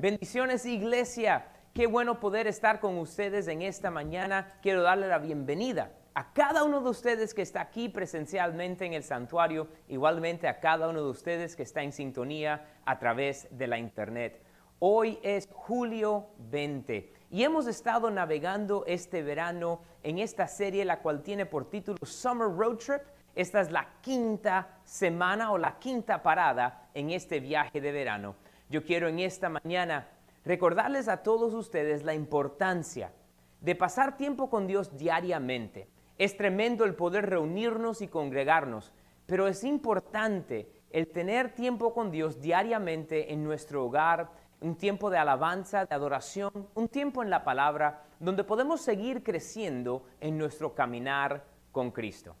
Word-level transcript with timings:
Bendiciones 0.00 0.64
iglesia. 0.64 1.44
Qué 1.74 1.86
bueno 1.86 2.20
poder 2.20 2.46
estar 2.46 2.80
con 2.80 2.96
ustedes 2.96 3.48
en 3.48 3.60
esta 3.60 3.90
mañana. 3.90 4.48
Quiero 4.62 4.80
darle 4.80 5.08
la 5.08 5.18
bienvenida 5.18 5.92
a 6.14 6.32
cada 6.32 6.64
uno 6.64 6.80
de 6.80 6.88
ustedes 6.88 7.34
que 7.34 7.42
está 7.42 7.60
aquí 7.60 7.90
presencialmente 7.90 8.86
en 8.86 8.94
el 8.94 9.02
santuario, 9.02 9.68
igualmente 9.88 10.48
a 10.48 10.58
cada 10.58 10.88
uno 10.88 11.02
de 11.02 11.10
ustedes 11.10 11.54
que 11.54 11.64
está 11.64 11.82
en 11.82 11.92
sintonía 11.92 12.66
a 12.86 12.98
través 12.98 13.46
de 13.50 13.66
la 13.66 13.78
internet. 13.78 14.42
Hoy 14.78 15.18
es 15.22 15.46
julio 15.52 16.28
20 16.50 17.12
y 17.30 17.44
hemos 17.44 17.66
estado 17.66 18.10
navegando 18.10 18.84
este 18.86 19.22
verano 19.22 19.82
en 20.02 20.18
esta 20.18 20.46
serie 20.46 20.86
la 20.86 21.00
cual 21.00 21.22
tiene 21.22 21.44
por 21.44 21.68
título 21.68 21.98
Summer 22.06 22.48
Road 22.48 22.78
Trip. 22.78 23.02
Esta 23.34 23.60
es 23.60 23.70
la 23.70 23.86
quinta 24.00 24.78
semana 24.82 25.52
o 25.52 25.58
la 25.58 25.78
quinta 25.78 26.22
parada 26.22 26.88
en 26.94 27.10
este 27.10 27.38
viaje 27.38 27.82
de 27.82 27.92
verano. 27.92 28.34
Yo 28.70 28.84
quiero 28.84 29.08
en 29.08 29.18
esta 29.18 29.48
mañana 29.48 30.06
recordarles 30.44 31.08
a 31.08 31.24
todos 31.24 31.54
ustedes 31.54 32.04
la 32.04 32.14
importancia 32.14 33.12
de 33.60 33.74
pasar 33.74 34.16
tiempo 34.16 34.48
con 34.48 34.68
Dios 34.68 34.96
diariamente. 34.96 35.88
Es 36.18 36.36
tremendo 36.36 36.84
el 36.84 36.94
poder 36.94 37.28
reunirnos 37.28 38.00
y 38.00 38.06
congregarnos, 38.06 38.92
pero 39.26 39.48
es 39.48 39.64
importante 39.64 40.70
el 40.90 41.08
tener 41.08 41.52
tiempo 41.52 41.92
con 41.92 42.12
Dios 42.12 42.40
diariamente 42.40 43.32
en 43.32 43.42
nuestro 43.42 43.84
hogar, 43.84 44.30
un 44.60 44.76
tiempo 44.76 45.10
de 45.10 45.18
alabanza, 45.18 45.84
de 45.84 45.94
adoración, 45.94 46.68
un 46.74 46.86
tiempo 46.86 47.24
en 47.24 47.30
la 47.30 47.42
palabra, 47.42 48.04
donde 48.20 48.44
podemos 48.44 48.82
seguir 48.82 49.24
creciendo 49.24 50.04
en 50.20 50.38
nuestro 50.38 50.76
caminar 50.76 51.44
con 51.72 51.90
Cristo. 51.90 52.36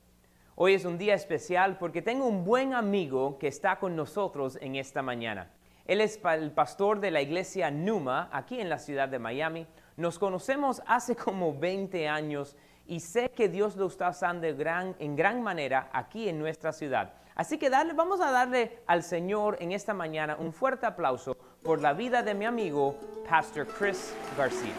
Hoy 0.54 0.74
es 0.74 0.84
un 0.84 0.96
día 0.96 1.14
especial 1.14 1.76
porque 1.76 2.02
tengo 2.02 2.26
un 2.26 2.44
buen 2.44 2.72
amigo 2.72 3.36
que 3.36 3.48
está 3.48 3.80
con 3.80 3.96
nosotros 3.96 4.56
en 4.60 4.76
esta 4.76 5.02
mañana. 5.02 5.50
Él 5.90 6.00
es 6.00 6.20
el 6.22 6.52
pastor 6.52 7.00
de 7.00 7.10
la 7.10 7.20
iglesia 7.20 7.68
Numa, 7.72 8.28
aquí 8.30 8.60
en 8.60 8.68
la 8.68 8.78
ciudad 8.78 9.08
de 9.08 9.18
Miami. 9.18 9.66
Nos 9.96 10.20
conocemos 10.20 10.80
hace 10.86 11.16
como 11.16 11.52
20 11.58 12.06
años 12.06 12.56
y 12.86 13.00
sé 13.00 13.32
que 13.32 13.48
Dios 13.48 13.74
lo 13.74 13.88
está 13.88 14.10
usando 14.10 14.46
en 14.46 15.16
gran 15.16 15.42
manera 15.42 15.90
aquí 15.92 16.28
en 16.28 16.38
nuestra 16.38 16.72
ciudad. 16.72 17.14
Así 17.34 17.58
que 17.58 17.68
vamos 17.70 18.20
a 18.20 18.30
darle 18.30 18.78
al 18.86 19.02
Señor 19.02 19.56
en 19.58 19.72
esta 19.72 19.92
mañana 19.92 20.36
un 20.38 20.52
fuerte 20.52 20.86
aplauso 20.86 21.36
por 21.60 21.80
la 21.80 21.92
vida 21.92 22.22
de 22.22 22.34
mi 22.34 22.44
amigo, 22.44 22.94
Pastor 23.28 23.66
Chris 23.66 24.14
García. 24.38 24.74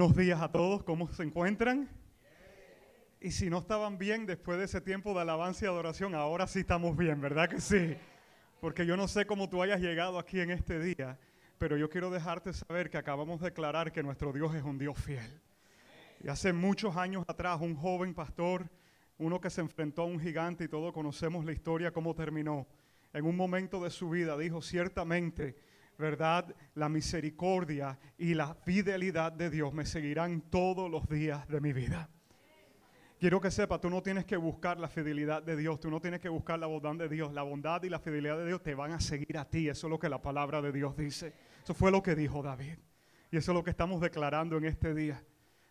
Buenos 0.00 0.16
días 0.16 0.40
a 0.40 0.50
todos, 0.50 0.82
¿cómo 0.82 1.08
se 1.08 1.22
encuentran? 1.24 1.86
Y 3.20 3.32
si 3.32 3.50
no 3.50 3.58
estaban 3.58 3.98
bien 3.98 4.24
después 4.24 4.56
de 4.56 4.64
ese 4.64 4.80
tiempo 4.80 5.12
de 5.12 5.20
alabanza 5.20 5.66
y 5.66 5.68
adoración, 5.68 6.14
ahora 6.14 6.46
sí 6.46 6.60
estamos 6.60 6.96
bien, 6.96 7.20
¿verdad 7.20 7.50
que 7.50 7.60
sí? 7.60 7.98
Porque 8.62 8.86
yo 8.86 8.96
no 8.96 9.06
sé 9.08 9.26
cómo 9.26 9.50
tú 9.50 9.62
hayas 9.62 9.78
llegado 9.78 10.18
aquí 10.18 10.40
en 10.40 10.52
este 10.52 10.80
día, 10.80 11.18
pero 11.58 11.76
yo 11.76 11.90
quiero 11.90 12.08
dejarte 12.08 12.54
saber 12.54 12.88
que 12.88 12.96
acabamos 12.96 13.40
de 13.40 13.48
declarar 13.48 13.92
que 13.92 14.02
nuestro 14.02 14.32
Dios 14.32 14.54
es 14.54 14.62
un 14.62 14.78
Dios 14.78 14.98
fiel. 14.98 15.38
Y 16.24 16.28
hace 16.28 16.54
muchos 16.54 16.96
años 16.96 17.22
atrás, 17.28 17.60
un 17.60 17.76
joven 17.76 18.14
pastor, 18.14 18.70
uno 19.18 19.38
que 19.38 19.50
se 19.50 19.60
enfrentó 19.60 20.00
a 20.00 20.06
un 20.06 20.18
gigante 20.18 20.64
y 20.64 20.68
todos 20.68 20.94
conocemos 20.94 21.44
la 21.44 21.52
historia, 21.52 21.92
cómo 21.92 22.14
terminó. 22.14 22.66
En 23.12 23.26
un 23.26 23.36
momento 23.36 23.84
de 23.84 23.90
su 23.90 24.08
vida 24.08 24.38
dijo, 24.38 24.62
ciertamente, 24.62 25.58
¿verdad? 26.00 26.52
La 26.74 26.88
misericordia 26.88 27.98
y 28.18 28.34
la 28.34 28.54
fidelidad 28.54 29.30
de 29.30 29.50
Dios 29.50 29.72
me 29.72 29.86
seguirán 29.86 30.40
todos 30.40 30.90
los 30.90 31.08
días 31.08 31.46
de 31.46 31.60
mi 31.60 31.72
vida. 31.72 32.10
Quiero 33.20 33.38
que 33.38 33.50
sepa, 33.50 33.78
tú 33.78 33.90
no 33.90 34.02
tienes 34.02 34.24
que 34.24 34.38
buscar 34.38 34.80
la 34.80 34.88
fidelidad 34.88 35.42
de 35.42 35.54
Dios, 35.54 35.78
tú 35.78 35.90
no 35.90 36.00
tienes 36.00 36.20
que 36.20 36.30
buscar 36.30 36.58
la 36.58 36.66
bondad 36.66 36.96
de 36.96 37.08
Dios. 37.14 37.34
La 37.34 37.42
bondad 37.42 37.82
y 37.82 37.90
la 37.90 37.98
fidelidad 38.00 38.38
de 38.38 38.46
Dios 38.46 38.62
te 38.62 38.74
van 38.74 38.92
a 38.92 39.00
seguir 39.00 39.36
a 39.36 39.44
ti. 39.44 39.68
Eso 39.68 39.86
es 39.86 39.90
lo 39.90 39.98
que 39.98 40.08
la 40.08 40.22
palabra 40.22 40.62
de 40.62 40.72
Dios 40.72 40.96
dice. 40.96 41.34
Eso 41.62 41.74
fue 41.74 41.90
lo 41.90 42.02
que 42.02 42.14
dijo 42.14 42.42
David. 42.42 42.78
Y 43.30 43.36
eso 43.36 43.52
es 43.52 43.54
lo 43.54 43.62
que 43.62 43.70
estamos 43.70 44.00
declarando 44.00 44.56
en 44.56 44.64
este 44.64 44.94
día. 44.94 45.22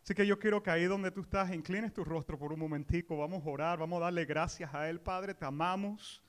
Así 0.04 0.14
que 0.14 0.28
yo 0.28 0.38
quiero 0.38 0.62
que 0.62 0.70
ahí 0.70 0.86
donde 0.86 1.10
tú 1.10 1.22
estás, 1.22 1.52
inclines 1.52 1.92
tu 1.92 2.06
rostro 2.06 2.38
por 2.38 2.54
un 2.54 2.60
momentico. 2.60 3.18
Vamos 3.18 3.44
a 3.44 3.50
orar, 3.50 3.80
vamos 3.80 3.98
a 4.00 4.06
darle 4.06 4.26
gracias 4.26 4.72
a 4.74 4.88
Él, 4.88 5.02
Padre. 5.02 5.34
Te 5.34 5.46
amamos, 5.46 6.22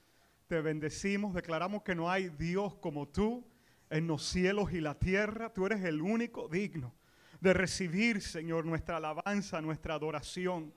te 0.46 0.62
bendecimos, 0.62 1.34
declaramos 1.34 1.82
que 1.82 1.94
no 1.94 2.10
hay 2.10 2.30
Dios 2.30 2.76
como 2.76 3.06
tú 3.06 3.46
en 3.90 4.06
los 4.06 4.24
cielos 4.24 4.72
y 4.72 4.80
la 4.80 4.98
tierra. 4.98 5.52
Tú 5.52 5.66
eres 5.66 5.84
el 5.84 6.00
único 6.00 6.48
digno 6.48 6.94
de 7.40 7.52
recibir, 7.52 8.22
Señor, 8.22 8.64
nuestra 8.64 8.96
alabanza, 8.96 9.60
nuestra 9.60 9.94
adoración. 9.94 10.72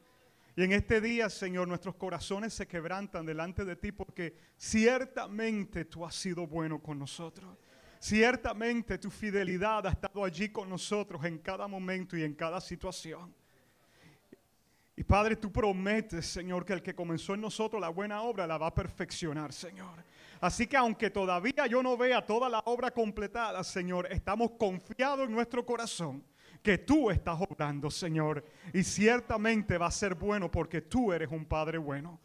Y 0.56 0.64
en 0.64 0.72
este 0.72 1.02
día, 1.02 1.30
Señor, 1.30 1.68
nuestros 1.68 1.96
corazones 1.96 2.54
se 2.54 2.68
quebrantan 2.68 3.26
delante 3.26 3.66
de 3.66 3.76
ti 3.76 3.92
porque 3.92 4.36
ciertamente 4.58 5.86
tú 5.86 6.06
has 6.06 6.16
sido 6.16 6.48
bueno 6.48 6.80
con 6.80 7.00
nosotros. 7.00 7.58
Ciertamente 8.00 8.98
tu 8.98 9.10
fidelidad 9.10 9.88
ha 9.88 9.92
estado 9.92 10.26
allí 10.26 10.50
con 10.50 10.70
nosotros 10.70 11.24
en 11.24 11.38
cada 11.40 11.68
momento 11.68 12.18
y 12.18 12.24
en 12.24 12.34
cada 12.34 12.60
situación. 12.60 13.34
Y 14.96 15.04
Padre, 15.04 15.36
tú 15.36 15.52
prometes, 15.52 16.28
Señor, 16.28 16.66
que 16.66 16.74
el 16.74 16.84
que 16.84 16.94
comenzó 16.94 17.34
en 17.34 17.42
nosotros 17.42 17.82
la 17.82 17.90
buena 17.90 18.22
obra 18.22 18.46
la 18.46 18.58
va 18.58 18.68
a 18.68 18.74
perfeccionar, 18.76 19.52
Señor. 19.52 20.04
Así 20.44 20.68
que 20.68 20.76
aunque 20.76 21.10
todavía 21.10 21.68
yo 21.68 21.82
no 21.82 21.96
vea 21.96 22.22
toda 22.22 22.50
la 22.50 22.60
obra 22.66 22.92
completada, 22.92 23.64
Señor, 23.64 24.10
estamos 24.12 24.52
confiados 24.60 25.26
en 25.26 25.32
nuestro 25.32 25.66
corazón 25.66 26.22
que 26.62 26.78
tú 26.78 27.10
estás 27.10 27.40
obrando, 27.40 27.90
Señor. 27.90 28.44
Y 28.74 28.84
ciertamente 28.84 29.78
va 29.78 29.86
a 29.86 29.92
ser 29.92 30.16
bueno 30.16 30.52
porque 30.52 30.82
tú 30.82 31.14
eres 31.14 31.30
un 31.32 31.46
Padre 31.46 31.78
bueno. 31.78 32.20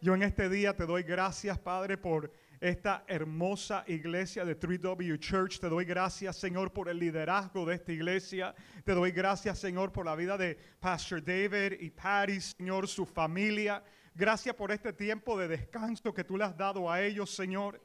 Yo 0.00 0.14
en 0.14 0.22
este 0.22 0.48
día 0.48 0.76
te 0.76 0.86
doy 0.86 1.02
gracias, 1.02 1.58
Padre, 1.58 1.98
por 1.98 2.30
esta 2.60 3.02
hermosa 3.08 3.82
iglesia 3.88 4.44
de 4.44 4.56
3W 4.56 5.18
Church. 5.18 5.58
Te 5.58 5.68
doy 5.68 5.84
gracias, 5.84 6.36
Señor, 6.36 6.72
por 6.72 6.88
el 6.88 7.00
liderazgo 7.00 7.66
de 7.66 7.74
esta 7.74 7.90
iglesia. 7.90 8.54
Te 8.84 8.92
doy 8.92 9.10
gracias, 9.10 9.58
Señor, 9.58 9.90
por 9.90 10.06
la 10.06 10.14
vida 10.14 10.38
de 10.38 10.56
Pastor 10.78 11.24
David 11.24 11.80
y 11.80 11.90
Patty, 11.90 12.40
Señor, 12.40 12.86
su 12.86 13.04
familia. 13.04 13.82
Gracias 14.18 14.56
por 14.56 14.72
este 14.72 14.92
tiempo 14.92 15.38
de 15.38 15.46
descanso 15.46 16.12
que 16.12 16.24
tú 16.24 16.36
le 16.36 16.42
has 16.42 16.56
dado 16.56 16.90
a 16.90 17.00
ellos, 17.00 17.32
Señor. 17.32 17.80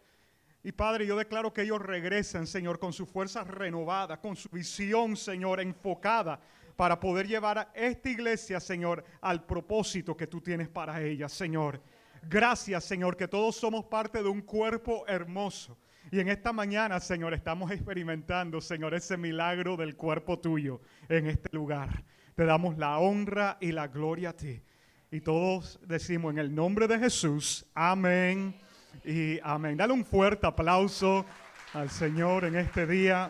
Y 0.64 0.72
Padre, 0.72 1.06
yo 1.06 1.16
declaro 1.16 1.54
que 1.54 1.62
ellos 1.62 1.80
regresen, 1.80 2.48
Señor, 2.48 2.80
con 2.80 2.92
su 2.92 3.06
fuerza 3.06 3.44
renovada, 3.44 4.20
con 4.20 4.36
su 4.36 4.50
visión, 4.50 5.16
Señor, 5.16 5.60
enfocada 5.60 6.40
para 6.76 7.00
poder 7.00 7.28
llevar 7.28 7.60
a 7.60 7.72
esta 7.76 8.10
iglesia, 8.10 8.60
Señor, 8.60 9.06
al 9.22 9.46
propósito 9.46 10.18
que 10.18 10.26
tú 10.26 10.42
tienes 10.42 10.70
para 10.70 11.04
ella, 11.04 11.30
Señor. 11.30 11.80
Gracias, 12.24 12.84
Señor, 12.84 13.16
que 13.16 13.28
todos 13.28 13.56
somos 13.56 13.86
parte 13.86 14.24
de 14.24 14.30
un 14.30 14.42
cuerpo 14.42 15.06
hermoso. 15.08 15.78
Y 16.12 16.20
en 16.20 16.30
esta 16.30 16.52
mañana, 16.52 17.00
Señor, 17.00 17.36
estamos 17.36 17.70
experimentando, 17.70 18.60
Señor, 18.60 18.96
ese 18.96 19.18
milagro 19.18 19.78
del 19.78 19.96
cuerpo 19.96 20.40
tuyo 20.40 20.82
en 21.10 21.28
este 21.28 21.56
lugar. 21.56 22.04
Te 22.34 22.44
damos 22.44 22.76
la 22.80 22.98
honra 22.98 23.60
y 23.62 23.72
la 23.72 23.88
gloria 23.88 24.30
a 24.32 24.34
ti. 24.34 24.64
Y 25.14 25.22
todos 25.22 25.80
decimos 25.86 26.32
en 26.32 26.40
el 26.40 26.56
nombre 26.56 26.88
de 26.88 26.98
Jesús, 26.98 27.68
amén 27.76 28.60
y 29.06 29.40
amén. 29.44 29.78
Dale 29.78 29.94
un 29.94 30.04
fuerte 30.04 30.48
aplauso 30.48 31.24
al 31.74 31.92
Señor 31.92 32.46
en 32.46 32.56
este 32.56 32.88
día. 32.88 33.30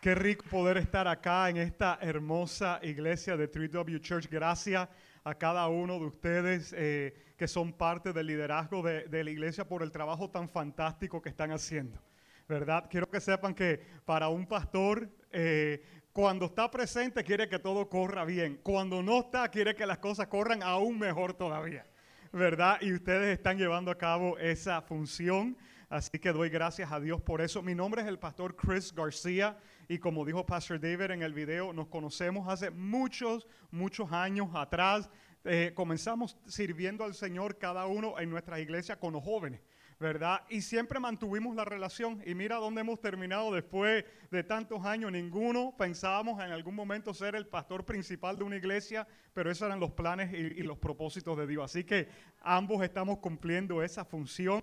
Qué 0.00 0.14
rico 0.14 0.46
poder 0.50 0.78
estar 0.78 1.06
acá 1.06 1.50
en 1.50 1.58
esta 1.58 1.98
hermosa 2.00 2.80
iglesia 2.82 3.36
de 3.36 3.50
3W 3.50 4.00
Church. 4.00 4.26
Gracias 4.30 4.88
a 5.22 5.34
cada 5.34 5.68
uno 5.68 5.98
de 5.98 6.06
ustedes 6.06 6.74
eh, 6.74 7.34
que 7.36 7.46
son 7.46 7.74
parte 7.74 8.14
del 8.14 8.28
liderazgo 8.28 8.82
de, 8.82 9.22
la 9.22 9.30
iglesia 9.30 9.68
por 9.68 9.82
el 9.82 9.92
trabajo 9.92 10.30
tan 10.30 10.48
fantástico 10.48 11.20
que 11.20 11.28
están 11.28 11.50
haciendo. 11.50 12.00
¿Verdad? 12.48 12.86
Quiero 12.88 13.10
que 13.10 13.20
sepan 13.20 13.54
que 13.54 13.82
para 14.06 14.28
un 14.28 14.46
pastor 14.46 15.10
eh, 15.30 15.82
cuando 16.14 16.46
está 16.46 16.70
presente 16.70 17.24
quiere 17.24 17.48
que 17.48 17.58
todo 17.58 17.88
corra 17.88 18.24
bien. 18.24 18.60
Cuando 18.62 19.02
no 19.02 19.18
está 19.18 19.48
quiere 19.48 19.74
que 19.74 19.84
las 19.84 19.98
cosas 19.98 20.28
corran 20.28 20.62
aún 20.62 20.96
mejor 20.96 21.34
todavía. 21.34 21.84
¿Verdad? 22.32 22.78
Y 22.80 22.92
ustedes 22.92 23.36
están 23.36 23.58
llevando 23.58 23.90
a 23.90 23.98
cabo 23.98 24.38
esa 24.38 24.80
función. 24.80 25.56
Así 25.88 26.16
que 26.20 26.32
doy 26.32 26.50
gracias 26.50 26.92
a 26.92 27.00
Dios 27.00 27.20
por 27.20 27.40
eso. 27.40 27.62
Mi 27.62 27.74
nombre 27.74 28.00
es 28.00 28.06
el 28.06 28.20
pastor 28.20 28.54
Chris 28.54 28.94
García 28.94 29.58
y 29.88 29.98
como 29.98 30.24
dijo 30.24 30.46
Pastor 30.46 30.80
David 30.80 31.10
en 31.10 31.22
el 31.22 31.34
video, 31.34 31.72
nos 31.72 31.88
conocemos 31.88 32.48
hace 32.48 32.70
muchos, 32.70 33.48
muchos 33.72 34.12
años 34.12 34.50
atrás. 34.54 35.10
Eh, 35.42 35.72
comenzamos 35.74 36.38
sirviendo 36.46 37.02
al 37.02 37.14
Señor 37.14 37.58
cada 37.58 37.86
uno 37.86 38.20
en 38.20 38.30
nuestra 38.30 38.60
iglesia 38.60 39.00
con 39.00 39.14
los 39.14 39.24
jóvenes. 39.24 39.60
¿Verdad? 39.98 40.42
Y 40.48 40.60
siempre 40.62 40.98
mantuvimos 40.98 41.54
la 41.54 41.64
relación 41.64 42.22
y 42.26 42.34
mira 42.34 42.56
dónde 42.56 42.80
hemos 42.80 43.00
terminado 43.00 43.52
después 43.52 44.04
de 44.30 44.42
tantos 44.42 44.84
años. 44.84 45.12
Ninguno 45.12 45.74
pensábamos 45.76 46.42
en 46.42 46.50
algún 46.50 46.74
momento 46.74 47.14
ser 47.14 47.34
el 47.34 47.46
pastor 47.46 47.84
principal 47.84 48.36
de 48.36 48.44
una 48.44 48.56
iglesia, 48.56 49.06
pero 49.32 49.50
esos 49.50 49.66
eran 49.66 49.80
los 49.80 49.92
planes 49.92 50.32
y, 50.32 50.62
los 50.62 50.78
propósitos 50.78 51.36
de 51.38 51.46
Dios. 51.46 51.64
Así 51.64 51.84
que 51.84 52.08
ambos 52.40 52.82
estamos 52.82 53.18
cumpliendo 53.18 53.82
esa 53.82 54.04
función. 54.04 54.62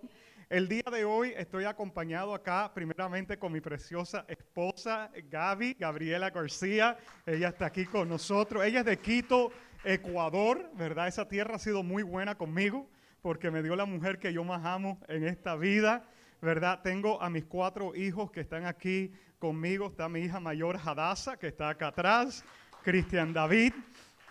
El 0.49 0.67
día 0.67 0.83
de 0.91 1.05
hoy 1.05 1.33
estoy 1.37 1.63
acompañado 1.63 2.33
acá 2.33 2.71
primeramente 2.73 3.39
con 3.39 3.53
mi 3.53 3.61
preciosa 3.61 4.25
esposa 4.27 5.09
Gaby, 5.29 5.77
Gabriela 5.79 6.29
García. 6.29 6.97
Ella 7.25 7.49
está 7.49 7.67
aquí 7.67 7.85
con 7.85 8.09
nosotros. 8.09 8.65
Ella 8.65 8.79
es 8.79 8.85
de 8.85 8.99
Quito, 8.99 9.51
Ecuador, 9.85 10.69
¿verdad? 10.75 11.07
Esa 11.07 11.27
tierra 11.27 11.55
ha 11.55 11.59
sido 11.59 11.83
muy 11.83 12.03
buena 12.03 12.35
conmigo 12.35 12.89
porque 13.21 13.51
me 13.51 13.61
dio 13.61 13.75
la 13.75 13.85
mujer 13.85 14.19
que 14.19 14.33
yo 14.33 14.43
más 14.43 14.65
amo 14.65 14.99
en 15.07 15.27
esta 15.27 15.55
vida, 15.55 16.03
¿verdad? 16.41 16.81
Tengo 16.81 17.21
a 17.21 17.29
mis 17.29 17.45
cuatro 17.45 17.95
hijos 17.95 18.31
que 18.31 18.41
están 18.41 18.65
aquí 18.65 19.11
conmigo. 19.37 19.87
Está 19.87 20.09
mi 20.09 20.21
hija 20.21 20.39
mayor 20.39 20.79
Hadassah, 20.83 21.37
que 21.37 21.47
está 21.47 21.69
acá 21.69 21.87
atrás, 21.87 22.43
Cristian 22.83 23.33
David. 23.33 23.73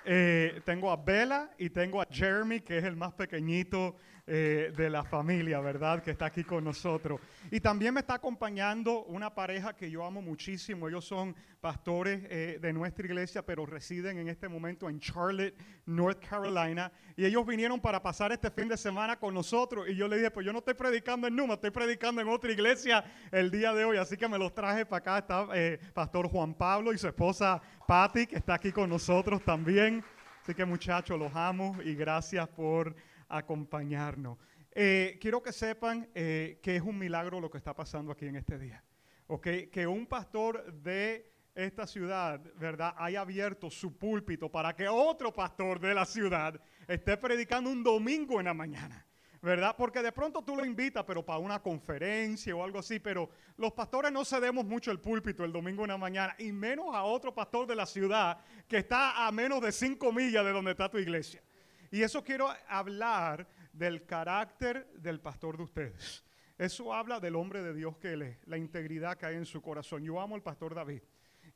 Eh, 0.05 0.61
tengo 0.65 0.91
a 0.91 0.97
Bella 0.97 1.51
y 1.59 1.71
tengo 1.71 2.01
a 2.01 2.07
Jeremy, 2.11 2.61
que 2.61 2.79
es 2.79 2.85
el 2.85 2.97
más 2.97 3.13
pequeñito 3.13 3.97
eh, 4.33 4.73
de 4.77 4.89
la 4.89 5.03
familia, 5.03 5.59
¿verdad? 5.59 6.05
Que 6.05 6.13
está 6.13 6.27
aquí 6.27 6.45
con 6.45 6.63
nosotros. 6.63 7.21
Y 7.51 7.59
también 7.59 7.93
me 7.93 7.99
está 7.99 8.15
acompañando 8.15 9.03
una 9.07 9.35
pareja 9.35 9.75
que 9.75 9.91
yo 9.91 10.05
amo 10.05 10.23
muchísimo. 10.23 10.89
Ellos 10.89 11.05
son 11.05 11.35
pastores 11.61 12.23
eh, 12.31 12.61
de 12.63 12.73
nuestra 12.73 13.05
iglesia, 13.05 13.45
pero 13.45 13.67
residen 13.67 14.19
en 14.19 14.29
este 14.29 14.49
momento 14.49 14.89
en 14.89 15.01
Charlotte, 15.01 15.57
North 15.85 16.25
Carolina. 16.25 16.93
Y 17.17 17.25
ellos 17.25 17.45
vinieron 17.45 17.81
para 17.81 18.01
pasar 18.01 18.31
este 18.31 18.53
fin 18.53 18.69
de 18.69 18.77
semana 18.77 19.19
con 19.19 19.35
nosotros. 19.35 19.89
Y 19.89 19.97
yo 19.97 20.07
le 20.07 20.19
dije, 20.19 20.31
pues 20.31 20.47
yo 20.47 20.53
no 20.53 20.61
estoy 20.61 20.75
predicando 20.75 21.27
en 21.27 21.35
Numa, 21.35 21.55
estoy 21.55 21.73
predicando 21.73 22.21
en 22.21 22.29
otra 22.29 22.53
iglesia 22.53 23.03
el 23.33 23.51
día 23.51 23.73
de 23.73 23.85
hoy. 23.85 23.97
Así 23.97 24.17
que 24.17 24.29
me 24.29 24.39
los 24.39 24.55
traje 24.55 24.87
para 24.87 24.99
acá. 24.99 25.19
Está 25.19 25.49
eh, 25.55 25.81
Pastor 25.93 26.29
Juan 26.29 26.55
Pablo 26.55 26.93
y 26.93 26.99
su 26.99 27.09
esposa 27.09 27.61
Patty, 27.85 28.29
que 28.29 28.37
está 28.37 28.55
aquí 28.55 28.71
con 28.71 28.89
nosotros 28.89 29.43
también. 29.45 30.05
Así 30.41 30.55
que 30.55 30.65
muchachos, 30.65 31.19
los 31.19 31.35
amo 31.35 31.77
y 31.85 31.97
gracias 31.97 32.47
por 32.49 32.95
acompañarnos. 33.31 34.39
Eh, 34.73 35.19
quiero 35.21 35.43
que 35.43 35.53
sepan 35.53 36.09
eh, 36.15 36.61
que 36.63 36.77
es 36.77 36.83
un 36.83 36.99
milagro 36.99 37.41
lo 37.41 37.51
que 37.51 37.59
está 37.59 37.75
pasando 37.75 38.13
aquí 38.13 38.27
en 38.27 38.37
este 38.37 38.59
día. 38.59 38.85
Okay, 39.27 39.69
que 39.69 39.87
un 39.87 40.07
pastor 40.07 40.73
de 40.73 41.33
esta 41.55 41.87
ciudad, 41.87 42.41
¿verdad?, 42.57 42.95
haya 42.97 43.21
abierto 43.21 43.71
su 43.71 43.97
púlpito 43.97 44.51
para 44.51 44.75
que 44.75 44.89
otro 44.89 45.33
pastor 45.33 45.79
de 45.81 45.95
la 45.95 46.05
ciudad 46.05 46.61
esté 46.89 47.17
predicando 47.17 47.71
un 47.71 47.83
domingo 47.83 48.41
en 48.41 48.47
la 48.47 48.55
mañana. 48.55 49.07
¿verdad? 49.43 49.75
Porque 49.77 50.03
de 50.03 50.13
pronto 50.13 50.43
tú 50.43 50.55
lo 50.55 50.65
invitas, 50.65 51.05
pero 51.05 51.25
para 51.25 51.39
una 51.39 51.63
conferencia 51.63 52.55
o 52.55 52.63
algo 52.63 52.79
así, 52.79 52.99
pero 52.99 53.31
los 53.57 53.73
pastores 53.73 54.13
no 54.13 54.25
cedemos 54.25 54.67
mucho 54.67 54.91
el 54.91 55.01
púlpito 55.01 55.45
el 55.45 55.53
domingo 55.53 55.83
en 55.85 55.89
la 55.89 55.97
mañana, 55.97 56.35
y 56.39 56.53
menos 56.53 56.95
a 56.95 57.05
otro 57.05 57.35
pastor 57.35 57.67
de 57.67 57.75
la 57.75 57.87
ciudad 57.87 58.39
que 58.69 58.79
está 58.79 59.27
a 59.27 59.33
menos 59.33 59.63
de 59.63 59.73
cinco 59.73 60.13
millas 60.13 60.45
de 60.45 60.53
donde 60.53 60.73
está 60.73 60.91
tu 60.91 60.99
iglesia. 60.99 61.43
Y 61.91 62.03
eso 62.03 62.23
quiero 62.23 62.49
hablar 62.69 63.49
del 63.73 64.07
carácter 64.07 64.87
del 64.95 65.21
pastor 65.21 65.57
de 65.57 65.65
ustedes. 65.65 66.25
Eso 66.57 66.93
habla 66.93 67.21
del 67.21 67.37
hombre 67.37 67.63
de 67.63 67.73
Dios 67.73 67.97
que 67.97 68.13
él 68.13 68.23
es, 68.23 68.39
la 68.47 68.59
integridad 68.59 69.17
que 69.17 69.27
hay 69.27 69.37
en 69.37 69.47
su 69.47 69.63
corazón. 69.63 70.05
Yo 70.05 70.21
amo 70.21 70.35
al 70.35 70.43
pastor 70.43 70.75
David. 70.75 71.03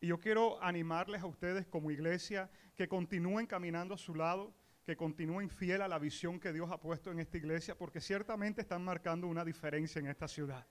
Y 0.01 0.09
yo 0.09 0.19
quiero 0.19 0.63
animarles 0.63 1.23
a 1.23 1.27
ustedes 1.27 1.67
como 1.67 1.91
iglesia 1.91 2.51
que 2.75 2.89
continúen 2.89 3.47
caminando 3.47 3.95
a 3.95 3.99
su 3.99 4.15
lado, 4.15 4.55
que 4.85 4.97
continúen 4.97 5.49
fiel 5.51 5.83
a 5.83 5.89
la 5.89 5.99
visión 5.99 6.41
que 6.41 6.53
Dios 6.53 6.71
ha 6.71 6.81
puesto 6.81 7.11
en 7.11 7.21
esta 7.21 7.37
iglesia, 7.37 7.77
porque 7.77 8.01
ciertamente 8.01 8.63
están 8.63 8.83
marcando 8.83 9.27
una 9.29 9.45
diferencia 9.45 9.99
en 9.99 10.07
esta 10.07 10.27
ciudad. 10.27 10.67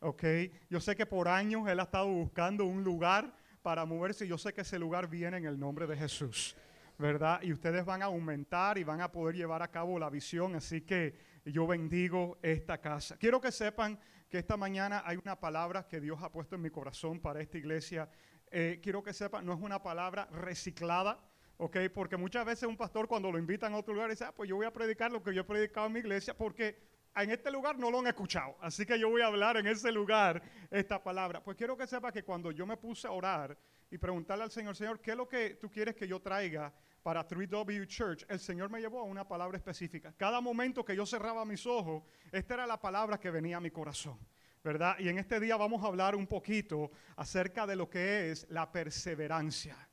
¿Ok? 0.00 0.24
Yo 0.68 0.80
sé 0.80 0.96
que 0.96 1.06
por 1.06 1.28
años 1.28 1.68
Él 1.68 1.80
ha 1.80 1.84
estado 1.84 2.08
buscando 2.08 2.64
un 2.64 2.84
lugar 2.84 3.34
para 3.62 3.84
moverse 3.84 4.24
y 4.24 4.28
yo 4.28 4.38
sé 4.38 4.52
que 4.52 4.62
ese 4.62 4.78
lugar 4.78 5.08
viene 5.08 5.36
en 5.36 5.44
el 5.44 5.58
nombre 5.58 5.86
de 5.86 5.96
Jesús. 5.96 6.56
¿Verdad? 7.00 7.40
Y 7.42 7.52
ustedes 7.52 7.84
van 7.84 8.02
a 8.02 8.06
aumentar 8.06 8.76
y 8.76 8.84
van 8.84 9.00
a 9.00 9.10
poder 9.10 9.34
llevar 9.34 9.62
a 9.62 9.70
cabo 9.70 9.98
la 9.98 10.10
visión, 10.10 10.54
así 10.54 10.82
que 10.82 11.14
yo 11.46 11.66
bendigo 11.66 12.38
esta 12.42 12.78
casa. 12.78 13.16
Quiero 13.16 13.40
que 13.40 13.50
sepan 13.50 13.98
que 14.28 14.38
esta 14.38 14.58
mañana 14.58 15.02
hay 15.06 15.16
una 15.16 15.40
palabra 15.40 15.88
que 15.88 15.98
Dios 15.98 16.22
ha 16.22 16.30
puesto 16.30 16.56
en 16.56 16.60
mi 16.60 16.68
corazón 16.68 17.18
para 17.18 17.40
esta 17.40 17.56
iglesia. 17.56 18.08
Eh, 18.50 18.80
quiero 18.82 19.02
que 19.02 19.14
sepan, 19.14 19.46
no 19.46 19.54
es 19.54 19.60
una 19.60 19.82
palabra 19.82 20.26
reciclada, 20.26 21.18
¿ok? 21.56 21.78
Porque 21.94 22.18
muchas 22.18 22.44
veces 22.44 22.68
un 22.68 22.76
pastor 22.76 23.08
cuando 23.08 23.32
lo 23.32 23.38
invitan 23.38 23.72
a 23.72 23.78
otro 23.78 23.94
lugar 23.94 24.10
dice, 24.10 24.24
ah, 24.24 24.34
pues 24.34 24.50
yo 24.50 24.56
voy 24.56 24.66
a 24.66 24.72
predicar 24.72 25.10
lo 25.10 25.22
que 25.22 25.34
yo 25.34 25.40
he 25.40 25.44
predicado 25.44 25.86
en 25.86 25.94
mi 25.94 26.00
iglesia 26.00 26.36
porque 26.36 26.76
en 27.16 27.30
este 27.30 27.50
lugar 27.50 27.78
no 27.78 27.90
lo 27.90 28.00
han 28.00 28.08
escuchado. 28.08 28.56
Así 28.60 28.84
que 28.84 28.98
yo 28.98 29.08
voy 29.08 29.22
a 29.22 29.26
hablar 29.26 29.56
en 29.56 29.66
ese 29.66 29.90
lugar 29.90 30.42
esta 30.70 31.02
palabra. 31.02 31.42
Pues 31.42 31.56
quiero 31.56 31.78
que 31.78 31.86
sepa 31.86 32.12
que 32.12 32.22
cuando 32.22 32.52
yo 32.52 32.66
me 32.66 32.76
puse 32.76 33.08
a 33.08 33.12
orar 33.12 33.56
y 33.90 33.96
preguntarle 33.96 34.44
al 34.44 34.50
Señor, 34.50 34.76
Señor, 34.76 35.00
¿qué 35.00 35.12
es 35.12 35.16
lo 35.16 35.26
que 35.26 35.54
tú 35.54 35.70
quieres 35.70 35.94
que 35.94 36.06
yo 36.06 36.20
traiga 36.20 36.72
para 37.02 37.26
3W 37.26 37.86
Church, 37.86 38.24
el 38.28 38.38
Señor 38.38 38.70
me 38.70 38.80
llevó 38.80 39.00
a 39.00 39.04
una 39.04 39.26
palabra 39.26 39.56
específica. 39.56 40.12
Cada 40.16 40.40
momento 40.40 40.84
que 40.84 40.94
yo 40.94 41.06
cerraba 41.06 41.44
mis 41.44 41.66
ojos, 41.66 42.02
esta 42.30 42.54
era 42.54 42.66
la 42.66 42.80
palabra 42.80 43.18
que 43.18 43.30
venía 43.30 43.56
a 43.56 43.60
mi 43.60 43.70
corazón. 43.70 44.18
¿Verdad? 44.62 44.96
Y 44.98 45.08
en 45.08 45.18
este 45.18 45.40
día 45.40 45.56
vamos 45.56 45.82
a 45.82 45.86
hablar 45.86 46.14
un 46.14 46.26
poquito 46.26 46.90
acerca 47.16 47.66
de 47.66 47.76
lo 47.76 47.88
que 47.88 48.30
es 48.30 48.46
la 48.50 48.70
perseverancia. 48.70 49.88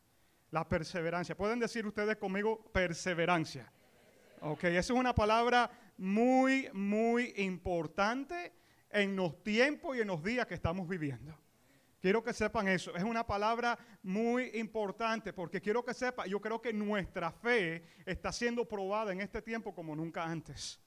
La 0.52 0.68
perseverancia. 0.68 1.38
¿Pueden 1.38 1.60
decir 1.60 1.88
ustedes 1.88 2.18
conmigo 2.18 2.70
perseverancia? 2.74 3.72
Ok, 4.42 4.66
esa 4.66 4.80
es 4.80 4.90
una 4.92 5.16
palabra 5.16 5.72
muy, 5.98 6.70
muy 6.74 7.34
importante 7.38 8.54
en 8.90 9.16
los 9.16 9.42
tiempos 9.42 9.96
y 9.96 10.02
en 10.02 10.08
los 10.08 10.22
días 10.22 10.46
que 10.46 10.56
estamos 10.56 10.88
viviendo. 10.88 11.38
Quiero 12.00 12.24
que 12.24 12.34
sepan 12.34 12.68
eso. 12.68 12.96
Es 12.96 13.04
una 13.04 13.26
palabra 13.26 13.78
muy 14.04 14.52
importante 14.56 15.34
porque 15.34 15.60
quiero 15.60 15.84
que 15.84 15.94
sepan, 15.94 16.30
yo 16.30 16.40
creo 16.40 16.62
que 16.62 16.72
nuestra 16.72 17.32
fe 17.32 17.84
está 18.06 18.32
siendo 18.32 18.66
probada 18.66 19.12
en 19.12 19.22
este 19.22 19.42
tiempo 19.42 19.74
como 19.74 19.96
nunca 19.96 20.24
antes. 20.24 20.80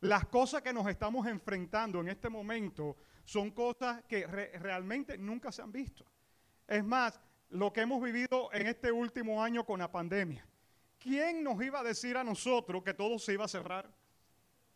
Las 0.00 0.26
cosas 0.26 0.62
que 0.62 0.72
nos 0.72 0.86
estamos 0.88 1.26
enfrentando 1.26 2.00
en 2.00 2.08
este 2.08 2.28
momento 2.28 2.96
son 3.24 3.52
cosas 3.52 4.02
que 4.04 4.26
realmente 4.26 5.16
nunca 5.16 5.50
se 5.52 5.62
han 5.62 5.72
visto. 5.72 6.04
Es 6.66 6.84
más, 6.84 7.20
lo 7.50 7.72
que 7.72 7.82
hemos 7.82 8.02
vivido 8.02 8.50
en 8.52 8.66
este 8.66 8.90
último 8.90 9.42
año 9.42 9.64
con 9.64 9.78
la 9.78 9.90
pandemia. 9.90 10.46
¿Quién 10.98 11.42
nos 11.42 11.62
iba 11.62 11.80
a 11.80 11.82
decir 11.82 12.16
a 12.16 12.24
nosotros 12.24 12.82
que 12.82 12.94
todo 12.94 13.18
se 13.18 13.32
iba 13.32 13.44
a 13.44 13.48
cerrar? 13.48 13.90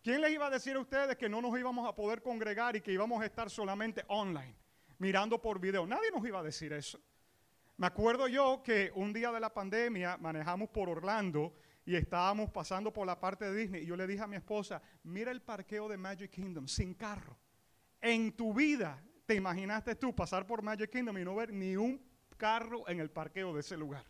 ¿Quién 0.03 0.21
les 0.21 0.33
iba 0.33 0.47
a 0.47 0.51
decir 0.51 0.77
a 0.77 0.81
ustedes 0.81 1.17
que 1.17 1.29
no 1.29 1.41
nos 1.41 1.59
íbamos 1.59 1.89
a 1.89 1.95
poder 1.95 2.23
congregar 2.23 2.77
y 2.77 2.81
que 2.81 2.93
íbamos 2.93 3.21
a 3.21 3.27
estar 3.27 3.51
solamente 3.51 4.05
online? 4.09 4.55
Mirando 4.99 5.41
por 5.41 5.61
video. 5.61 5.87
Nadie 5.87 6.11
nos 6.11 6.27
iba 6.27 6.41
a 6.41 6.43
decir 6.43 6.73
eso. 6.73 7.01
Me 7.77 7.87
acuerdo 7.87 8.27
yo 8.29 8.63
que 8.63 8.91
un 8.95 9.13
día 9.13 9.31
de 9.31 9.41
la 9.41 9.53
pandemia 9.53 10.17
manejamos 10.17 10.71
por 10.71 10.89
Orlando 10.89 11.55
y 11.85 11.95
estábamos 11.95 12.51
pasando 12.51 12.93
por 12.93 13.07
la 13.07 13.21
parte 13.21 13.45
de 13.45 13.55
Disney 13.55 13.83
y 13.83 13.87
yo 13.87 13.97
le 13.97 14.07
dije 14.07 14.23
a 14.23 14.27
mi 14.27 14.37
esposa, 14.37 14.81
mira 15.05 15.31
el 15.31 15.43
parqueo 15.43 15.89
de 15.89 15.97
Magic 15.97 16.31
Kingdom 16.31 16.67
sin 16.67 16.95
carro. 16.95 17.37
En 18.01 18.33
tu 18.33 18.55
vida 18.55 19.03
te 19.27 19.35
imaginaste 19.35 19.95
tú 19.95 20.15
pasar 20.15 20.47
por 20.47 20.63
Magic 20.63 20.91
Kingdom 20.91 21.19
y 21.19 21.25
no 21.25 21.35
ver 21.35 21.53
ni 21.53 21.77
un 21.77 22.03
carro 22.37 22.89
en 22.89 23.01
el 23.01 23.11
parqueo 23.11 23.53
de 23.53 23.61
ese 23.61 23.77
lugar. 23.77 24.05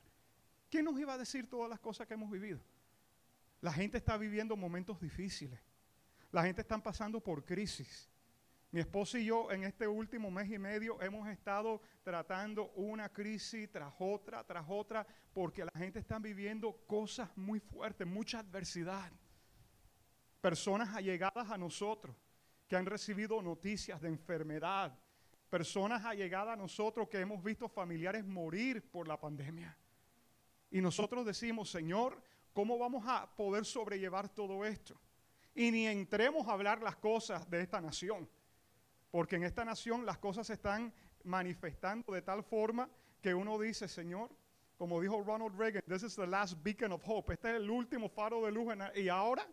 ¿Quién 0.70 0.84
nos 0.84 0.98
iba 0.98 1.14
a 1.14 1.18
decir 1.18 1.48
todas 1.48 1.68
las 1.68 1.80
cosas 1.80 2.06
que 2.06 2.14
hemos 2.14 2.30
vivido? 2.30 2.60
La 3.60 3.72
gente 3.72 3.98
está 3.98 4.16
viviendo 4.16 4.56
momentos 4.56 5.00
difíciles. 5.00 5.58
La 6.30 6.44
gente 6.44 6.60
está 6.60 6.78
pasando 6.78 7.20
por 7.20 7.44
crisis. 7.44 8.08
Mi 8.76 8.82
esposo 8.82 9.16
y 9.16 9.24
yo 9.24 9.50
en 9.50 9.64
este 9.64 9.88
último 9.88 10.30
mes 10.30 10.50
y 10.50 10.58
medio 10.58 11.00
hemos 11.00 11.26
estado 11.28 11.80
tratando 12.02 12.72
una 12.72 13.08
crisis 13.08 13.72
tras 13.72 13.94
otra, 13.98 14.44
tras 14.44 14.66
otra, 14.68 15.06
porque 15.32 15.64
la 15.64 15.72
gente 15.78 15.98
está 15.98 16.18
viviendo 16.18 16.84
cosas 16.86 17.34
muy 17.38 17.58
fuertes, 17.58 18.06
mucha 18.06 18.40
adversidad. 18.40 19.10
Personas 20.42 20.94
allegadas 20.94 21.50
a 21.50 21.56
nosotros 21.56 22.14
que 22.68 22.76
han 22.76 22.84
recibido 22.84 23.40
noticias 23.40 23.98
de 24.02 24.08
enfermedad. 24.08 24.94
Personas 25.48 26.04
allegadas 26.04 26.52
a 26.52 26.56
nosotros 26.56 27.08
que 27.08 27.18
hemos 27.18 27.42
visto 27.42 27.70
familiares 27.70 28.26
morir 28.26 28.90
por 28.90 29.08
la 29.08 29.18
pandemia. 29.18 29.74
Y 30.70 30.82
nosotros 30.82 31.24
decimos, 31.24 31.70
Señor, 31.70 32.22
¿cómo 32.52 32.76
vamos 32.76 33.04
a 33.06 33.34
poder 33.36 33.64
sobrellevar 33.64 34.28
todo 34.28 34.66
esto? 34.66 35.00
Y 35.54 35.70
ni 35.70 35.86
entremos 35.86 36.46
a 36.46 36.52
hablar 36.52 36.82
las 36.82 36.96
cosas 36.96 37.48
de 37.48 37.62
esta 37.62 37.80
nación 37.80 38.28
porque 39.16 39.36
en 39.36 39.44
esta 39.44 39.64
nación 39.64 40.04
las 40.04 40.18
cosas 40.18 40.46
se 40.46 40.52
están 40.52 40.92
manifestando 41.24 42.12
de 42.12 42.20
tal 42.20 42.44
forma 42.44 42.86
que 43.22 43.32
uno 43.32 43.58
dice, 43.58 43.88
Señor, 43.88 44.28
como 44.76 45.00
dijo 45.00 45.22
Ronald 45.22 45.58
Reagan, 45.58 45.82
this 45.88 46.02
is 46.02 46.16
the 46.16 46.26
last 46.26 46.62
beacon 46.62 46.92
of 46.92 47.00
hope. 47.02 47.32
Este 47.32 47.48
es 47.48 47.56
el 47.56 47.70
último 47.70 48.10
faro 48.10 48.44
de 48.44 48.52
luz. 48.52 48.74
y 48.94 49.08
ahora, 49.08 49.48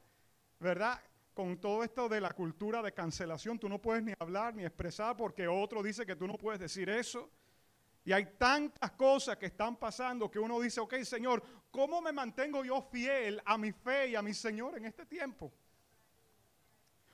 ¿verdad? 0.60 1.00
Con 1.34 1.62
todo 1.62 1.82
esto 1.82 2.10
de 2.10 2.20
la 2.20 2.32
cultura 2.32 2.82
de 2.82 2.91
cancelación, 2.91 3.58
tú 3.58 3.70
no 3.70 3.82
puedes 3.82 4.03
ni 4.03 4.12
hablar 4.20 4.53
ni 4.53 4.65
expresar 4.65 5.15
porque 5.15 5.48
otro 5.48 5.82
dice 5.82 6.05
que 6.05 6.17
tú 6.17 6.27
no 6.27 6.34
puedes 6.34 6.60
decir 6.60 6.89
eso. 6.89 7.32
Y 8.03 8.12
hay 8.12 8.36
tantas 8.38 8.91
cosas 8.91 9.38
que 9.38 9.46
están 9.46 9.77
pasando 9.77 10.29
que 10.29 10.39
uno 10.39 10.60
dice, 10.60 10.82
ok, 10.82 10.96
Señor, 11.03 11.41
¿cómo 11.72 12.01
me 12.01 12.12
mantengo 12.12 12.65
yo 12.65 12.82
fiel 12.82 13.41
a 13.46 13.58
mi 13.58 13.72
fe 13.72 14.10
y 14.10 14.15
a 14.15 14.22
mi 14.22 14.34
Señor 14.34 14.75
en 14.75 14.84
este 14.84 15.05
tiempo? 15.05 15.53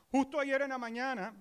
Justo 0.09 0.39
ayer 0.39 0.63
en 0.63 0.69
la 0.69 0.79
mañana 0.79 1.31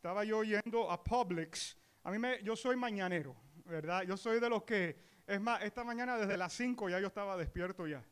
estaba 0.00 0.24
yo 0.24 0.42
yendo 0.42 0.90
a 0.90 1.04
Publix. 1.04 1.76
A 2.04 2.10
mí 2.10 2.18
me, 2.18 2.42
yo 2.42 2.56
soy 2.56 2.74
mañanero, 2.74 3.36
¿verdad? 3.66 4.00
Yo 4.04 4.16
soy 4.16 4.40
de 4.40 4.48
los 4.48 4.62
que, 4.62 4.96
es 5.26 5.38
más, 5.38 5.62
esta 5.62 5.84
mañana 5.84 6.16
desde 6.16 6.38
las 6.38 6.54
5 6.54 6.88
ya 6.88 6.98
yo 6.98 7.08
estaba 7.08 7.36
despierto 7.36 7.86
ya. 7.86 8.02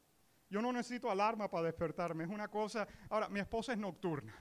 Yo 0.51 0.61
no 0.61 0.71
necesito 0.71 1.11
alarma 1.11 1.49
para 1.49 1.65
despertarme, 1.65 2.25
es 2.25 2.31
una 2.31 2.49
cosa. 2.49 2.87
Ahora, 3.09 3.31
mi 3.31 3.41
esposa 3.41 3.73
es 3.73 3.79
nocturna, 3.79 4.35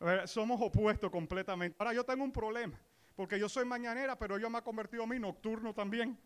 Eh, 0.00 0.22
Somos 0.24 0.58
opuestos 0.62 1.10
completamente. 1.10 1.76
Ahora 1.78 1.92
yo 1.92 2.04
tengo 2.04 2.24
un 2.24 2.32
problema, 2.32 2.80
porque 3.14 3.38
yo 3.38 3.50
soy 3.50 3.66
mañanera, 3.66 4.18
pero 4.18 4.38
ella 4.38 4.48
me 4.48 4.56
ha 4.56 4.62
convertido 4.62 5.02
a 5.02 5.06
mí 5.06 5.18
nocturno 5.18 5.74
también. 5.74 6.18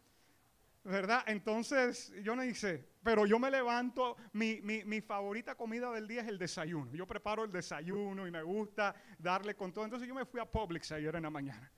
¿Verdad? 0.85 1.23
Entonces 1.29 2.12
yo 2.23 2.35
me 2.35 2.45
dice, 2.45 2.89
pero 3.05 3.25
yo 3.25 3.39
me 3.39 3.51
levanto, 3.51 4.17
mi, 4.33 4.61
mi, 4.62 4.85
mi, 4.85 5.01
favorita 5.01 5.55
comida 5.55 5.93
del 5.93 6.09
día 6.09 6.23
es 6.23 6.29
el 6.29 6.39
desayuno. 6.39 6.93
Yo 6.93 7.07
preparo 7.07 7.45
el 7.45 7.53
desayuno 7.53 8.27
y 8.27 8.33
me 8.33 8.43
gusta 8.43 8.95
darle 9.17 9.55
con 9.55 9.73
todo. 9.73 9.85
Entonces 9.85 10.09
yo 10.09 10.15
me 10.15 10.25
fui 10.25 10.41
a 10.41 10.45
Publix 10.45 10.91
ayer 10.91 11.15
en 11.15 11.23
la 11.23 11.31
mañana, 11.31 11.71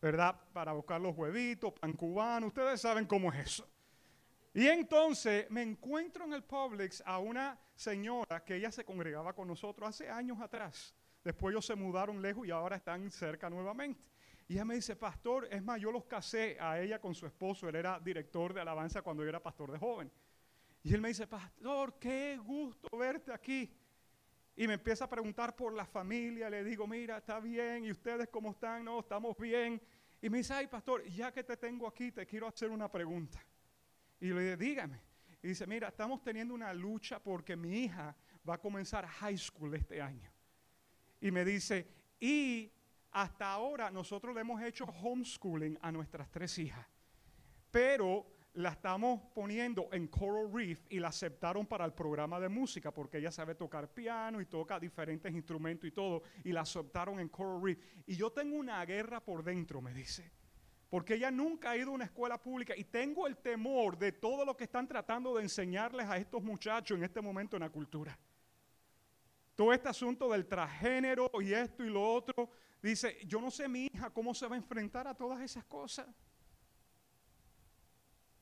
¿verdad? 0.00 0.34
Para 0.52 0.72
buscar 0.72 1.00
los 1.00 1.16
huevitos, 1.16 1.72
pan 1.72 1.92
cubano, 1.92 2.48
ustedes 2.48 2.80
saben 2.80 3.06
cómo 3.06 3.32
es 3.32 3.46
eso. 3.46 3.68
Y 4.54 4.66
entonces 4.66 5.48
me 5.48 5.62
encuentro 5.62 6.24
en 6.24 6.32
el 6.32 6.42
Publix 6.42 7.02
a 7.06 7.18
una 7.18 7.58
señora 7.76 8.44
que 8.44 8.56
ella 8.56 8.72
se 8.72 8.84
congregaba 8.84 9.34
con 9.34 9.46
nosotros 9.46 9.88
hace 9.88 10.10
años 10.10 10.40
atrás. 10.40 10.96
Después 11.22 11.52
ellos 11.52 11.64
se 11.64 11.76
mudaron 11.76 12.20
lejos 12.20 12.46
y 12.46 12.50
ahora 12.50 12.76
están 12.76 13.08
cerca 13.10 13.48
nuevamente. 13.48 14.11
Y 14.52 14.56
ella 14.56 14.66
me 14.66 14.74
dice, 14.74 14.96
pastor, 14.96 15.48
es 15.50 15.62
más, 15.62 15.80
yo 15.80 15.90
los 15.90 16.04
casé 16.04 16.58
a 16.60 16.78
ella 16.78 17.00
con 17.00 17.14
su 17.14 17.24
esposo, 17.24 17.70
él 17.70 17.74
era 17.74 17.98
director 17.98 18.52
de 18.52 18.60
alabanza 18.60 19.00
cuando 19.00 19.22
yo 19.22 19.30
era 19.30 19.42
pastor 19.42 19.72
de 19.72 19.78
joven. 19.78 20.12
Y 20.82 20.92
él 20.92 21.00
me 21.00 21.08
dice, 21.08 21.26
pastor, 21.26 21.98
qué 21.98 22.36
gusto 22.36 22.94
verte 22.98 23.32
aquí. 23.32 23.74
Y 24.54 24.66
me 24.66 24.74
empieza 24.74 25.06
a 25.06 25.08
preguntar 25.08 25.56
por 25.56 25.72
la 25.72 25.86
familia, 25.86 26.50
le 26.50 26.64
digo, 26.64 26.86
mira, 26.86 27.16
está 27.16 27.40
bien, 27.40 27.86
¿y 27.86 27.92
ustedes 27.92 28.28
cómo 28.28 28.50
están? 28.50 28.84
No, 28.84 29.00
estamos 29.00 29.38
bien. 29.38 29.80
Y 30.20 30.28
me 30.28 30.36
dice, 30.36 30.52
ay, 30.52 30.66
pastor, 30.66 31.02
ya 31.06 31.32
que 31.32 31.44
te 31.44 31.56
tengo 31.56 31.88
aquí, 31.88 32.12
te 32.12 32.26
quiero 32.26 32.46
hacer 32.46 32.68
una 32.68 32.92
pregunta. 32.92 33.42
Y 34.20 34.34
le 34.34 34.42
digo, 34.42 34.56
dígame. 34.58 35.00
Y 35.42 35.48
dice, 35.48 35.66
mira, 35.66 35.88
estamos 35.88 36.22
teniendo 36.22 36.52
una 36.52 36.74
lucha 36.74 37.22
porque 37.22 37.56
mi 37.56 37.84
hija 37.84 38.14
va 38.46 38.56
a 38.56 38.60
comenzar 38.60 39.06
high 39.06 39.38
school 39.38 39.74
este 39.74 40.02
año. 40.02 40.30
Y 41.22 41.30
me 41.30 41.42
dice, 41.42 41.88
y 42.20 42.70
hasta 43.12 43.52
ahora 43.52 43.90
nosotros 43.90 44.34
le 44.34 44.40
hemos 44.40 44.60
hecho 44.62 44.84
homeschooling 44.84 45.78
a 45.82 45.92
nuestras 45.92 46.30
tres 46.30 46.58
hijas, 46.58 46.86
pero 47.70 48.26
la 48.54 48.70
estamos 48.70 49.20
poniendo 49.34 49.88
en 49.92 50.08
Coral 50.08 50.52
Reef 50.52 50.84
y 50.90 50.98
la 50.98 51.08
aceptaron 51.08 51.66
para 51.66 51.84
el 51.84 51.92
programa 51.92 52.38
de 52.38 52.48
música 52.48 52.92
porque 52.92 53.18
ella 53.18 53.30
sabe 53.30 53.54
tocar 53.54 53.88
piano 53.88 54.40
y 54.40 54.46
toca 54.46 54.78
diferentes 54.78 55.32
instrumentos 55.32 55.88
y 55.88 55.92
todo, 55.92 56.22
y 56.44 56.52
la 56.52 56.62
aceptaron 56.62 57.18
en 57.20 57.28
Coral 57.28 57.62
Reef. 57.62 57.78
Y 58.06 58.16
yo 58.16 58.30
tengo 58.30 58.56
una 58.56 58.84
guerra 58.84 59.20
por 59.20 59.42
dentro, 59.42 59.80
me 59.80 59.94
dice, 59.94 60.30
porque 60.90 61.14
ella 61.14 61.30
nunca 61.30 61.70
ha 61.70 61.76
ido 61.76 61.90
a 61.90 61.94
una 61.94 62.04
escuela 62.04 62.36
pública 62.36 62.74
y 62.76 62.84
tengo 62.84 63.26
el 63.26 63.38
temor 63.38 63.96
de 63.96 64.12
todo 64.12 64.44
lo 64.44 64.54
que 64.56 64.64
están 64.64 64.86
tratando 64.86 65.34
de 65.34 65.42
enseñarles 65.42 66.06
a 66.06 66.18
estos 66.18 66.42
muchachos 66.42 66.98
en 66.98 67.04
este 67.04 67.22
momento 67.22 67.56
en 67.56 67.62
la 67.62 67.70
cultura. 67.70 68.18
Todo 69.54 69.72
este 69.72 69.88
asunto 69.88 70.30
del 70.30 70.46
transgénero 70.46 71.30
y 71.40 71.52
esto 71.54 71.84
y 71.84 71.88
lo 71.88 72.12
otro, 72.12 72.50
Dice, 72.82 73.16
yo 73.26 73.40
no 73.40 73.50
sé 73.50 73.68
mi 73.68 73.86
hija 73.86 74.10
cómo 74.10 74.34
se 74.34 74.46
va 74.48 74.56
a 74.56 74.58
enfrentar 74.58 75.06
a 75.06 75.14
todas 75.14 75.40
esas 75.40 75.64
cosas. 75.64 76.08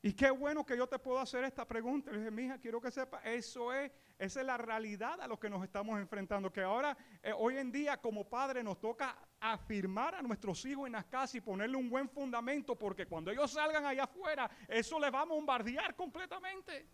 Y 0.03 0.15
qué 0.15 0.31
bueno 0.31 0.65
que 0.65 0.79
yo 0.79 0.87
te 0.87 0.99
puedo 0.99 1.19
hacer 1.19 1.45
esta 1.45 1.69
pregunta. 1.69 2.11
Le 2.11 2.19
dije, 2.19 2.31
mi 2.31 2.45
hija, 2.45 2.59
quiero 2.59 2.81
que 2.81 2.91
sepa, 2.91 3.21
eso 3.23 3.71
es, 3.71 3.93
esa 4.19 4.41
es 4.41 4.47
la 4.47 4.57
realidad 4.57 5.21
a 5.21 5.29
lo 5.29 5.39
que 5.39 5.51
nos 5.51 5.63
estamos 5.63 6.01
enfrentando. 6.01 6.51
Que 6.51 6.63
ahora, 6.63 6.97
eh, 7.23 7.35
hoy 7.37 7.59
en 7.59 7.71
día, 7.71 7.99
como 7.99 8.27
padre, 8.27 8.65
nos 8.65 8.81
toca 8.81 9.15
afirmar 9.39 10.15
a 10.15 10.23
nuestros 10.23 10.65
hijos 10.65 10.87
en 10.87 10.93
las 10.93 11.05
casas 11.05 11.35
y 11.35 11.41
ponerle 11.43 11.77
un 11.77 11.91
buen 11.91 12.09
fundamento, 12.09 12.79
porque 12.79 13.05
cuando 13.05 13.31
ellos 13.31 13.51
salgan 13.51 13.85
allá 13.85 14.05
afuera, 14.05 14.51
eso 14.69 14.99
les 14.99 15.13
va 15.13 15.21
a 15.21 15.27
bombardear 15.27 15.95
completamente. 15.95 16.87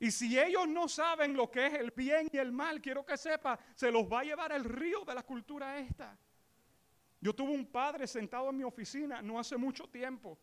Y 0.00 0.10
si 0.10 0.38
ellos 0.38 0.66
no 0.66 0.88
saben 0.88 1.36
lo 1.36 1.50
que 1.50 1.66
es 1.66 1.74
el 1.74 1.90
bien 1.90 2.30
y 2.32 2.38
el 2.38 2.52
mal, 2.52 2.80
quiero 2.80 3.04
que 3.04 3.18
sepa, 3.18 3.58
se 3.74 3.92
los 3.92 4.10
va 4.10 4.20
a 4.20 4.24
llevar 4.24 4.50
el 4.50 4.64
río 4.64 5.04
de 5.04 5.14
la 5.14 5.22
cultura 5.22 5.78
esta. 5.78 6.18
Yo 7.20 7.34
tuve 7.34 7.52
un 7.52 7.66
padre 7.66 8.06
sentado 8.06 8.48
en 8.48 8.56
mi 8.56 8.64
oficina 8.64 9.20
no 9.20 9.38
hace 9.38 9.58
mucho 9.58 9.86
tiempo. 9.88 10.38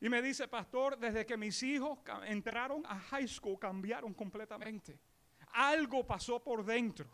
Y 0.00 0.08
me 0.08 0.22
dice, 0.22 0.46
pastor, 0.46 0.96
desde 0.96 1.26
que 1.26 1.36
mis 1.36 1.60
hijos 1.64 1.98
entraron 2.26 2.86
a 2.86 2.96
high 2.96 3.26
school 3.26 3.58
cambiaron 3.58 4.14
completamente. 4.14 5.00
Algo 5.52 6.06
pasó 6.06 6.40
por 6.40 6.64
dentro. 6.64 7.10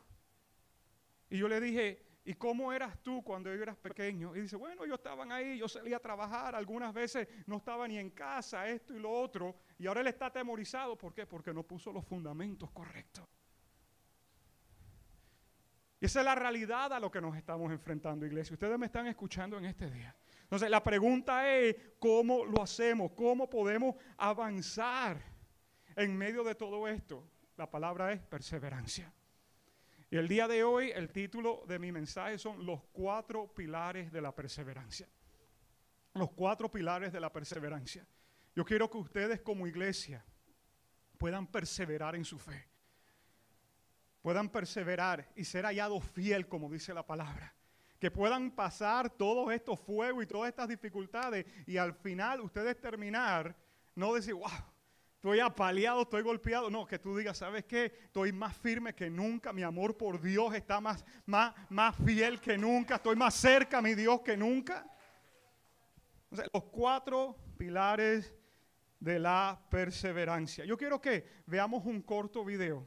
Y 1.31 1.39
yo 1.39 1.49
le 1.49 1.59
dije, 1.59 2.11
¿Y 2.25 2.35
cómo 2.35 2.73
eras 2.73 3.03
tú 3.03 3.25
cuando 3.25 3.53
yo 3.53 3.63
eras 3.63 3.77
pequeño? 3.79 4.37
Y 4.37 4.43
dice, 4.43 4.57
bueno, 4.57 4.85
yo 4.85 4.95
estaban 4.95 5.33
ahí, 5.33 5.59
yo 5.59 5.69
salía 5.69 5.97
a 5.97 6.01
trabajar, 6.01 6.55
algunas 6.55 6.93
veces 6.93 7.27
no 7.47 7.57
estaba 7.57 7.89
ni 7.89 7.99
en 7.99 8.11
casa, 8.11 8.69
esto 8.69 8.95
y 8.95 8.99
lo 8.99 9.11
otro, 9.11 9.57
y 9.81 9.87
ahora 9.87 10.03
él 10.03 10.09
está 10.09 10.27
atemorizado, 10.27 10.99
¿por 10.99 11.15
qué? 11.15 11.25
Porque 11.25 11.55
no 11.55 11.63
puso 11.63 11.91
los 11.91 12.05
fundamentos 12.05 12.71
correctos. 12.71 13.27
Y 15.99 16.05
esa 16.05 16.21
es 16.21 16.25
la 16.27 16.35
realidad 16.35 16.93
a 16.93 17.01
lo 17.01 17.11
que 17.11 17.19
nos 17.19 17.35
estamos 17.35 17.73
enfrentando, 17.73 18.27
iglesia. 18.27 18.53
Ustedes 18.53 18.79
me 18.79 18.85
están 18.85 19.07
escuchando 19.07 19.57
en 19.57 19.65
este 19.65 19.91
día. 19.91 20.15
Entonces, 20.43 20.69
la 20.69 20.83
pregunta 20.83 21.51
es, 21.51 21.75
¿cómo 21.99 22.45
lo 22.45 22.63
hacemos? 22.63 23.13
¿Cómo 23.13 23.49
podemos 23.49 23.95
avanzar 24.19 25.19
en 25.97 26.15
medio 26.15 26.45
de 26.45 26.55
todo 26.55 26.87
esto? 26.87 27.27
La 27.57 27.71
palabra 27.71 28.13
es 28.13 28.21
perseverancia. 28.21 29.11
Y 30.11 30.19
el 30.19 30.29
día 30.29 30.47
de 30.47 30.63
hoy 30.63 30.91
el 30.91 31.11
título 31.11 31.65
de 31.67 31.79
mi 31.79 31.91
mensaje 31.91 32.37
son 32.37 32.67
los 32.67 32.83
cuatro 32.93 33.55
pilares 33.55 34.13
de 34.13 34.21
la 34.21 34.35
perseverancia. 34.35 35.09
Los 36.13 36.33
cuatro 36.33 36.71
pilares 36.71 37.15
de 37.15 37.21
la 37.21 37.33
perseverancia. 37.33 38.07
Yo 38.55 38.65
quiero 38.65 38.91
que 38.91 38.99
ustedes 38.99 39.41
como 39.41 39.67
iglesia 39.67 40.25
puedan 41.19 41.47
perseverar 41.47 42.17
en 42.17 42.25
su 42.25 42.39
fe. 42.39 42.69
Puedan 44.23 44.49
perseverar 44.49 45.31
y 45.37 45.45
ser 45.45 45.65
hallados 45.65 46.05
fiel, 46.05 46.49
como 46.49 46.71
dice 46.71 46.93
la 46.93 47.07
palabra. 47.07 47.55
Que 47.99 48.11
puedan 48.11 48.51
pasar 48.51 49.11
todos 49.11 49.53
estos 49.53 49.79
fuegos 49.79 50.25
y 50.25 50.27
todas 50.27 50.49
estas 50.49 50.69
dificultades 50.69 51.47
y 51.67 51.77
al 51.77 51.95
final 51.95 52.41
ustedes 52.41 52.81
terminar, 52.81 53.55
no 53.95 54.15
decir, 54.15 54.35
wow, 54.35 54.49
estoy 55.15 55.41
apaleado, 55.41 56.03
estoy 56.03 56.23
golpeado. 56.23 56.71
No, 56.71 56.87
que 56.87 56.99
tú 56.99 57.17
digas, 57.17 57.39
¿sabes 57.39 57.65
qué? 57.67 57.93
Estoy 58.05 58.33
más 58.33 58.57
firme 58.57 58.95
que 58.95 59.11
nunca, 59.11 59.53
mi 59.53 59.63
amor 59.63 59.97
por 59.97 60.21
Dios 60.21 60.55
está 60.55 60.81
más, 60.81 61.05
más, 61.27 61.55
más 61.69 61.95
fiel 61.97 62.41
que 62.41 62.57
nunca, 62.57 62.97
estoy 62.97 63.17
más 63.17 63.35
cerca 63.35 63.79
a 63.79 63.83
mi 63.83 63.95
Dios 63.95 64.23
que 64.23 64.37
nunca. 64.37 64.87
los 66.31 66.65
cuatro 66.65 67.37
pilares 67.59 68.35
de 69.01 69.19
la 69.19 69.61
perseverancia. 69.71 70.65
Yo 70.65 70.77
quiero 70.77 71.01
que 71.01 71.43
veamos 71.47 71.85
un 71.87 72.03
corto 72.03 72.45
video 72.45 72.87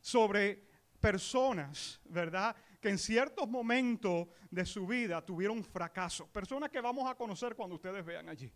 sobre 0.00 0.66
personas, 1.00 2.00
¿verdad? 2.04 2.56
Que 2.80 2.88
en 2.88 2.98
ciertos 2.98 3.48
momentos 3.48 4.28
de 4.50 4.64
su 4.64 4.86
vida 4.86 5.24
tuvieron 5.24 5.62
fracaso. 5.62 6.26
Personas 6.32 6.70
que 6.70 6.80
vamos 6.80 7.10
a 7.10 7.14
conocer 7.14 7.54
cuando 7.54 7.76
ustedes 7.76 8.04
vean 8.04 8.28
allí. 8.28 8.50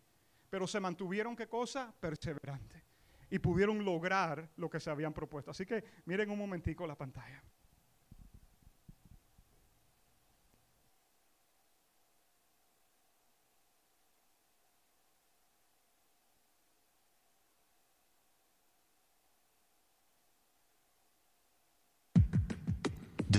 Pero 0.48 0.66
se 0.66 0.80
mantuvieron, 0.80 1.36
¿qué 1.36 1.46
cosa? 1.46 1.92
Perseverantes 2.00 2.88
y 3.30 3.38
pudieron 3.38 3.84
lograr 3.84 4.50
lo 4.56 4.70
que 4.70 4.80
se 4.80 4.90
habían 4.90 5.12
propuesto. 5.12 5.50
Así 5.50 5.66
que 5.66 5.84
miren 6.06 6.30
un 6.30 6.38
momentico 6.38 6.86
la 6.86 6.96
pantalla. 6.96 7.42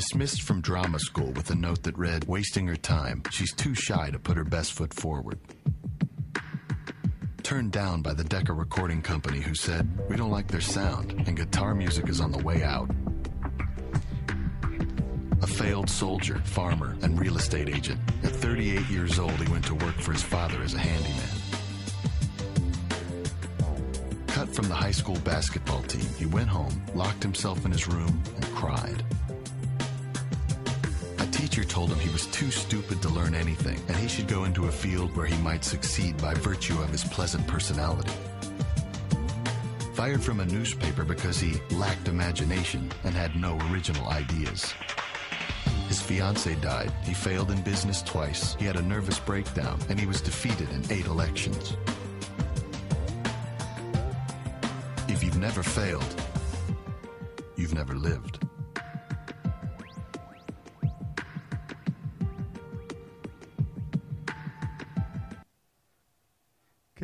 Dismissed 0.09 0.41
from 0.41 0.59
drama 0.61 0.97
school 0.97 1.31
with 1.33 1.51
a 1.51 1.55
note 1.55 1.83
that 1.83 1.95
read, 1.95 2.23
wasting 2.23 2.65
her 2.65 2.75
time, 2.75 3.21
she's 3.29 3.53
too 3.53 3.75
shy 3.75 4.09
to 4.09 4.17
put 4.17 4.37
her 4.37 4.43
best 4.43 4.73
foot 4.73 4.91
forward 4.91 5.37
turned 7.43 7.71
down 7.71 8.01
by 8.01 8.13
the 8.15 8.23
Decca 8.23 8.51
Recording 8.51 9.03
Company, 9.03 9.39
who 9.39 9.53
said, 9.53 9.87
We 10.09 10.15
don't 10.15 10.31
like 10.31 10.47
their 10.47 10.61
sound, 10.61 11.11
and 11.27 11.37
guitar 11.37 11.75
music 11.75 12.09
is 12.09 12.21
on 12.21 12.31
the 12.31 12.39
way 12.39 12.63
out. 12.63 12.89
A 15.43 15.47
failed 15.47 15.91
soldier, 15.91 16.39
farmer, 16.43 16.97
and 17.03 17.19
real 17.19 17.37
estate 17.37 17.69
agent. 17.69 17.99
At 18.23 18.31
38 18.31 18.89
years 18.89 19.19
old, 19.19 19.33
he 19.33 19.51
went 19.51 19.65
to 19.65 19.75
work 19.75 19.95
for 19.95 20.11
his 20.11 20.23
father 20.23 20.59
as 20.63 20.73
a 20.73 20.79
handyman. 20.79 21.29
Cut 24.25 24.49
from 24.55 24.69
the 24.69 24.75
high 24.75 24.89
school 24.89 25.19
basketball 25.19 25.83
team, 25.83 26.07
he 26.17 26.25
went 26.25 26.49
home, 26.49 26.81
locked 26.95 27.21
himself 27.21 27.63
in 27.63 27.71
his 27.71 27.87
room, 27.87 28.23
and 28.35 28.45
cried 28.55 29.03
teacher 31.49 31.67
told 31.67 31.91
him 31.91 31.97
he 31.97 32.11
was 32.11 32.27
too 32.27 32.51
stupid 32.51 33.01
to 33.01 33.09
learn 33.09 33.33
anything, 33.33 33.79
and 33.87 33.97
he 33.97 34.07
should 34.07 34.27
go 34.27 34.43
into 34.43 34.67
a 34.67 34.71
field 34.71 35.15
where 35.15 35.25
he 35.25 35.37
might 35.41 35.63
succeed 35.63 36.15
by 36.21 36.33
virtue 36.35 36.79
of 36.79 36.89
his 36.89 37.03
pleasant 37.05 37.45
personality. 37.47 38.11
Fired 39.95 40.21
from 40.21 40.41
a 40.41 40.45
newspaper 40.45 41.03
because 41.03 41.39
he 41.39 41.59
lacked 41.71 42.07
imagination 42.07 42.91
and 43.03 43.15
had 43.15 43.35
no 43.35 43.57
original 43.71 44.07
ideas. 44.09 44.73
His 45.87 45.99
fiance 45.99 46.53
died, 46.55 46.91
he 47.03 47.15
failed 47.15 47.49
in 47.49 47.61
business 47.63 48.03
twice, 48.03 48.53
he 48.59 48.65
had 48.65 48.75
a 48.75 48.81
nervous 48.83 49.17
breakdown, 49.17 49.79
and 49.89 49.99
he 49.99 50.05
was 50.05 50.21
defeated 50.21 50.69
in 50.69 50.83
eight 50.91 51.07
elections. 51.07 51.75
If 55.07 55.23
you've 55.23 55.39
never 55.39 55.63
failed, 55.63 56.21
you've 57.55 57.73
never 57.73 57.95
lived. 57.95 58.45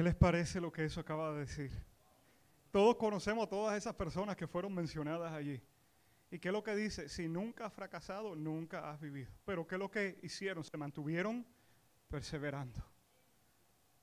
Les 0.06 0.16
parece 0.16 0.62
lo 0.62 0.72
que 0.72 0.86
eso 0.86 1.02
acaba 1.02 1.34
de 1.34 1.40
decir? 1.40 1.72
Todos 2.70 2.96
conocemos 2.96 3.48
a 3.48 3.50
todas 3.50 3.76
esas 3.76 3.96
personas 3.96 4.36
que 4.36 4.48
fueron 4.48 4.72
mencionadas 4.72 5.34
allí. 5.34 5.60
¿Y 6.30 6.38
qué 6.38 6.50
es 6.50 6.54
lo 6.54 6.64
que 6.64 6.76
dice? 6.76 7.10
Si 7.10 7.28
nunca 7.28 7.66
has 7.66 7.74
fracasado, 7.74 8.36
nunca 8.36 8.92
has 8.92 9.02
vivido. 9.02 9.32
Pero 9.46 9.66
¿qué 9.66 9.76
es 9.76 9.80
lo 9.80 9.90
que 9.90 10.20
hicieron? 10.22 10.64
Se 10.64 10.78
mantuvieron 10.78 11.44
perseverando. 12.08 12.86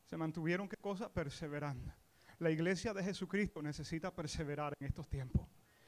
Se 0.07 0.17
mantuvieron, 0.17 0.69
¿qué 0.69 0.77
cosa? 0.77 1.09
Perseverando. 1.13 1.93
La 2.41 2.51
iglesia 2.51 2.93
de 2.93 3.05
Jesucristo 3.05 3.63
necesita 3.63 4.13
perseverar 4.13 4.75
en 4.81 4.89
estos 4.89 5.09
tiempos 5.09 5.47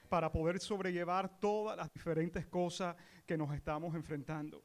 para 0.08 0.30
poder 0.30 0.60
sobrellevar 0.60 1.40
todas 1.40 1.76
las 1.76 1.92
diferentes 1.92 2.46
cosas 2.46 2.94
que 3.26 3.36
nos 3.36 3.52
estamos 3.52 3.96
enfrentando. 3.96 4.62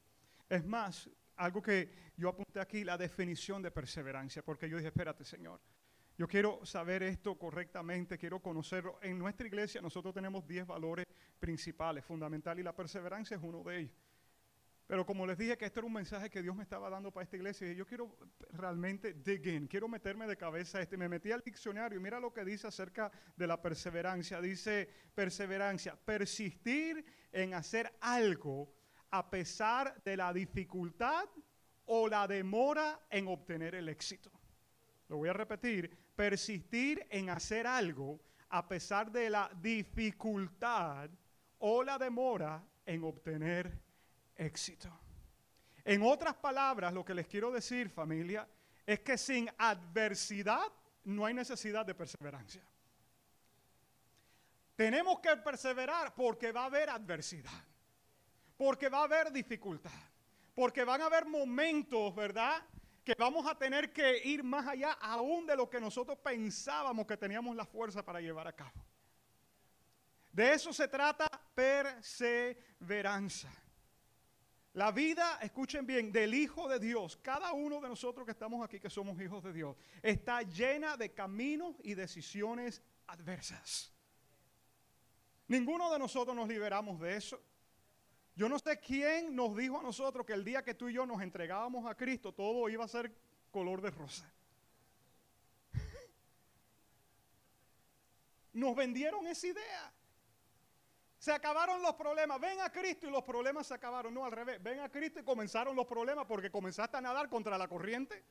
Es 0.48 0.64
más, 0.64 1.10
algo 1.40 1.62
que 1.62 1.90
yo 2.18 2.30
apunté 2.30 2.60
aquí, 2.60 2.84
la 2.84 2.98
definición 2.98 3.62
de 3.62 3.72
perseverancia, 3.72 4.44
porque 4.44 4.70
yo 4.70 4.78
dije, 4.78 4.90
espérate, 4.90 5.24
Señor, 5.24 5.62
yo 6.18 6.28
quiero 6.28 6.66
saber 6.66 7.02
esto 7.04 7.38
correctamente, 7.38 8.18
quiero 8.18 8.42
conocerlo. 8.42 9.00
En 9.02 9.18
nuestra 9.18 9.48
iglesia 9.48 9.82
nosotros 9.82 10.14
tenemos 10.14 10.46
10 10.46 10.68
valores 10.68 11.06
principales, 11.40 12.04
fundamentales, 12.04 12.62
y 12.62 12.64
la 12.64 12.76
perseverancia 12.76 13.38
es 13.38 13.44
uno 13.44 13.64
de 13.64 13.80
ellos. 13.80 13.96
Pero 14.86 15.06
como 15.06 15.26
les 15.26 15.38
dije 15.38 15.58
que 15.58 15.66
este 15.66 15.80
era 15.80 15.88
un 15.88 15.94
mensaje 15.94 16.30
que 16.30 16.42
Dios 16.42 16.56
me 16.56 16.64
estaba 16.64 16.90
dando 16.90 17.12
para 17.12 17.24
esta 17.24 17.38
iglesia, 17.38 17.72
yo 17.72 17.86
quiero 17.86 18.18
realmente 18.52 19.14
dig 19.14 19.70
quiero 19.70 19.88
meterme 19.88 20.28
de 20.28 20.36
cabeza 20.36 20.82
este. 20.82 20.98
Me 20.98 21.08
metí 21.08 21.32
al 21.32 21.42
diccionario 21.42 22.00
y 22.00 22.02
mira 22.02 22.20
lo 22.20 22.34
que 22.34 22.44
dice 22.44 22.68
acerca 22.68 23.12
de 23.38 23.48
la 23.48 23.62
perseverancia. 23.62 24.42
Dice 24.42 24.90
perseverancia, 25.14 25.96
persistir 25.96 27.06
en 27.32 27.54
hacer 27.54 27.94
algo 28.02 28.74
a 29.12 29.30
pesar 29.30 30.02
de 30.04 30.18
la 30.18 30.34
dificultad 30.34 31.26
o 31.86 32.08
la 32.08 32.28
demora 32.28 33.00
en 33.10 33.28
obtener 33.28 33.76
el 33.76 33.90
éxito. 33.90 34.32
Lo 35.08 35.18
voy 35.18 35.30
a 35.30 35.34
repetir, 35.34 35.90
persistir 36.16 37.06
en 37.10 37.30
hacer 37.30 37.66
algo 37.66 38.20
a 38.50 38.68
pesar 38.68 39.12
de 39.12 39.30
la 39.30 39.50
dificultad 39.62 41.10
o 41.60 41.84
la 41.84 41.98
demora 41.98 42.64
en 42.86 43.04
obtener 43.04 43.72
éxito. 44.36 44.90
En 45.84 46.04
otras 46.04 46.36
palabras, 46.36 46.94
lo 46.94 47.04
que 47.04 47.14
les 47.14 47.28
quiero 47.28 47.52
decir, 47.52 47.90
familia, 47.90 48.48
es 48.86 49.00
que 49.00 49.18
sin 49.18 49.50
adversidad 49.58 50.72
no 51.04 51.26
hay 51.26 51.34
necesidad 51.34 51.86
de 51.86 51.96
perseverancia. 51.96 52.64
Tenemos 54.76 55.20
que 55.20 55.36
perseverar 55.38 56.16
porque 56.16 56.52
va 56.52 56.62
a 56.62 56.66
haber 56.66 56.90
adversidad, 56.90 57.64
porque 58.60 58.90
va 58.90 59.00
a 59.00 59.04
haber 59.04 59.32
dificultad, 59.32 59.90
porque 60.54 60.84
van 60.84 61.02
a 61.02 61.06
haber 61.06 61.26
momentos, 61.26 62.14
¿verdad? 62.14 62.62
Que 63.06 63.16
vamos 63.18 63.48
a 63.48 63.58
tener 63.58 63.94
que 63.94 64.22
ir 64.26 64.44
más 64.44 64.68
allá 64.68 64.92
aún 65.00 65.46
de 65.46 65.56
lo 65.56 65.70
que 65.70 65.80
nosotros 65.80 66.18
pensábamos 66.18 67.08
que 67.08 67.16
teníamos 67.16 67.56
la 67.56 67.64
fuerza 67.64 68.04
para 68.04 68.20
llevar 68.20 68.50
a 68.50 68.52
cabo. 68.52 68.84
De 70.34 70.52
eso 70.52 70.74
se 70.74 70.90
trata 70.90 71.30
perseverancia. 71.56 73.50
La 74.74 74.92
vida, 74.92 75.40
escuchen 75.42 75.86
bien, 75.86 76.12
del 76.12 76.34
Hijo 76.34 76.68
de 76.68 76.80
Dios, 76.80 77.16
cada 77.16 77.54
uno 77.54 77.80
de 77.80 77.88
nosotros 77.88 78.26
que 78.26 78.34
estamos 78.34 78.62
aquí, 78.62 78.78
que 78.78 78.90
somos 78.90 79.22
hijos 79.22 79.42
de 79.42 79.54
Dios, 79.54 79.78
está 80.02 80.42
llena 80.42 80.98
de 80.98 81.14
caminos 81.14 81.78
y 81.82 81.94
decisiones 81.94 82.82
adversas. 83.08 83.94
Ninguno 85.48 85.90
de 85.94 85.98
nosotros 85.98 86.36
nos 86.36 86.50
liberamos 86.50 87.00
de 87.00 87.16
eso. 87.16 87.42
Yo 88.40 88.48
no 88.48 88.58
sé 88.58 88.80
quién 88.80 89.36
nos 89.36 89.54
dijo 89.54 89.82
a 89.82 89.84
nosotros 89.84 90.26
que 90.26 90.32
el 90.32 90.46
día 90.46 90.64
que 90.64 90.74
tú 90.74 90.88
y 90.88 90.94
yo 90.94 91.06
nos 91.06 91.22
entregábamos 91.22 91.86
a 91.86 91.94
Cristo, 91.94 92.32
todo 92.32 92.70
iba 92.70 92.86
a 92.86 92.88
ser 92.88 93.14
color 93.52 93.82
de 93.82 93.92
rosa. 93.92 94.32
Nos 98.54 98.74
vendieron 98.78 99.28
esa 99.28 99.46
idea. 99.46 99.94
Se 101.18 101.34
acabaron 101.34 101.82
los 101.82 101.96
problemas. 101.96 102.40
Ven 102.40 102.62
a 102.62 102.72
Cristo 102.72 103.08
y 103.08 103.12
los 103.12 103.26
problemas 103.26 103.68
se 103.68 103.74
acabaron. 103.74 104.14
No, 104.14 104.24
al 104.24 104.32
revés. 104.32 104.64
Ven 104.64 104.80
a 104.80 104.88
Cristo 104.88 105.20
y 105.20 105.24
comenzaron 105.24 105.76
los 105.76 105.86
problemas 105.86 106.26
porque 106.26 106.50
comenzaste 106.50 106.96
a 106.96 107.02
nadar 107.02 107.28
contra 107.28 107.58
la 107.58 107.68
corriente. 107.68 108.24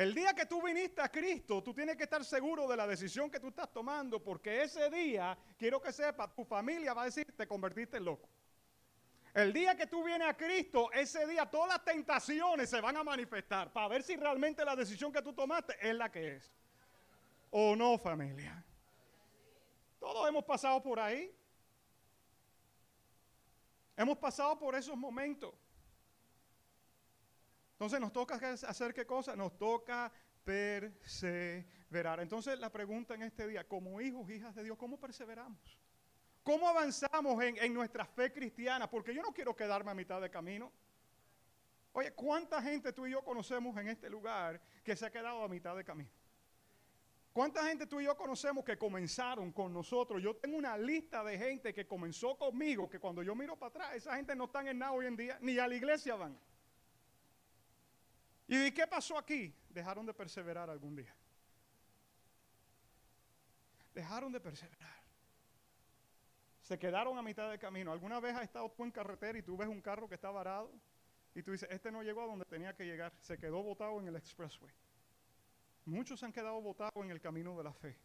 El 0.00 0.14
día 0.14 0.32
que 0.32 0.46
tú 0.46 0.62
viniste 0.62 1.02
a 1.02 1.10
Cristo, 1.10 1.62
tú 1.62 1.74
tienes 1.74 1.94
que 1.94 2.04
estar 2.04 2.24
seguro 2.24 2.66
de 2.66 2.74
la 2.74 2.86
decisión 2.86 3.30
que 3.30 3.38
tú 3.38 3.48
estás 3.48 3.70
tomando, 3.70 4.18
porque 4.24 4.62
ese 4.62 4.88
día, 4.88 5.36
quiero 5.58 5.78
que 5.78 5.92
sepas, 5.92 6.34
tu 6.34 6.42
familia 6.42 6.94
va 6.94 7.02
a 7.02 7.04
decir, 7.04 7.30
te 7.36 7.46
convertiste 7.46 7.98
en 7.98 8.06
loco. 8.06 8.26
El 9.34 9.52
día 9.52 9.76
que 9.76 9.86
tú 9.86 10.02
vienes 10.02 10.26
a 10.26 10.34
Cristo, 10.34 10.90
ese 10.90 11.26
día 11.26 11.44
todas 11.44 11.68
las 11.68 11.84
tentaciones 11.84 12.70
se 12.70 12.80
van 12.80 12.96
a 12.96 13.04
manifestar 13.04 13.70
para 13.74 13.88
ver 13.88 14.02
si 14.02 14.16
realmente 14.16 14.64
la 14.64 14.74
decisión 14.74 15.12
que 15.12 15.20
tú 15.20 15.34
tomaste 15.34 15.76
es 15.78 15.94
la 15.94 16.10
que 16.10 16.36
es. 16.36 16.50
¿O 17.50 17.76
no, 17.76 17.98
familia? 17.98 18.64
Todos 19.98 20.26
hemos 20.26 20.44
pasado 20.44 20.82
por 20.82 20.98
ahí. 20.98 21.30
Hemos 23.98 24.16
pasado 24.16 24.58
por 24.58 24.74
esos 24.74 24.96
momentos. 24.96 25.52
Entonces 27.80 27.98
nos 27.98 28.12
toca 28.12 28.34
hacer 28.34 28.92
qué 28.92 29.06
cosa? 29.06 29.34
Nos 29.34 29.56
toca 29.56 30.12
perseverar. 30.44 32.20
Entonces 32.20 32.58
la 32.58 32.70
pregunta 32.70 33.14
en 33.14 33.22
este 33.22 33.48
día, 33.48 33.66
como 33.66 34.02
hijos, 34.02 34.28
hijas 34.28 34.54
de 34.54 34.64
Dios, 34.64 34.76
¿cómo 34.76 35.00
perseveramos? 35.00 35.58
¿Cómo 36.42 36.68
avanzamos 36.68 37.42
en, 37.42 37.72
nuestra 37.72 38.04
fe 38.04 38.30
cristiana? 38.34 38.86
Porque 38.90 39.14
yo 39.14 39.22
no 39.22 39.32
quiero 39.32 39.56
quedarme 39.56 39.92
a 39.92 39.94
mitad 39.94 40.20
de 40.20 40.28
camino. 40.28 40.70
Oye, 41.92 42.12
¿cuánta 42.12 42.60
gente 42.60 42.92
tú 42.92 43.06
y 43.06 43.12
yo 43.12 43.24
conocemos 43.24 43.74
en 43.78 43.88
este 43.88 44.10
lugar 44.10 44.60
que 44.84 44.94
se 44.94 45.06
ha 45.06 45.10
quedado 45.10 45.42
a 45.42 45.48
mitad 45.48 45.74
de 45.74 45.82
camino? 45.82 46.10
¿Cuánta 47.32 47.64
gente 47.64 47.86
tú 47.86 47.98
y 47.98 48.04
yo 48.04 48.14
conocemos 48.14 48.62
que 48.62 48.76
comenzaron 48.76 49.52
con 49.52 49.72
nosotros? 49.72 50.22
Yo 50.22 50.36
tengo 50.36 50.58
una 50.58 50.76
lista 50.76 51.24
de 51.24 51.38
gente 51.38 51.72
que 51.72 51.86
comenzó 51.86 52.36
conmigo, 52.36 52.90
que 52.90 53.00
cuando 53.00 53.22
yo 53.22 53.34
miro 53.34 53.56
para 53.56 53.70
atrás, 53.70 53.94
esa 53.94 54.16
gente 54.16 54.36
no 54.36 54.44
está 54.44 54.68
en 54.68 54.78
nada 54.78 54.92
hoy 54.92 55.06
en 55.06 55.16
día, 55.16 55.38
ni 55.40 55.58
a 55.58 55.66
la 55.66 55.74
iglesia 55.74 56.14
van. 56.16 56.38
¿Y 58.52 58.72
qué 58.72 58.84
pasó 58.84 59.16
aquí? 59.16 59.54
Dejaron 59.68 60.04
de 60.04 60.12
perseverar 60.12 60.68
algún 60.68 60.96
día. 60.96 61.14
Dejaron 63.94 64.32
de 64.32 64.40
perseverar. 64.40 65.00
Se 66.60 66.76
quedaron 66.76 67.16
a 67.16 67.22
mitad 67.22 67.48
de 67.48 67.60
camino. 67.60 67.92
¿Alguna 67.92 68.18
vez 68.18 68.34
has 68.34 68.42
estado 68.42 68.68
tú 68.72 68.82
en 68.82 68.90
carretera 68.90 69.38
y 69.38 69.42
tú 69.42 69.56
ves 69.56 69.68
un 69.68 69.80
carro 69.80 70.08
que 70.08 70.16
está 70.16 70.32
varado? 70.32 70.72
Y 71.32 71.44
tú 71.44 71.52
dices, 71.52 71.68
este 71.70 71.92
no 71.92 72.02
llegó 72.02 72.22
a 72.22 72.26
donde 72.26 72.44
tenía 72.44 72.74
que 72.74 72.84
llegar. 72.84 73.12
Se 73.20 73.38
quedó 73.38 73.62
botado 73.62 74.00
en 74.00 74.08
el 74.08 74.16
expressway. 74.16 74.74
Muchos 75.84 76.20
han 76.24 76.32
quedado 76.32 76.60
botados 76.60 77.04
en 77.04 77.12
el 77.12 77.20
camino 77.20 77.56
de 77.56 77.62
la 77.62 77.72
fe. 77.72 77.96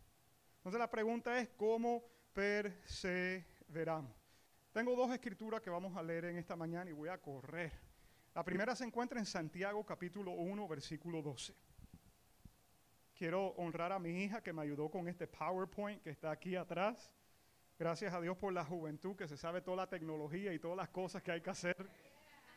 Entonces 0.57 0.77
la 0.77 0.91
pregunta 0.91 1.39
es, 1.39 1.49
¿cómo 1.57 2.03
perseveramos? 2.33 4.13
Tengo 4.71 4.95
dos 4.95 5.11
escrituras 5.11 5.59
que 5.59 5.71
vamos 5.71 5.97
a 5.97 6.03
leer 6.03 6.25
en 6.25 6.37
esta 6.37 6.55
mañana 6.55 6.87
y 6.87 6.93
voy 6.93 7.09
a 7.09 7.19
correr. 7.19 7.84
La 8.35 8.43
primera 8.43 8.75
se 8.75 8.83
encuentra 8.83 9.17
en 9.17 9.25
Santiago 9.25 9.85
capítulo 9.85 10.31
1, 10.31 10.67
versículo 10.67 11.21
12. 11.21 11.55
Quiero 13.17 13.47
honrar 13.51 13.93
a 13.93 13.99
mi 13.99 14.23
hija 14.23 14.43
que 14.43 14.51
me 14.51 14.61
ayudó 14.61 14.91
con 14.91 15.07
este 15.07 15.25
PowerPoint 15.25 16.03
que 16.03 16.09
está 16.09 16.31
aquí 16.31 16.57
atrás. 16.57 17.09
Gracias 17.79 18.13
a 18.13 18.19
Dios 18.19 18.37
por 18.37 18.51
la 18.51 18.65
juventud 18.65 19.15
que 19.15 19.29
se 19.29 19.37
sabe 19.37 19.61
toda 19.61 19.77
la 19.77 19.87
tecnología 19.87 20.53
y 20.53 20.59
todas 20.59 20.75
las 20.75 20.89
cosas 20.89 21.23
que 21.23 21.31
hay 21.31 21.39
que 21.39 21.49
hacer. 21.49 21.77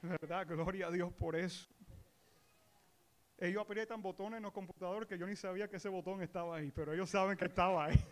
¿Verdad? 0.02 0.48
Gloria 0.48 0.88
a 0.88 0.90
Dios 0.90 1.12
por 1.12 1.36
eso. 1.36 1.68
Ellos 3.38 3.62
aprietan 3.62 4.02
botones 4.02 4.38
en 4.38 4.42
los 4.42 4.52
computadores 4.52 5.08
que 5.08 5.16
yo 5.16 5.28
ni 5.28 5.36
sabía 5.36 5.68
que 5.68 5.76
ese 5.76 5.88
botón 5.88 6.20
estaba 6.22 6.56
ahí, 6.56 6.72
pero 6.72 6.92
ellos 6.92 7.08
saben 7.08 7.36
que 7.36 7.44
estaba 7.44 7.84
ahí. 7.84 8.04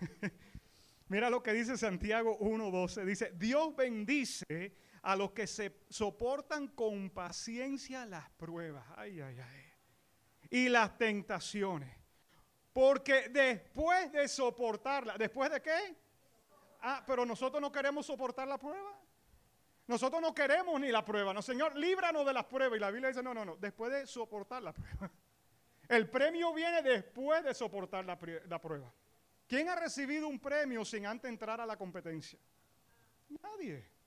Mira 1.08 1.30
lo 1.30 1.42
que 1.42 1.54
dice 1.54 1.78
Santiago 1.78 2.38
1.12. 2.40 3.06
Dice, 3.06 3.32
Dios 3.38 3.74
bendice 3.74 4.76
a 5.02 5.16
los 5.16 5.32
que 5.32 5.46
se 5.46 5.80
soportan 5.88 6.68
con 6.68 7.10
paciencia 7.10 8.04
las 8.06 8.28
pruebas. 8.30 8.84
Ay, 8.96 9.20
ay, 9.20 9.38
ay. 9.40 9.64
Y 10.50 10.68
las 10.68 10.98
tentaciones. 10.98 11.96
Porque 12.72 13.28
después 13.28 14.12
de 14.12 14.28
soportarla, 14.28 15.16
¿después 15.16 15.50
de 15.50 15.60
qué? 15.60 15.96
Ah, 16.82 17.02
pero 17.06 17.24
nosotros 17.24 17.60
no 17.60 17.72
queremos 17.72 18.06
soportar 18.06 18.46
la 18.46 18.58
prueba. 18.58 18.98
Nosotros 19.86 20.22
no 20.22 20.34
queremos 20.34 20.80
ni 20.80 20.90
la 20.90 21.04
prueba. 21.04 21.34
No, 21.34 21.42
Señor, 21.42 21.76
líbranos 21.76 22.24
de 22.24 22.32
las 22.32 22.44
pruebas. 22.44 22.76
Y 22.76 22.80
la 22.80 22.90
Biblia 22.90 23.08
dice, 23.08 23.22
no, 23.22 23.34
no, 23.34 23.44
no, 23.44 23.56
después 23.56 23.90
de 23.92 24.06
soportar 24.06 24.62
la 24.62 24.72
prueba. 24.72 25.10
El 25.88 26.08
premio 26.08 26.54
viene 26.54 26.82
después 26.82 27.42
de 27.42 27.52
soportar 27.52 28.04
la, 28.04 28.16
la 28.46 28.60
prueba. 28.60 28.92
¿Quién 29.48 29.68
ha 29.68 29.74
recibido 29.74 30.28
un 30.28 30.38
premio 30.38 30.84
sin 30.84 31.06
antes 31.06 31.28
entrar 31.28 31.60
a 31.60 31.66
la 31.66 31.76
competencia? 31.76 32.38
Nadie. 33.42 33.99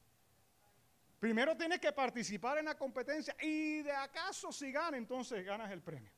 Primero 1.23 1.55
tienes 1.55 1.79
que 1.79 1.93
participar 1.93 2.57
en 2.57 2.65
la 2.65 2.77
competencia 2.77 3.33
y 3.41 3.81
de 3.81 3.93
acaso 3.93 4.51
si 4.51 4.73
gana, 4.73 4.97
entonces 4.97 5.45
ganas 5.45 5.71
el 5.71 5.81
premio. 5.81 6.11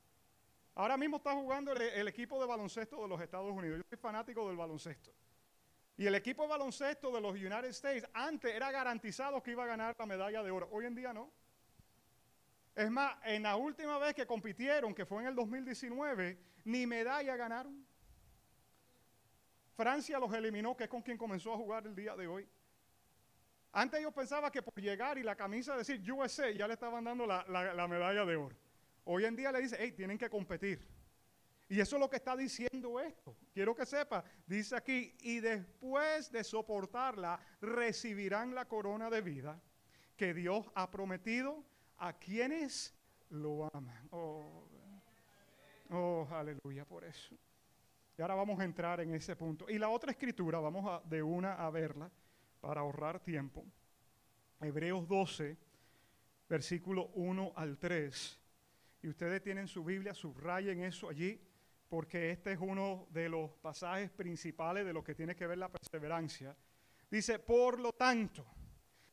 Ahora 0.74 0.98
mismo 0.98 1.18
está 1.18 1.32
jugando 1.34 1.74
el, 1.74 1.80
el, 1.80 2.08
equipo 2.08 2.42
de 2.42 2.48
baloncesto 2.48 3.00
de 3.04 3.08
los 3.08 3.22
Estados 3.22 3.52
Unidos. 3.52 3.78
Yo 3.78 3.84
soy 3.88 4.00
fanático 4.00 4.48
del 4.48 4.58
baloncesto. 4.58 5.12
Y 5.96 6.08
el 6.08 6.16
equipo 6.16 6.42
de 6.42 6.50
baloncesto 6.50 7.12
de 7.12 7.22
los 7.22 7.34
United 7.34 7.66
States 7.66 8.04
antes 8.16 8.52
era 8.52 8.72
garantizado 8.72 9.44
que 9.44 9.52
iba 9.52 9.66
a 9.66 9.68
ganar 9.68 9.96
la 9.96 10.08
medalla 10.08 10.42
de 10.42 10.50
oro. 10.50 10.70
Hoy 10.72 10.88
en 10.88 10.96
día 10.96 11.14
no. 11.14 11.32
Es 12.74 12.90
más, 12.90 13.16
en 13.26 13.44
la 13.44 13.58
última 13.58 14.00
vez 14.00 14.16
que 14.16 14.26
compitieron, 14.26 14.96
que 14.96 15.06
fue 15.06 15.22
en 15.22 15.28
el 15.28 15.36
2019, 15.36 16.36
ni 16.64 16.88
medalla 16.88 17.36
ganaron. 17.36 17.86
Francia 19.76 20.18
los 20.18 20.34
eliminó, 20.34 20.76
que 20.76 20.86
es 20.86 20.90
con 20.90 21.04
quien 21.04 21.16
comenzó 21.16 21.54
a 21.54 21.58
jugar 21.58 21.86
el 21.86 21.96
día 21.96 22.16
de 22.16 22.26
hoy. 22.26 22.50
Antes 23.78 24.02
yo 24.02 24.10
pensaba 24.10 24.50
que 24.50 24.62
por 24.62 24.82
llegar 24.82 25.18
y 25.18 25.24
la 25.24 25.36
camisa 25.36 25.76
decir 25.76 26.02
USA 26.10 26.50
ya 26.50 26.66
le 26.66 26.76
estaban 26.76 27.04
dando 27.04 27.26
la, 27.26 27.44
la 27.46 27.88
medalla 27.90 28.24
de 28.24 28.38
oro. 28.38 28.56
Hoy 29.04 29.26
en 29.26 29.36
día 29.36 29.52
le 29.52 29.60
dice, 29.60 29.76
hey, 29.78 29.92
tienen 29.92 30.18
que 30.18 30.30
competir. 30.30 30.88
Y 31.68 31.82
eso 31.82 31.98
es 31.98 32.00
lo 32.00 32.10
que 32.10 32.16
está 32.16 32.38
diciendo 32.38 33.02
esto. 33.02 33.36
Quiero 33.54 33.76
que 33.76 33.86
sepa, 33.86 34.24
dice 34.48 34.78
aquí, 34.78 35.14
y 35.20 35.42
después 35.42 36.32
de 36.32 36.46
soportarla, 36.46 37.38
recibirán 37.60 38.56
la 38.56 38.64
corona 38.64 39.10
de 39.10 39.20
vida 39.20 39.60
que 40.16 40.34
Dios 40.34 40.72
ha 40.74 40.90
prometido 40.90 41.62
a 41.98 42.14
quienes 42.14 42.96
lo 43.30 43.70
aman. 43.76 44.08
Oh, 44.12 44.70
oh 45.90 46.30
aleluya 46.32 46.86
por 46.86 47.04
eso. 47.04 47.36
Y 48.18 48.22
ahora 48.22 48.36
vamos 48.36 48.58
a 48.58 48.64
entrar 48.64 49.02
en 49.02 49.14
ese 49.14 49.36
punto. 49.36 49.70
Y 49.70 49.78
la 49.78 49.90
otra 49.90 50.12
escritura, 50.12 50.60
vamos 50.62 50.86
a, 50.88 51.06
de 51.06 51.22
una 51.22 51.56
a 51.56 51.70
verla 51.70 52.10
para 52.66 52.82
ahorrar 52.82 53.20
tiempo. 53.20 53.64
Hebreos 54.60 55.08
12, 55.08 55.56
versículo 56.50 57.12
1 57.14 57.54
al 57.56 57.78
3. 57.78 58.40
Y 59.04 59.08
ustedes 59.08 59.44
tienen 59.44 59.68
su 59.68 59.84
Biblia, 59.84 60.16
subrayen 60.16 60.82
eso 60.82 61.08
allí, 61.08 61.40
porque 61.88 62.32
este 62.32 62.54
es 62.54 62.60
uno 62.60 63.08
de 63.12 63.30
los 63.30 63.52
pasajes 63.58 64.10
principales 64.10 64.84
de 64.84 64.94
lo 64.94 65.04
que 65.04 65.14
tiene 65.14 65.36
que 65.36 65.46
ver 65.46 65.60
la 65.60 65.70
perseverancia. 65.70 66.58
Dice, 67.12 67.38
por 67.38 67.80
lo 67.80 67.94
tanto, 67.94 68.44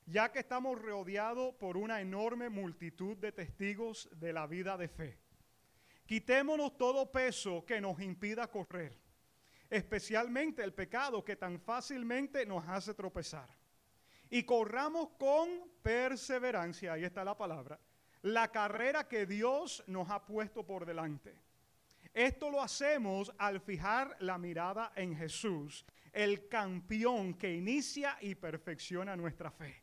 ya 0.06 0.32
que 0.32 0.38
estamos 0.38 0.80
rodeados 0.80 1.54
por 1.56 1.76
una 1.76 2.00
enorme 2.00 2.48
multitud 2.48 3.18
de 3.18 3.32
testigos 3.32 4.08
de 4.18 4.32
la 4.32 4.46
vida 4.46 4.78
de 4.78 4.88
fe, 4.88 5.18
Quitémonos 6.06 6.76
todo 6.76 7.10
peso 7.12 7.64
que 7.64 7.80
nos 7.80 8.00
impida 8.00 8.50
correr, 8.50 8.98
especialmente 9.72 10.62
el 10.62 10.74
pecado 10.74 11.24
que 11.24 11.35
tan 11.35 11.58
fácilmente 11.58 12.44
nos 12.44 12.68
hace 12.68 12.92
tropezar. 12.92 13.48
Y 14.28 14.42
corramos 14.42 15.08
con 15.18 15.48
perseverancia, 15.82 16.92
ahí 16.92 17.04
está 17.04 17.24
la 17.24 17.38
palabra, 17.38 17.80
la 18.20 18.52
carrera 18.52 19.08
que 19.08 19.24
Dios 19.24 19.82
nos 19.87 20.11
ha 20.11 20.26
puesto 20.26 20.66
por 20.66 20.85
delante. 20.85 21.35
Esto 22.12 22.50
lo 22.50 22.61
hacemos 22.61 23.32
al 23.38 23.62
fijar 23.62 24.14
la 24.20 24.37
mirada 24.37 24.92
en 24.94 25.16
Jesús, 25.16 25.87
el 26.12 26.48
campeón 26.48 27.32
que 27.32 27.54
inicia 27.54 28.18
y 28.20 28.35
perfecciona 28.35 29.16
nuestra 29.16 29.50
fe. 29.50 29.82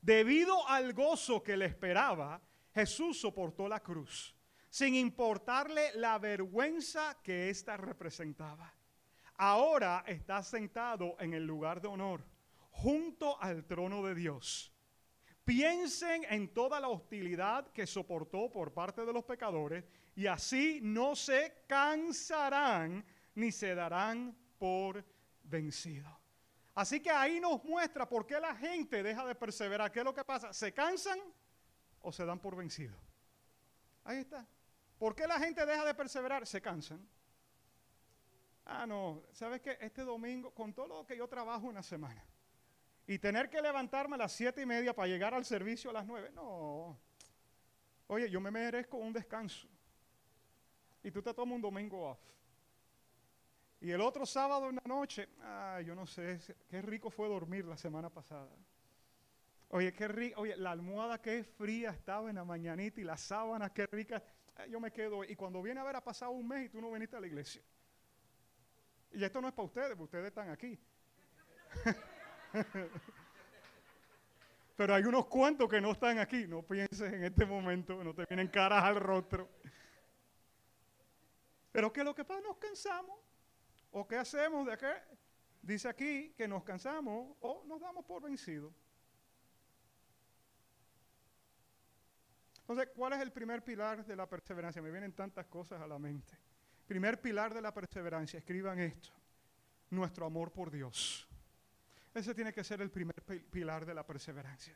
Debido 0.00 0.66
al 0.66 0.92
gozo 0.92 1.40
que 1.40 1.56
le 1.56 1.66
esperaba, 1.66 2.42
Jesús 2.74 3.20
soportó 3.20 3.68
la 3.68 3.78
cruz 3.78 4.34
sin 4.70 4.96
importarle 4.96 5.92
la 5.94 6.18
vergüenza 6.18 7.16
que 7.22 7.48
ésta 7.48 7.76
representaba. 7.76 8.74
Ahora 9.38 10.02
está 10.06 10.42
sentado 10.42 11.16
en 11.20 11.32
el 11.32 11.46
lugar 11.46 11.80
de 11.80 11.86
honor, 11.86 12.24
junto 12.70 13.40
al 13.40 13.64
trono 13.64 14.04
de 14.04 14.16
Dios. 14.16 14.74
Piensen 15.44 16.24
en 16.28 16.52
toda 16.52 16.80
la 16.80 16.88
hostilidad 16.88 17.68
que 17.68 17.86
soportó 17.86 18.50
por 18.50 18.74
parte 18.74 19.06
de 19.06 19.12
los 19.12 19.24
pecadores 19.24 19.84
y 20.16 20.26
así 20.26 20.80
no 20.82 21.14
se 21.14 21.64
cansarán 21.68 23.04
ni 23.36 23.52
se 23.52 23.74
darán 23.74 24.36
por 24.58 25.04
vencidos. 25.44 26.12
Así 26.74 27.00
que 27.00 27.10
ahí 27.10 27.40
nos 27.40 27.64
muestra 27.64 28.08
por 28.08 28.26
qué 28.26 28.40
la 28.40 28.54
gente 28.56 29.02
deja 29.02 29.24
de 29.24 29.36
perseverar. 29.36 29.90
¿Qué 29.92 30.00
es 30.00 30.04
lo 30.04 30.14
que 30.14 30.24
pasa? 30.24 30.52
¿Se 30.52 30.74
cansan 30.74 31.18
o 32.00 32.12
se 32.12 32.24
dan 32.24 32.40
por 32.40 32.56
vencidos? 32.56 32.98
Ahí 34.04 34.18
está. 34.18 34.46
¿Por 34.98 35.14
qué 35.14 35.26
la 35.26 35.38
gente 35.38 35.64
deja 35.64 35.84
de 35.84 35.94
perseverar? 35.94 36.46
Se 36.46 36.60
cansan. 36.60 37.08
Ah, 38.70 38.86
no, 38.86 39.22
¿sabes 39.32 39.62
qué? 39.62 39.78
Este 39.80 40.02
domingo, 40.02 40.50
con 40.50 40.74
todo 40.74 40.86
lo 40.86 41.06
que 41.06 41.16
yo 41.16 41.26
trabajo 41.26 41.66
una 41.66 41.82
semana, 41.82 42.22
y 43.06 43.18
tener 43.18 43.48
que 43.48 43.62
levantarme 43.62 44.16
a 44.16 44.18
las 44.18 44.32
siete 44.32 44.60
y 44.60 44.66
media 44.66 44.94
para 44.94 45.08
llegar 45.08 45.32
al 45.32 45.46
servicio 45.46 45.88
a 45.88 45.94
las 45.94 46.06
nueve, 46.06 46.30
no. 46.34 46.98
Oye, 48.08 48.28
yo 48.28 48.40
me 48.42 48.50
merezco 48.50 48.98
un 48.98 49.14
descanso. 49.14 49.66
Y 51.02 51.10
tú 51.10 51.22
te 51.22 51.32
tomas 51.32 51.56
un 51.56 51.62
domingo 51.62 52.10
off. 52.10 52.18
Y 53.80 53.90
el 53.90 54.02
otro 54.02 54.26
sábado 54.26 54.68
en 54.68 54.76
la 54.76 54.82
noche, 54.84 55.30
ah, 55.40 55.80
yo 55.80 55.94
no 55.94 56.06
sé, 56.06 56.38
qué 56.68 56.82
rico 56.82 57.08
fue 57.08 57.26
dormir 57.26 57.64
la 57.64 57.76
semana 57.78 58.10
pasada. 58.10 58.50
Oye, 59.70 59.94
qué 59.94 60.08
rico, 60.08 60.42
oye, 60.42 60.56
la 60.56 60.72
almohada 60.72 61.22
qué 61.22 61.42
fría 61.42 61.90
estaba 61.90 62.28
en 62.28 62.36
la 62.36 62.44
mañanita 62.44 63.00
y 63.00 63.04
las 63.04 63.22
sábanas 63.22 63.70
qué 63.70 63.86
ricas. 63.86 64.22
Yo 64.68 64.78
me 64.78 64.90
quedo. 64.90 65.24
Y 65.24 65.36
cuando 65.36 65.62
viene 65.62 65.80
a 65.80 65.84
ver, 65.84 65.96
ha 65.96 66.04
pasado 66.04 66.32
un 66.32 66.46
mes 66.46 66.66
y 66.66 66.68
tú 66.68 66.82
no 66.82 66.90
viniste 66.90 67.16
a 67.16 67.20
la 67.20 67.26
iglesia. 67.26 67.62
Y 69.12 69.24
esto 69.24 69.40
no 69.40 69.48
es 69.48 69.54
para 69.54 69.66
ustedes, 69.66 69.98
ustedes 69.98 70.26
están 70.26 70.50
aquí. 70.50 70.78
Pero 74.76 74.94
hay 74.94 75.02
unos 75.04 75.26
cuantos 75.26 75.68
que 75.68 75.80
no 75.80 75.92
están 75.92 76.18
aquí. 76.18 76.46
No 76.46 76.62
pienses 76.62 77.12
en 77.12 77.24
este 77.24 77.44
momento, 77.44 78.02
no 78.04 78.14
te 78.14 78.24
vienen 78.26 78.48
caras 78.48 78.84
al 78.84 78.96
rostro. 78.96 79.48
Pero 81.72 81.92
¿qué 81.92 82.00
es 82.00 82.06
lo 82.06 82.14
que 82.14 82.24
pasa? 82.24 82.40
Nos 82.40 82.58
cansamos. 82.58 83.18
¿O 83.90 84.06
qué 84.06 84.16
hacemos 84.16 84.66
de 84.66 84.76
qué? 84.76 84.92
Dice 85.62 85.88
aquí 85.88 86.32
que 86.36 86.46
nos 86.46 86.62
cansamos 86.62 87.36
o 87.40 87.64
nos 87.66 87.80
damos 87.80 88.04
por 88.04 88.22
vencidos. 88.22 88.72
Entonces, 92.60 92.88
¿cuál 92.94 93.14
es 93.14 93.20
el 93.20 93.32
primer 93.32 93.64
pilar 93.64 94.04
de 94.04 94.14
la 94.14 94.28
perseverancia? 94.28 94.82
Me 94.82 94.90
vienen 94.90 95.12
tantas 95.12 95.46
cosas 95.46 95.80
a 95.80 95.86
la 95.86 95.98
mente. 95.98 96.36
Primer 96.88 97.20
pilar 97.20 97.52
de 97.52 97.60
la 97.60 97.72
perseverancia, 97.72 98.38
escriban 98.38 98.78
esto, 98.78 99.10
nuestro 99.90 100.24
amor 100.24 100.50
por 100.50 100.70
Dios. 100.70 101.28
Ese 102.14 102.34
tiene 102.34 102.50
que 102.50 102.64
ser 102.64 102.80
el 102.80 102.90
primer 102.90 103.14
pilar 103.50 103.84
de 103.84 103.92
la 103.92 104.06
perseverancia. 104.06 104.74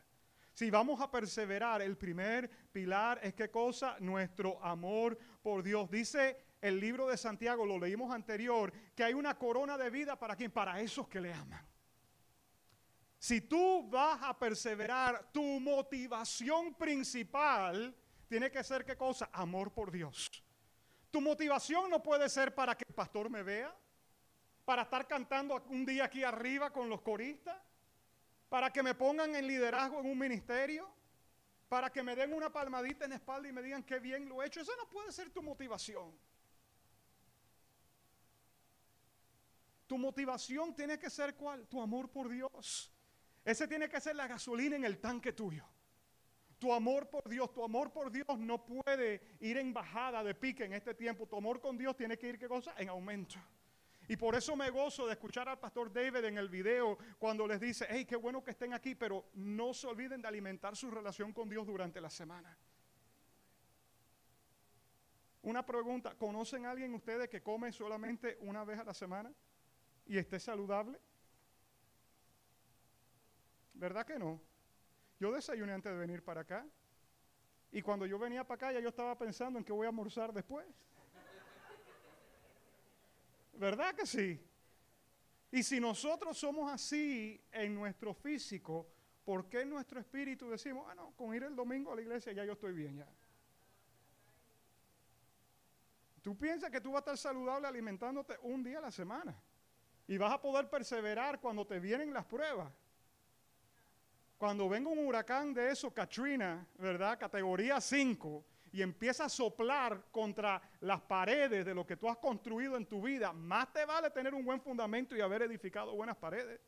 Si 0.53 0.69
vamos 0.69 1.01
a 1.01 1.09
perseverar, 1.09 1.81
el 1.81 1.97
primer 1.97 2.47
pilar 2.71 3.19
es 3.23 3.33
qué 3.33 3.49
cosa? 3.49 3.97
Nuestro 3.99 4.63
amor 4.63 5.17
por 5.41 5.63
Dios. 5.63 5.89
Dice 5.89 6.37
el 6.61 6.79
libro 6.79 7.07
de 7.07 7.17
Santiago, 7.17 7.65
lo 7.65 7.79
leímos 7.79 8.13
anterior, 8.13 8.71
que 8.95 9.03
hay 9.03 9.15
una 9.15 9.35
corona 9.35 9.75
de 9.75 9.89
vida 9.89 10.15
para 10.15 10.35
quien, 10.35 10.51
para 10.51 10.79
esos 10.79 11.07
que 11.07 11.19
le 11.19 11.33
aman. 11.33 11.65
Si 13.17 13.41
tú 13.41 13.89
vas 13.89 14.19
a 14.21 14.37
perseverar, 14.37 15.31
tu 15.31 15.59
motivación 15.59 16.75
principal 16.75 17.95
tiene 18.27 18.51
que 18.51 18.63
ser 18.63 18.85
qué 18.85 18.95
cosa? 18.95 19.31
Amor 19.33 19.73
por 19.73 19.91
Dios. 19.91 20.43
Tu 21.13 21.21
motivación 21.21 21.91
no 21.91 22.01
puede 22.01 22.27
ser 22.27 22.55
para 22.55 22.73
que 22.75 22.85
el 22.87 22.95
pastor 22.95 23.29
me 23.29 23.43
vea, 23.43 23.71
para 24.65 24.81
estar 24.81 25.07
cantando 25.07 25.63
un 25.69 25.85
día 25.85 26.05
aquí 26.05 26.23
arriba 26.23 26.73
con 26.73 26.89
los 26.89 27.03
coristas, 27.03 27.55
para 28.49 28.73
que 28.73 28.81
me 28.81 28.95
pongan 28.95 29.35
en 29.35 29.45
liderazgo 29.45 29.99
en 29.99 30.07
un 30.07 30.17
ministerio, 30.17 30.89
para 31.69 31.91
que 31.91 32.01
me 32.01 32.15
den 32.15 32.33
una 32.33 32.51
palmadita 32.51 33.05
en 33.05 33.11
la 33.11 33.17
espalda 33.17 33.47
y 33.47 33.51
me 33.51 33.61
digan 33.61 33.83
qué 33.83 33.99
bien 33.99 34.27
lo 34.27 34.41
he 34.41 34.47
hecho. 34.47 34.61
Eso 34.61 34.71
no 34.75 34.89
puede 34.89 35.11
ser 35.11 35.29
tu 35.29 35.43
motivación. 35.43 36.17
Tu 39.85 39.99
motivación 39.99 40.73
tiene 40.73 40.97
que 40.97 41.11
ser 41.11 41.35
cuál? 41.35 41.67
Tu 41.67 41.79
amor 41.79 42.09
por 42.09 42.27
Dios. 42.27 42.91
Ese 43.45 43.67
tiene 43.67 43.87
que 43.87 44.01
ser 44.01 44.15
la 44.15 44.25
gasolina 44.25 44.77
en 44.77 44.83
el 44.83 44.97
tanque 44.99 45.31
tuyo. 45.31 45.63
Tu 46.63 46.71
amor 46.71 47.09
por 47.09 47.27
Dios, 47.27 47.51
tu 47.51 47.61
amor 47.61 47.91
por 47.91 48.09
Dios 48.09 48.39
no 48.39 48.65
puede 48.65 49.21
ir 49.41 49.57
en 49.57 49.73
bajada 49.73 50.23
de 50.23 50.33
pique 50.33 50.63
en 50.63 50.71
este 50.71 50.93
tiempo. 50.93 51.27
Tu 51.27 51.35
amor 51.35 51.59
con 51.59 51.77
Dios 51.77 51.93
tiene 51.93 52.17
que 52.17 52.29
ir, 52.29 52.39
¿qué 52.39 52.47
cosa? 52.47 52.73
En 52.77 52.87
aumento. 52.87 53.35
Y 54.07 54.15
por 54.15 54.33
eso 54.33 54.55
me 54.55 54.69
gozo 54.69 55.05
de 55.05 55.11
escuchar 55.11 55.49
al 55.49 55.59
pastor 55.59 55.91
David 55.91 56.23
en 56.23 56.37
el 56.37 56.47
video 56.47 56.97
cuando 57.19 57.45
les 57.45 57.59
dice, 57.59 57.85
hey, 57.89 58.05
qué 58.05 58.15
bueno 58.15 58.41
que 58.41 58.51
estén 58.51 58.71
aquí, 58.73 58.95
pero 58.95 59.25
no 59.33 59.73
se 59.73 59.87
olviden 59.87 60.21
de 60.21 60.29
alimentar 60.29 60.73
su 60.77 60.89
relación 60.89 61.33
con 61.33 61.49
Dios 61.49 61.67
durante 61.67 61.99
la 61.99 62.09
semana. 62.09 62.57
Una 65.41 65.65
pregunta, 65.65 66.15
¿conocen 66.15 66.65
a 66.65 66.71
alguien 66.71 66.93
ustedes 66.93 67.27
que 67.27 67.43
come 67.43 67.73
solamente 67.73 68.37
una 68.39 68.63
vez 68.63 68.79
a 68.79 68.85
la 68.85 68.93
semana 68.93 69.33
y 70.05 70.17
esté 70.17 70.39
saludable? 70.39 70.97
¿Verdad 73.73 74.05
que 74.05 74.17
no? 74.17 74.52
Yo 75.23 75.31
desayuné 75.31 75.71
antes 75.71 75.89
de 75.89 75.97
venir 75.97 76.21
para 76.21 76.41
acá. 76.41 76.67
Y 77.71 77.81
cuando 77.81 78.05
yo 78.05 78.19
venía 78.19 78.43
para 78.43 78.55
acá 78.55 78.71
ya 78.73 78.81
yo 78.81 78.89
estaba 78.89 79.17
pensando 79.17 79.57
en 79.57 79.63
que 79.63 79.71
voy 79.71 79.85
a 79.85 79.87
almorzar 79.87 80.33
después. 80.33 80.67
¿Verdad 83.53 83.95
que 83.95 84.05
sí? 84.05 84.45
Y 85.49 85.63
si 85.63 85.79
nosotros 85.79 86.37
somos 86.37 86.69
así 86.69 87.41
en 87.53 87.73
nuestro 87.73 88.13
físico, 88.13 88.85
¿por 89.23 89.47
qué 89.47 89.61
en 89.61 89.69
nuestro 89.69 89.97
espíritu 90.01 90.49
decimos, 90.49 90.87
ah, 90.89 90.95
no, 90.95 91.13
con 91.15 91.33
ir 91.33 91.43
el 91.43 91.55
domingo 91.55 91.93
a 91.93 91.95
la 91.95 92.01
iglesia 92.01 92.33
ya 92.33 92.43
yo 92.43 92.51
estoy 92.51 92.73
bien 92.73 92.97
ya? 92.97 93.07
Tú 96.21 96.37
piensas 96.37 96.69
que 96.69 96.81
tú 96.81 96.91
vas 96.91 96.97
a 96.97 97.13
estar 97.13 97.17
saludable 97.17 97.65
alimentándote 97.65 98.37
un 98.41 98.61
día 98.61 98.79
a 98.79 98.81
la 98.81 98.91
semana 98.91 99.33
y 100.05 100.17
vas 100.17 100.33
a 100.33 100.41
poder 100.41 100.69
perseverar 100.69 101.39
cuando 101.39 101.65
te 101.65 101.79
vienen 101.79 102.13
las 102.13 102.25
pruebas. 102.25 102.73
Cuando 104.37 104.67
venga 104.67 104.89
un 104.89 104.99
huracán 104.99 105.53
de 105.53 105.71
eso, 105.71 105.93
Katrina, 105.93 106.67
¿verdad? 106.77 107.17
Categoría 107.17 107.79
5, 107.79 108.45
y 108.73 108.81
empieza 108.81 109.25
a 109.25 109.29
soplar 109.29 110.05
contra 110.11 110.61
las 110.81 110.99
paredes 111.01 111.63
de 111.63 111.75
lo 111.75 111.85
que 111.85 111.95
tú 111.95 112.09
has 112.09 112.17
construido 112.17 112.75
en 112.75 112.87
tu 112.87 113.01
vida, 113.01 113.31
más 113.31 113.71
te 113.71 113.85
vale 113.85 114.09
tener 114.09 114.33
un 114.33 114.43
buen 114.43 114.59
fundamento 114.59 115.15
y 115.15 115.21
haber 115.21 115.43
edificado 115.43 115.95
buenas 115.95 116.17
paredes. 116.17 116.59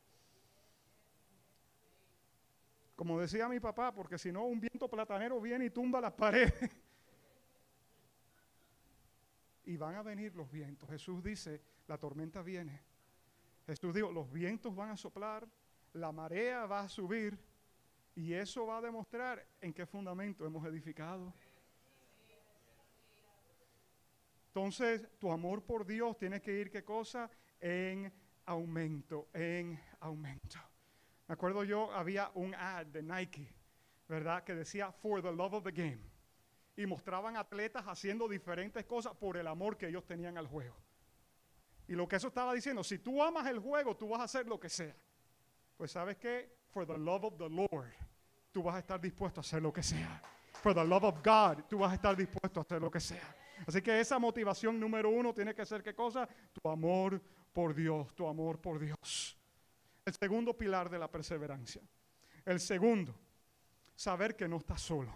Como 2.96 3.20
decía 3.20 3.50
mi 3.50 3.60
papá, 3.60 3.92
porque 3.92 4.18
si 4.18 4.32
no 4.32 4.46
un 4.46 4.60
viento 4.60 4.88
platanero 4.88 5.42
viene 5.42 5.66
y 5.66 5.70
tumba 5.70 6.00
las 6.00 6.14
paredes. 6.14 6.54
y 9.66 9.76
van 9.76 9.96
a 9.96 10.04
venir 10.04 10.36
los 10.36 10.50
vientos. 10.50 10.88
Jesús 10.90 11.24
dice, 11.24 11.62
la 11.88 11.98
tormenta 11.98 12.42
viene. 12.42 12.82
Jesús 13.66 13.94
dijo, 13.96 14.12
los 14.12 14.32
vientos 14.32 14.76
van 14.76 14.92
a 14.92 14.98
soplar, 14.98 15.48
la 15.94 16.12
marea 16.12 16.68
va 16.68 16.82
a 16.82 16.90
subir 16.90 17.38
y 18.16 18.34
eso 18.34 18.66
va 18.66 18.78
a 18.78 18.82
demostrar 18.82 19.46
en 19.60 19.74
qué 19.74 19.86
fundamento 19.86 20.46
hemos 20.46 20.66
edificado. 20.66 21.34
Entonces, 24.48 25.06
tu 25.20 25.32
amor 25.32 25.64
por 25.64 25.86
Dios 25.86 26.18
tiene 26.18 26.42
que 26.42 26.54
ir, 26.54 26.72
¿qué 26.72 26.84
cosa? 26.84 27.30
En 27.60 28.12
aumento, 28.46 29.28
en 29.34 29.78
aumento. 30.00 30.60
Me 31.28 31.34
acuerdo 31.34 31.66
yo, 31.66 31.92
había 31.92 32.32
un 32.36 32.56
ad 32.56 32.86
de 32.86 33.04
Nike, 33.04 33.54
¿verdad? 34.08 34.46
Que 34.46 34.56
decía, 34.56 34.94
for 34.94 35.22
the 35.22 35.32
love 35.32 35.56
of 35.56 35.64
the 35.66 35.72
game. 35.72 36.00
Y 36.78 36.86
mostraban 36.86 37.36
atletas 37.36 37.84
haciendo 37.86 38.30
diferentes 38.30 38.86
cosas 38.86 39.14
por 39.16 39.36
el 39.36 39.48
amor 39.48 39.78
que 39.78 39.88
ellos 39.88 40.06
tenían 40.06 40.38
al 40.38 40.48
juego. 40.48 40.76
Y 41.88 41.94
lo 41.94 42.08
que 42.08 42.16
eso 42.16 42.30
estaba 42.30 42.54
diciendo, 42.54 42.82
si 42.82 42.98
tú 43.00 43.22
amas 43.22 43.48
el 43.48 43.60
juego, 43.60 43.96
tú 43.98 44.08
vas 44.08 44.22
a 44.22 44.24
hacer 44.24 44.48
lo 44.48 44.58
que 44.58 44.70
sea. 44.70 44.96
Pues 45.76 45.92
sabes 45.92 46.16
qué, 46.18 46.56
for 46.70 46.86
the 46.88 46.98
love 46.98 47.26
of 47.26 47.38
the 47.38 47.50
Lord, 47.50 47.94
tú 48.56 48.64
vas 48.64 48.76
a 48.76 48.80
estar 48.80 49.02
dispuesto 49.02 49.42
a 49.42 49.44
hacer 49.44 49.62
lo 49.62 49.74
que 49.74 49.84
sea. 49.84 50.22
For 50.64 50.74
the 50.74 50.86
love 50.86 51.04
of 51.04 51.16
God, 51.22 51.66
tú 51.68 51.80
vas 51.80 51.92
a 51.92 51.96
estar 51.96 52.16
dispuesto 52.16 52.62
a 52.62 52.64
hacer 52.64 52.82
lo 52.82 52.90
que 52.90 53.02
sea. 53.02 53.36
Así 53.68 53.82
que 53.82 54.00
esa 54.00 54.18
motivación 54.18 54.80
número 54.80 55.10
uno 55.10 55.34
tiene 55.34 55.54
que 55.54 55.66
ser 55.66 55.84
qué 55.84 55.94
cosa? 55.94 56.26
Tu 56.54 56.70
amor 56.70 57.22
por 57.52 57.76
Dios, 57.76 58.16
tu 58.16 58.26
amor 58.26 58.62
por 58.62 58.80
Dios. 58.80 59.38
El 60.06 60.14
segundo 60.14 60.58
pilar 60.58 60.90
de 60.90 60.98
la 60.98 61.12
perseverancia. 61.12 61.82
El 62.46 62.62
segundo, 62.62 63.14
saber 63.94 64.38
que 64.38 64.48
no 64.48 64.56
estás 64.56 64.82
solo. 64.82 65.14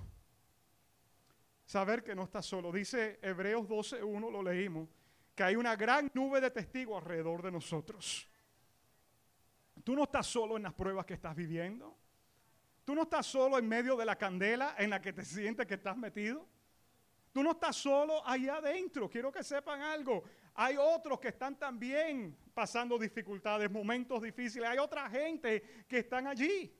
Saber 1.65 2.04
que 2.04 2.15
no 2.15 2.23
estás 2.23 2.45
solo. 2.45 2.73
Dice 2.73 3.19
Hebreos 3.21 3.69
12.1, 3.69 4.30
lo 4.30 4.43
leímos, 4.43 4.89
que 5.34 5.43
hay 5.43 5.56
una 5.56 5.78
gran 5.78 6.12
nube 6.13 6.41
de 6.41 6.52
testigos 6.52 7.02
alrededor 7.02 7.41
de 7.41 7.54
nosotros. 7.54 8.28
Tú 9.82 9.95
no 9.95 10.04
estás 10.04 10.28
solo 10.28 10.58
en 10.58 10.63
las 10.63 10.73
pruebas 10.73 11.06
que 11.06 11.13
estás 11.13 11.34
viviendo. 11.34 11.95
Tú 12.89 12.95
no 12.95 13.04
estás 13.04 13.28
solo 13.28 13.60
en 13.60 13.67
medio 13.67 13.95
de 13.95 14.04
la 14.04 14.15
candela 14.15 14.73
en 14.75 14.89
la 14.89 14.99
que 14.99 15.13
te 15.13 15.23
sientes 15.23 15.67
que 15.67 15.75
estás 15.75 15.95
metido. 15.95 16.47
Tú 17.32 17.43
no 17.43 17.52
estás 17.52 17.75
solo 17.75 18.28
allá 18.28 18.56
adentro. 18.56 19.08
Quiero 19.08 19.32
que 19.32 19.43
sepan 19.43 19.80
algo. 19.80 20.23
Hay 20.56 20.75
otros 20.75 21.19
que 21.19 21.28
están 21.28 21.56
también 21.60 22.36
pasando 22.52 22.97
dificultades, 22.97 23.69
momentos 23.69 24.23
difíciles. 24.23 24.67
Hay 24.67 24.80
otra 24.80 25.08
gente 25.08 25.86
que 25.88 25.99
están 25.99 26.25
allí. 26.25 26.75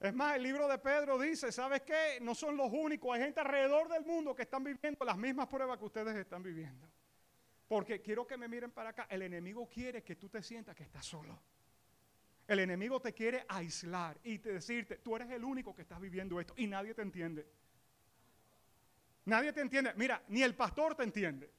Es 0.00 0.12
más, 0.12 0.34
el 0.34 0.42
libro 0.42 0.66
de 0.66 0.78
Pedro 0.78 1.16
dice, 1.16 1.52
¿sabes 1.52 1.82
qué? 1.82 2.18
No 2.20 2.34
son 2.34 2.56
los 2.56 2.72
únicos. 2.72 3.14
Hay 3.14 3.22
gente 3.22 3.38
alrededor 3.38 3.88
del 3.88 4.04
mundo 4.04 4.34
que 4.34 4.42
están 4.42 4.64
viviendo 4.64 5.04
las 5.04 5.16
mismas 5.16 5.46
pruebas 5.46 5.78
que 5.78 5.84
ustedes 5.84 6.16
están 6.16 6.42
viviendo. 6.42 6.90
Porque 7.68 8.02
quiero 8.02 8.26
que 8.26 8.36
me 8.36 8.48
miren 8.48 8.72
para 8.72 8.90
acá. 8.90 9.06
El 9.08 9.22
enemigo 9.22 9.68
quiere 9.68 10.02
que 10.02 10.16
tú 10.16 10.28
te 10.28 10.42
sientas 10.42 10.74
que 10.74 10.82
estás 10.82 11.06
solo. 11.06 11.40
El 12.46 12.60
enemigo 12.60 13.00
te 13.00 13.12
quiere 13.12 13.44
aislar 13.48 14.18
y 14.22 14.38
te 14.38 14.52
decirte, 14.52 14.98
tú 14.98 15.16
eres 15.16 15.30
el 15.30 15.42
único 15.42 15.74
que 15.74 15.82
estás 15.82 16.00
viviendo 16.00 16.40
esto 16.40 16.54
y 16.56 16.66
nadie 16.66 16.94
te 16.94 17.02
entiende. 17.02 17.46
Nadie 19.24 19.52
te 19.52 19.60
entiende. 19.60 19.92
Mira, 19.96 20.22
ni 20.28 20.42
el 20.42 20.54
pastor 20.54 20.94
te 20.94 21.02
entiende. 21.02 21.50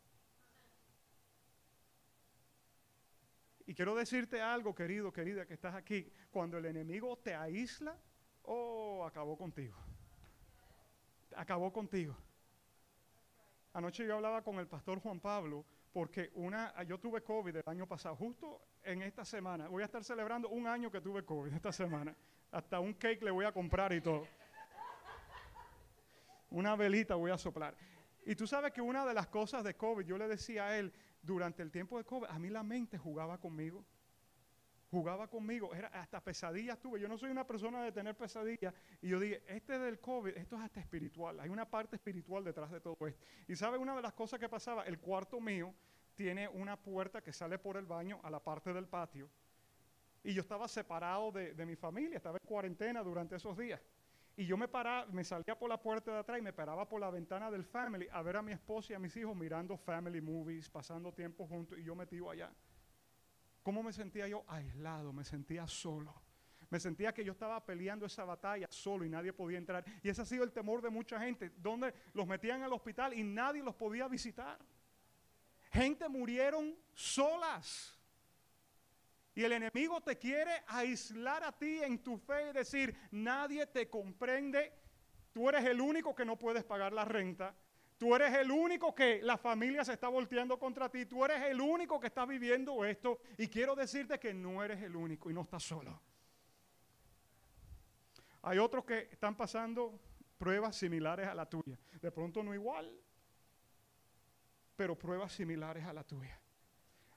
Y 3.65 3.75
quiero 3.75 3.95
decirte 3.95 4.41
algo, 4.41 4.73
querido, 4.73 5.11
querida, 5.11 5.45
que 5.45 5.53
estás 5.53 5.75
aquí. 5.75 6.09
Cuando 6.31 6.57
el 6.57 6.65
enemigo 6.65 7.17
te 7.17 7.35
aísla, 7.35 7.97
oh, 8.43 9.05
acabó 9.05 9.37
contigo. 9.37 9.75
Acabó 11.35 11.73
contigo. 11.73 12.15
Anoche 13.73 14.07
yo 14.07 14.15
hablaba 14.15 14.41
con 14.41 14.57
el 14.59 14.67
pastor 14.67 14.99
Juan 15.01 15.19
Pablo 15.19 15.65
porque 15.91 16.31
una, 16.35 16.83
yo 16.83 16.99
tuve 16.99 17.23
COVID 17.23 17.55
el 17.55 17.63
año 17.65 17.87
pasado, 17.87 18.15
justo 18.15 18.61
en 18.83 19.01
esta 19.01 19.25
semana. 19.25 19.67
Voy 19.67 19.81
a 19.81 19.85
estar 19.85 20.03
celebrando 20.03 20.49
un 20.49 20.67
año 20.67 20.91
que 20.91 21.01
tuve 21.01 21.23
COVID 21.23 21.53
esta 21.53 21.71
semana. 21.71 22.15
Hasta 22.51 22.79
un 22.79 22.93
cake 22.93 23.23
le 23.23 23.31
voy 23.31 23.45
a 23.45 23.51
comprar 23.51 23.93
y 23.93 24.01
todo. 24.01 24.27
Una 26.49 26.75
velita 26.75 27.15
voy 27.15 27.31
a 27.31 27.37
soplar. 27.37 27.75
Y 28.25 28.35
tú 28.35 28.47
sabes 28.47 28.71
que 28.71 28.81
una 28.81 29.05
de 29.05 29.13
las 29.13 29.27
cosas 29.27 29.63
de 29.63 29.75
COVID, 29.75 30.05
yo 30.05 30.17
le 30.17 30.27
decía 30.27 30.67
a 30.67 30.77
él, 30.77 30.93
durante 31.21 31.63
el 31.63 31.71
tiempo 31.71 31.97
de 31.97 32.05
COVID, 32.05 32.27
a 32.29 32.39
mí 32.39 32.49
la 32.49 32.63
mente 32.63 32.97
jugaba 32.97 33.37
conmigo. 33.37 33.85
Jugaba 34.89 35.27
conmigo, 35.27 35.75
era 35.75 35.89
hasta 35.89 36.23
pesadillas 36.23 36.79
tuve. 36.79 36.99
Yo 36.99 37.09
no 37.09 37.17
soy 37.17 37.29
una 37.29 37.45
persona 37.45 37.83
de 37.83 37.91
tener 37.91 38.15
pesadillas. 38.15 38.73
Y 39.01 39.09
yo 39.09 39.19
dije, 39.19 39.43
este 39.47 39.77
del 39.77 39.99
COVID, 39.99 40.37
esto 40.37 40.55
es 40.55 40.61
hasta 40.61 40.79
espiritual. 40.79 41.39
Hay 41.41 41.49
una 41.49 41.69
parte 41.69 41.97
espiritual 41.97 42.43
detrás 42.43 42.71
de 42.71 42.79
todo 42.79 42.95
esto. 43.05 43.25
Y 43.47 43.55
sabe 43.55 43.77
una 43.77 43.95
de 43.95 44.01
las 44.01 44.13
cosas 44.13 44.39
que 44.39 44.47
pasaba, 44.47 44.83
el 44.83 44.99
cuarto 44.99 45.41
mío 45.41 45.73
tiene 46.15 46.47
una 46.47 46.77
puerta 46.77 47.21
que 47.21 47.33
sale 47.33 47.59
por 47.59 47.75
el 47.75 47.85
baño 47.85 48.19
a 48.23 48.29
la 48.29 48.39
parte 48.39 48.71
del 48.73 48.87
patio. 48.87 49.29
Y 50.23 50.33
yo 50.33 50.41
estaba 50.41 50.67
separado 50.67 51.31
de, 51.31 51.53
de 51.53 51.65
mi 51.65 51.75
familia, 51.75 52.17
estaba 52.17 52.37
en 52.41 52.47
cuarentena 52.47 53.03
durante 53.03 53.35
esos 53.35 53.57
días. 53.57 53.81
Y 54.37 54.45
yo 54.45 54.55
me 54.55 54.67
paraba, 54.67 55.05
me 55.11 55.23
salía 55.23 55.57
por 55.57 55.67
la 55.67 55.81
puerta 55.81 56.11
de 56.11 56.19
atrás 56.19 56.39
y 56.39 56.41
me 56.43 56.53
paraba 56.53 56.87
por 56.87 57.01
la 57.01 57.09
ventana 57.09 57.51
del 57.51 57.65
family 57.65 58.07
a 58.11 58.21
ver 58.21 58.37
a 58.37 58.41
mi 58.41 58.51
esposa 58.51 58.93
y 58.93 58.95
a 58.95 58.99
mis 58.99 59.17
hijos 59.17 59.35
mirando 59.35 59.75
family 59.75 60.21
movies, 60.21 60.69
pasando 60.69 61.11
tiempo 61.11 61.47
juntos 61.47 61.77
y 61.77 61.83
yo 61.83 61.95
metido 61.95 62.29
allá. 62.29 62.51
¿Cómo 63.67 63.83
me 63.83 63.91
sentía 63.91 64.29
yo? 64.29 64.45
Aislado, 64.47 65.11
me 65.11 65.25
sentía 65.25 65.67
solo. 65.67 66.15
Me 66.69 66.79
sentía 66.79 67.13
que 67.13 67.25
yo 67.25 67.33
estaba 67.33 67.65
peleando 67.65 68.05
esa 68.05 68.23
batalla 68.23 68.65
solo 68.69 69.03
y 69.03 69.09
nadie 69.09 69.33
podía 69.33 69.57
entrar. 69.57 69.83
Y 70.01 70.07
ese 70.07 70.21
ha 70.21 70.25
sido 70.25 70.45
el 70.45 70.53
temor 70.53 70.81
de 70.81 70.89
mucha 70.89 71.19
gente, 71.19 71.51
donde 71.57 71.93
los 72.13 72.25
metían 72.25 72.63
al 72.63 72.71
hospital 72.71 73.13
y 73.13 73.25
nadie 73.25 73.61
los 73.61 73.75
podía 73.75 74.07
visitar. 74.07 74.57
Gente 75.69 76.07
murieron 76.07 76.77
solas. 76.93 77.93
Y 79.35 79.43
el 79.43 79.51
enemigo 79.51 79.99
te 79.99 80.17
quiere 80.17 80.63
aislar 80.67 81.43
a 81.43 81.51
ti 81.51 81.81
en 81.83 82.01
tu 82.01 82.17
fe 82.17 82.51
y 82.51 82.53
decir, 82.53 82.95
nadie 83.11 83.67
te 83.67 83.89
comprende, 83.89 84.71
tú 85.33 85.49
eres 85.49 85.65
el 85.65 85.81
único 85.81 86.15
que 86.15 86.23
no 86.23 86.39
puedes 86.39 86.63
pagar 86.63 86.93
la 86.93 87.03
renta, 87.03 87.53
tú 87.97 88.15
eres 88.15 88.33
el 88.35 88.51
único 88.51 88.93
que 88.93 89.21
la 89.21 89.37
familia 89.37 89.83
se 89.83 89.93
está 89.93 90.07
volteando 90.07 90.57
contra 90.57 90.89
ti, 90.89 91.05
tú 91.05 91.25
eres 91.25 91.41
el 91.43 91.59
único 91.59 91.99
que 91.99 92.07
está 92.07 92.25
viviendo 92.25 92.85
esto 92.85 93.19
y 93.37 93.47
quiero 93.47 93.75
decirte 93.75 94.19
que 94.19 94.33
no 94.33 94.63
eres 94.63 94.81
el 94.81 94.95
único 94.95 95.29
y 95.29 95.33
no 95.33 95.41
estás 95.41 95.63
solo. 95.63 95.99
Hay 98.43 98.59
otros 98.59 98.85
que 98.85 99.09
están 99.11 99.35
pasando 99.35 99.99
pruebas 100.37 100.75
similares 100.75 101.27
a 101.27 101.35
la 101.35 101.49
tuya, 101.49 101.77
de 101.99 102.11
pronto 102.11 102.43
no 102.43 102.53
igual, 102.53 102.91
pero 104.75 104.97
pruebas 104.97 105.33
similares 105.33 105.83
a 105.85 105.93
la 105.93 106.03
tuya. 106.03 106.39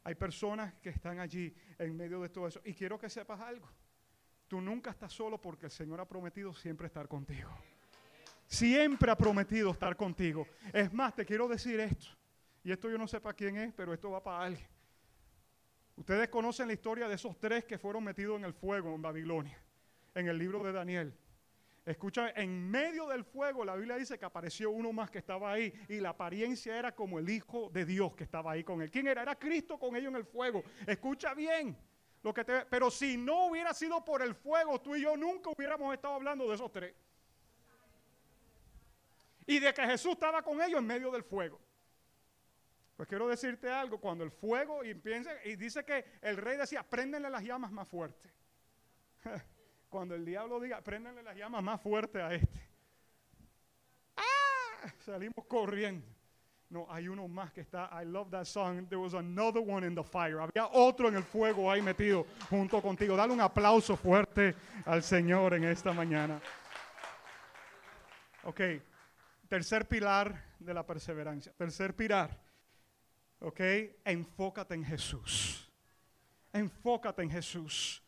Hay 0.02 0.14
personas 0.14 0.74
que 0.74 0.88
están 0.88 1.18
allí 1.18 1.54
en 1.78 1.96
medio 1.96 2.20
de 2.22 2.30
todo 2.30 2.48
eso. 2.48 2.60
Y 2.64 2.74
quiero 2.74 2.98
que 2.98 3.10
sepas 3.10 3.40
algo. 3.40 3.68
Tú 4.48 4.60
nunca 4.60 4.90
estás 4.90 5.12
solo 5.12 5.40
porque 5.40 5.66
el 5.66 5.70
Señor 5.70 6.00
ha 6.00 6.08
prometido 6.08 6.54
siempre 6.54 6.86
estar 6.86 7.06
contigo. 7.06 7.50
Siempre 8.50 9.12
ha 9.12 9.16
prometido 9.16 9.70
estar 9.70 9.96
contigo. 9.96 10.44
Es 10.72 10.92
más, 10.92 11.14
te 11.14 11.24
quiero 11.24 11.46
decir 11.46 11.78
esto. 11.78 12.06
Y 12.64 12.72
esto 12.72 12.90
yo 12.90 12.98
no 12.98 13.06
sé 13.06 13.20
para 13.20 13.32
quién 13.32 13.56
es, 13.56 13.72
pero 13.72 13.94
esto 13.94 14.10
va 14.10 14.20
para 14.20 14.44
alguien. 14.44 14.66
Ustedes 15.94 16.28
conocen 16.28 16.66
la 16.66 16.72
historia 16.72 17.06
de 17.06 17.14
esos 17.14 17.38
tres 17.38 17.64
que 17.64 17.78
fueron 17.78 18.02
metidos 18.02 18.36
en 18.38 18.44
el 18.44 18.52
fuego 18.52 18.92
en 18.92 19.02
Babilonia, 19.02 19.56
en 20.16 20.26
el 20.26 20.36
libro 20.36 20.64
de 20.64 20.72
Daniel. 20.72 21.16
Escucha, 21.86 22.30
en 22.30 22.68
medio 22.68 23.06
del 23.06 23.22
fuego 23.22 23.64
la 23.64 23.76
Biblia 23.76 23.96
dice 23.96 24.18
que 24.18 24.24
apareció 24.24 24.72
uno 24.72 24.92
más 24.92 25.12
que 25.12 25.18
estaba 25.18 25.52
ahí 25.52 25.72
y 25.88 26.00
la 26.00 26.10
apariencia 26.10 26.76
era 26.76 26.92
como 26.92 27.20
el 27.20 27.30
Hijo 27.30 27.70
de 27.72 27.84
Dios 27.84 28.16
que 28.16 28.24
estaba 28.24 28.50
ahí 28.50 28.64
con 28.64 28.82
él. 28.82 28.90
¿Quién 28.90 29.06
era? 29.06 29.22
Era 29.22 29.36
Cristo 29.36 29.78
con 29.78 29.94
ellos 29.94 30.10
en 30.10 30.16
el 30.16 30.24
fuego. 30.24 30.64
Escucha 30.88 31.34
bien. 31.34 31.78
Lo 32.24 32.34
que 32.34 32.44
te, 32.44 32.66
pero 32.66 32.90
si 32.90 33.16
no 33.16 33.46
hubiera 33.46 33.72
sido 33.72 34.04
por 34.04 34.22
el 34.22 34.34
fuego, 34.34 34.80
tú 34.80 34.96
y 34.96 35.02
yo 35.02 35.16
nunca 35.16 35.50
hubiéramos 35.50 35.94
estado 35.94 36.14
hablando 36.14 36.48
de 36.48 36.56
esos 36.56 36.72
tres. 36.72 36.94
Y 39.50 39.58
de 39.58 39.74
que 39.74 39.84
Jesús 39.84 40.12
estaba 40.12 40.42
con 40.42 40.62
ellos 40.62 40.78
en 40.78 40.86
medio 40.86 41.10
del 41.10 41.24
fuego. 41.24 41.60
Pues 42.96 43.08
quiero 43.08 43.26
decirte 43.26 43.68
algo, 43.68 43.98
cuando 43.98 44.22
el 44.22 44.30
fuego 44.30 44.84
y 44.84 44.94
piensa, 44.94 45.32
y 45.44 45.56
dice 45.56 45.84
que 45.84 46.04
el 46.22 46.36
rey 46.36 46.56
decía, 46.56 46.84
préndenle 46.84 47.28
las 47.28 47.42
llamas 47.42 47.72
más 47.72 47.88
fuertes. 47.88 48.30
Cuando 49.88 50.14
el 50.14 50.24
diablo 50.24 50.60
diga, 50.60 50.80
préndanle 50.82 51.24
las 51.24 51.36
llamas 51.36 51.64
más 51.64 51.80
fuertes 51.80 52.22
a 52.22 52.32
este. 52.32 52.60
¡Ah! 54.16 54.92
Salimos 55.00 55.44
corriendo. 55.46 56.06
No, 56.68 56.86
hay 56.88 57.08
uno 57.08 57.26
más 57.26 57.52
que 57.52 57.62
está. 57.62 57.90
I 58.00 58.04
love 58.04 58.30
that 58.30 58.44
song. 58.44 58.86
There 58.86 59.00
was 59.00 59.14
another 59.14 59.60
one 59.60 59.84
in 59.84 59.96
the 59.96 60.04
fire. 60.04 60.38
Había 60.38 60.68
otro 60.68 61.08
en 61.08 61.16
el 61.16 61.24
fuego 61.24 61.68
ahí 61.72 61.82
metido 61.82 62.24
junto 62.48 62.80
contigo. 62.80 63.16
Dale 63.16 63.32
un 63.32 63.40
aplauso 63.40 63.96
fuerte 63.96 64.54
al 64.84 65.02
Señor 65.02 65.54
en 65.54 65.64
esta 65.64 65.92
mañana. 65.92 66.40
Ok. 68.44 68.60
Tercer 69.50 69.88
pilar 69.88 70.54
de 70.60 70.72
la 70.72 70.86
perseverancia. 70.86 71.52
Tercer 71.52 71.96
pilar. 71.96 72.40
Ok. 73.40 73.60
Enfócate 74.04 74.76
en 74.76 74.84
Jesús. 74.84 75.68
Enfócate 76.52 77.22
en 77.24 77.30
Jesús. 77.32 78.00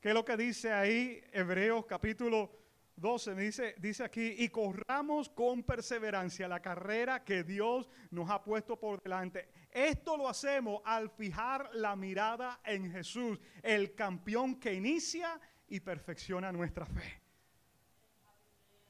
¿Qué 0.00 0.08
es 0.08 0.14
lo 0.14 0.24
que 0.24 0.36
dice 0.36 0.72
ahí 0.72 1.22
Hebreos 1.32 1.86
capítulo 1.86 2.50
12? 2.96 3.36
Dice, 3.36 3.76
dice 3.78 4.02
aquí, 4.02 4.34
y 4.38 4.48
corramos 4.48 5.28
con 5.28 5.62
perseverancia 5.62 6.48
la 6.48 6.58
carrera 6.58 7.22
que 7.22 7.44
Dios 7.44 7.88
nos 8.10 8.28
ha 8.28 8.42
puesto 8.42 8.76
por 8.76 9.00
delante. 9.00 9.50
Esto 9.70 10.16
lo 10.16 10.28
hacemos 10.28 10.82
al 10.84 11.10
fijar 11.10 11.70
la 11.74 11.94
mirada 11.94 12.60
en 12.64 12.90
Jesús, 12.90 13.38
el 13.62 13.94
campeón 13.94 14.58
que 14.58 14.74
inicia 14.74 15.40
y 15.68 15.78
perfecciona 15.78 16.50
nuestra 16.50 16.86
fe. 16.86 17.21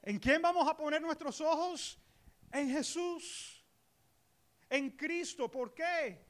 ¿En 0.03 0.19
quién 0.19 0.43
vamos 0.43 0.69
a 0.69 0.77
poner 0.77 1.01
nuestros 1.01 1.41
ojos? 1.41 1.99
En 2.51 2.69
Jesús. 2.69 3.65
En 4.69 4.91
Cristo. 4.91 5.51
¿Por 5.51 5.73
qué? 5.73 6.27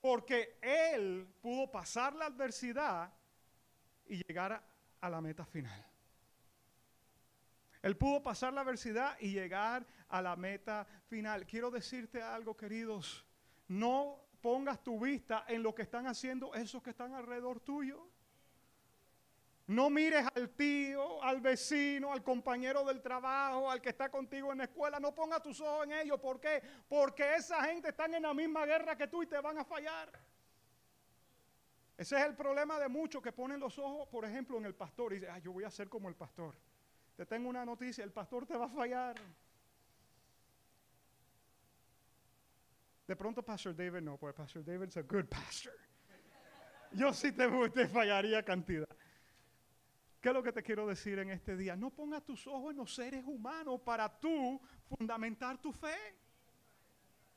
Porque 0.00 0.58
Él 0.60 1.26
pudo 1.40 1.70
pasar 1.70 2.14
la 2.14 2.26
adversidad 2.26 3.12
y 4.06 4.22
llegar 4.26 4.62
a, 5.00 5.10
la 5.10 5.20
meta 5.20 5.44
final. 5.44 5.86
Él 7.80 7.96
pudo 7.96 8.22
pasar 8.22 8.52
la 8.52 8.60
adversidad 8.60 9.16
y 9.20 9.32
llegar 9.32 9.86
a 10.08 10.20
la 10.20 10.36
meta 10.36 10.86
final. 11.06 11.46
Quiero 11.46 11.70
decirte 11.70 12.20
algo, 12.20 12.56
queridos. 12.56 13.24
No 13.68 14.28
pongas 14.40 14.82
tu 14.82 15.00
vista 15.00 15.44
en 15.48 15.62
lo 15.62 15.74
que 15.74 15.82
están 15.82 16.06
haciendo 16.06 16.54
esos 16.54 16.82
que 16.82 16.90
están 16.90 17.14
alrededor 17.14 17.60
tuyo. 17.60 18.06
No 19.68 19.90
mires 19.90 20.26
al 20.34 20.48
tío, 20.48 21.22
al 21.22 21.42
vecino, 21.42 22.10
al 22.10 22.22
compañero 22.22 22.84
del 22.86 23.02
trabajo, 23.02 23.70
al 23.70 23.82
que 23.82 23.90
está 23.90 24.08
contigo 24.08 24.50
en 24.50 24.58
la 24.58 24.64
escuela. 24.64 24.98
No 24.98 25.14
pongas 25.14 25.42
tus 25.42 25.60
ojos 25.60 25.84
en 25.84 25.92
ellos. 25.92 26.18
¿Por 26.18 26.40
qué? 26.40 26.62
Porque 26.88 27.36
esa 27.36 27.62
gente 27.64 27.90
está 27.90 28.06
en 28.06 28.22
la 28.22 28.32
misma 28.32 28.64
guerra 28.64 28.96
que 28.96 29.06
tú 29.06 29.22
y 29.22 29.26
te 29.26 29.38
van 29.40 29.58
a 29.58 29.64
fallar. 29.66 30.10
Ese 31.98 32.16
es 32.16 32.24
el 32.24 32.34
problema 32.34 32.78
de 32.78 32.88
muchos 32.88 33.22
que 33.22 33.30
ponen 33.30 33.60
los 33.60 33.78
ojos, 33.78 34.08
por 34.08 34.24
ejemplo, 34.24 34.56
en 34.56 34.64
el 34.64 34.74
pastor 34.74 35.12
y 35.12 35.16
dicen, 35.16 35.34
ah, 35.34 35.38
yo 35.38 35.52
voy 35.52 35.64
a 35.64 35.70
ser 35.70 35.90
como 35.90 36.08
el 36.08 36.14
pastor. 36.14 36.54
Te 37.14 37.26
tengo 37.26 37.50
una 37.50 37.66
noticia, 37.66 38.02
el 38.02 38.12
pastor 38.12 38.46
te 38.46 38.56
va 38.56 38.66
a 38.66 38.70
fallar. 38.70 39.16
De 43.06 43.16
pronto 43.16 43.42
Pastor 43.42 43.76
David 43.76 44.00
no, 44.00 44.16
porque 44.16 44.36
Pastor 44.36 44.64
David 44.64 44.88
es 44.88 44.96
a 44.96 45.02
good 45.02 45.26
pastor. 45.26 45.74
Yo 46.92 47.12
sí 47.12 47.32
te, 47.32 47.48
te 47.70 47.86
fallaría 47.86 48.42
cantidad. 48.42 48.88
¿Qué 50.20 50.30
es 50.30 50.34
lo 50.34 50.42
que 50.42 50.52
te 50.52 50.62
quiero 50.62 50.86
decir 50.86 51.18
en 51.20 51.30
este 51.30 51.56
día? 51.56 51.76
No 51.76 51.90
pongas 51.90 52.24
tus 52.24 52.46
ojos 52.46 52.72
en 52.72 52.78
los 52.78 52.92
seres 52.92 53.24
humanos 53.24 53.80
para 53.80 54.08
tú 54.08 54.60
fundamentar 54.88 55.58
tu 55.58 55.72
fe. 55.72 55.96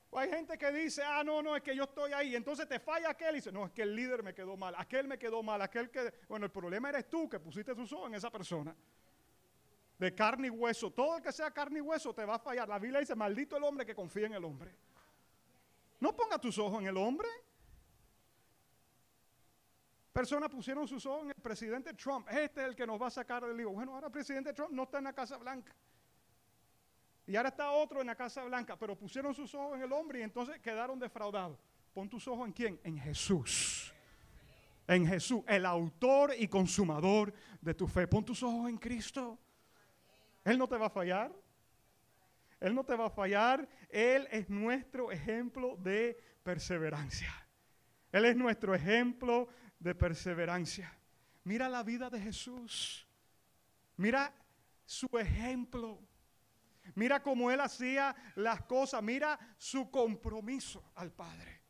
O 0.09 0.17
hay 0.17 0.29
gente 0.29 0.57
que 0.57 0.71
dice, 0.71 1.03
ah, 1.03 1.23
no, 1.23 1.41
no, 1.41 1.55
es 1.55 1.61
que 1.61 1.75
yo 1.75 1.83
estoy 1.83 2.11
ahí. 2.11 2.35
Entonces 2.35 2.67
te 2.67 2.79
falla 2.79 3.11
aquel 3.11 3.33
y 3.33 3.35
dice, 3.35 3.51
no, 3.51 3.67
es 3.67 3.71
que 3.71 3.83
el 3.83 3.95
líder 3.95 4.23
me 4.23 4.33
quedó 4.33 4.57
mal, 4.57 4.73
aquel 4.77 5.07
me 5.07 5.17
quedó 5.17 5.43
mal, 5.43 5.61
aquel 5.61 5.89
que... 5.91 6.11
Bueno, 6.27 6.47
el 6.47 6.51
problema 6.51 6.89
eres 6.89 7.07
tú 7.07 7.29
que 7.29 7.39
pusiste 7.39 7.75
tus 7.75 7.93
ojos 7.93 8.09
en 8.09 8.15
esa 8.15 8.31
persona. 8.31 8.75
De 9.99 10.15
carne 10.15 10.47
y 10.47 10.49
hueso. 10.49 10.91
Todo 10.91 11.17
el 11.17 11.23
que 11.23 11.31
sea 11.31 11.51
carne 11.51 11.79
y 11.79 11.81
hueso 11.81 12.13
te 12.15 12.25
va 12.25 12.35
a 12.35 12.39
fallar. 12.39 12.67
La 12.67 12.79
Biblia 12.79 12.99
dice, 12.99 13.15
maldito 13.15 13.55
el 13.55 13.63
hombre 13.63 13.85
que 13.85 13.93
confía 13.93 14.25
en 14.25 14.33
el 14.33 14.43
hombre. 14.43 14.75
No 15.99 16.15
ponga 16.15 16.39
tus 16.39 16.57
ojos 16.57 16.81
en 16.81 16.87
el 16.87 16.97
hombre. 16.97 17.29
Personas 20.11 20.49
pusieron 20.49 20.87
sus 20.87 21.05
ojos 21.05 21.23
en 21.23 21.29
el 21.29 21.35
presidente 21.35 21.93
Trump. 21.93 22.27
Este 22.29 22.61
es 22.61 22.67
el 22.67 22.75
que 22.75 22.85
nos 22.85 23.01
va 23.01 23.07
a 23.07 23.11
sacar 23.11 23.45
del 23.45 23.55
lío. 23.55 23.71
Bueno, 23.71 23.93
ahora 23.93 24.07
el 24.07 24.11
presidente 24.11 24.53
Trump 24.53 24.71
no 24.71 24.83
está 24.83 24.97
en 24.97 25.05
la 25.05 25.13
Casa 25.13 25.37
Blanca. 25.37 25.73
Y 27.25 27.35
ahora 27.37 27.49
está 27.49 27.71
otro 27.71 28.01
en 28.01 28.07
la 28.07 28.15
Casa 28.15 28.43
Blanca, 28.43 28.77
pero 28.77 28.97
pusieron 28.97 29.33
sus 29.33 29.55
ojos 29.55 29.77
en 29.77 29.83
el 29.83 29.93
hombre 29.93 30.19
y 30.19 30.23
entonces 30.23 30.59
quedaron 30.59 30.99
defraudados. 30.99 31.57
Pon 31.93 32.09
tus 32.09 32.27
ojos 32.27 32.45
en 32.47 32.53
quién? 32.53 32.79
En 32.83 32.97
Jesús. 32.97 33.93
En 34.85 35.07
Jesús, 35.07 35.43
el 35.47 35.65
autor 35.65 36.33
y 36.37 36.47
consumador 36.49 37.33
de 37.61 37.73
tu 37.73 37.87
fe. 37.87 38.05
Pon 38.05 38.25
tus 38.25 38.43
ojos 38.43 38.69
en 38.69 38.77
Cristo. 38.77 39.39
Él 40.43 40.57
no 40.57 40.67
te 40.67 40.75
va 40.75 40.87
a 40.87 40.89
fallar. 40.89 41.31
Él 42.59 42.75
no 42.75 42.83
te 42.83 42.95
va 42.95 43.05
a 43.05 43.09
fallar. 43.09 43.67
Él 43.89 44.27
es 44.29 44.49
nuestro 44.49 45.11
ejemplo 45.11 45.77
de 45.77 46.17
perseverancia. 46.43 47.31
Él 48.11 48.25
es 48.25 48.35
nuestro 48.35 48.75
ejemplo 48.75 49.47
de 49.81 49.95
perseverancia. 49.95 50.95
Mira 51.43 51.67
la 51.67 51.83
vida 51.83 52.09
de 52.09 52.19
Jesús. 52.19 53.07
Mira 53.97 54.33
su 54.85 55.07
ejemplo. 55.17 55.99
Mira 56.95 57.21
cómo 57.21 57.51
él 57.51 57.59
hacía 57.59 58.15
las 58.35 58.61
cosas. 58.63 59.01
Mira 59.01 59.39
su 59.57 59.89
compromiso 59.89 60.91
al 60.95 61.11
Padre. 61.11 61.61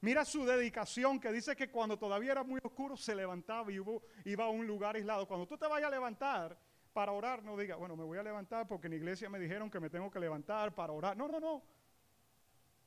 Mira 0.00 0.24
su 0.24 0.44
dedicación 0.44 1.20
que 1.20 1.30
dice 1.30 1.54
que 1.54 1.70
cuando 1.70 1.96
todavía 1.96 2.32
era 2.32 2.42
muy 2.42 2.60
oscuro 2.64 2.96
se 2.96 3.14
levantaba 3.14 3.70
y 3.70 3.80
iba 4.24 4.44
a 4.44 4.48
un 4.48 4.66
lugar 4.66 4.96
aislado. 4.96 5.28
Cuando 5.28 5.46
tú 5.46 5.56
te 5.56 5.68
vayas 5.68 5.86
a 5.86 5.90
levantar 5.94 6.58
para 6.92 7.12
orar, 7.12 7.44
no 7.44 7.56
diga, 7.56 7.76
bueno, 7.76 7.96
me 7.96 8.02
voy 8.02 8.18
a 8.18 8.24
levantar 8.24 8.66
porque 8.66 8.88
en 8.88 8.92
la 8.92 8.96
iglesia 8.96 9.30
me 9.30 9.38
dijeron 9.38 9.70
que 9.70 9.78
me 9.78 9.88
tengo 9.88 10.10
que 10.10 10.18
levantar 10.18 10.74
para 10.74 10.92
orar. 10.92 11.16
No, 11.16 11.28
no, 11.28 11.38
no. 11.38 11.62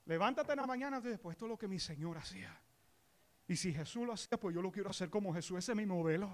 Levántate 0.04 0.52
en 0.52 0.60
la 0.60 0.68
mañana 0.68 1.00
después 1.00 1.36
esto 1.36 1.46
es 1.46 1.50
lo 1.50 1.58
que 1.58 1.70
mi 1.70 1.80
Señor 1.80 2.18
hacía. 2.18 2.60
Y 3.48 3.56
si 3.56 3.74
Jesús 3.74 4.06
lo 4.06 4.14
hacía, 4.14 4.40
pues 4.40 4.56
yo 4.56 4.62
lo 4.62 4.72
quiero 4.72 4.90
hacer 4.90 5.10
como 5.10 5.34
Jesús. 5.34 5.60
Ese 5.60 5.72
es 5.72 5.78
mi 5.78 5.86
modelo. 5.86 6.30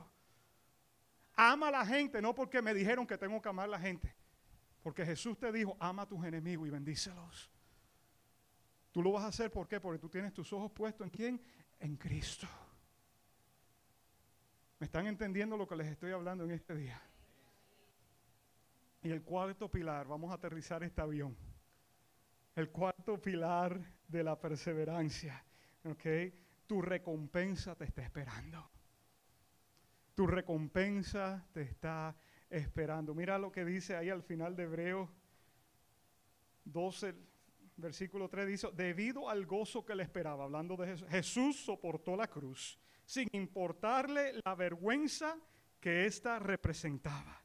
Ama 1.35 1.67
a 1.67 1.71
la 1.71 1.85
gente, 1.85 2.21
no 2.21 2.33
porque 2.33 2.61
me 2.61 2.73
dijeron 2.73 3.05
que 3.05 3.17
tengo 3.17 3.41
que 3.41 3.49
amar 3.49 3.65
a 3.65 3.71
la 3.71 3.79
gente. 3.79 4.13
Porque 4.81 5.05
Jesús 5.05 5.37
te 5.37 5.51
dijo, 5.51 5.75
ama 5.79 6.03
a 6.03 6.07
tus 6.07 6.23
enemigos 6.25 6.67
y 6.67 6.71
bendícelos. 6.71 7.51
Tú 8.91 9.01
lo 9.01 9.11
vas 9.11 9.23
a 9.23 9.27
hacer, 9.27 9.51
¿por 9.51 9.67
qué? 9.67 9.79
Porque 9.79 9.99
tú 9.99 10.09
tienes 10.09 10.33
tus 10.33 10.51
ojos 10.53 10.71
puestos 10.71 11.05
en 11.05 11.11
quién? 11.11 11.41
En 11.79 11.95
Cristo. 11.95 12.47
¿Me 14.79 14.85
están 14.85 15.07
entendiendo 15.07 15.55
lo 15.55 15.67
que 15.67 15.75
les 15.75 15.87
estoy 15.87 16.11
hablando 16.11 16.43
en 16.43 16.51
este 16.51 16.75
día? 16.75 17.01
Y 19.03 19.09
el 19.09 19.23
cuarto 19.23 19.69
pilar, 19.69 20.07
vamos 20.07 20.31
a 20.31 20.35
aterrizar 20.35 20.83
este 20.83 21.01
avión. 21.01 21.37
El 22.55 22.69
cuarto 22.69 23.21
pilar 23.21 23.79
de 24.07 24.23
la 24.23 24.39
perseverancia, 24.39 25.43
¿ok? 25.85 26.33
Tu 26.71 26.81
recompensa 26.81 27.75
te 27.75 27.83
está 27.83 28.01
esperando. 28.01 28.71
Tu 30.15 30.25
recompensa 30.25 31.45
te 31.51 31.63
está 31.63 32.15
esperando. 32.49 33.13
Mira 33.13 33.37
lo 33.37 33.51
que 33.51 33.65
dice 33.65 33.97
ahí 33.97 34.09
al 34.09 34.23
final 34.23 34.55
de 34.55 34.63
Hebreos 34.63 35.09
12, 36.63 37.13
versículo 37.75 38.29
3, 38.29 38.47
dice, 38.47 38.69
debido 38.71 39.29
al 39.29 39.45
gozo 39.45 39.83
que 39.83 39.95
le 39.95 40.03
esperaba, 40.03 40.45
hablando 40.45 40.77
de 40.77 40.87
Jesús, 40.87 41.09
Jesús 41.09 41.65
soportó 41.65 42.15
la 42.15 42.27
cruz 42.29 42.79
sin 43.03 43.27
importarle 43.33 44.39
la 44.45 44.55
vergüenza 44.55 45.37
que 45.77 46.05
ésta 46.05 46.39
representaba. 46.39 47.43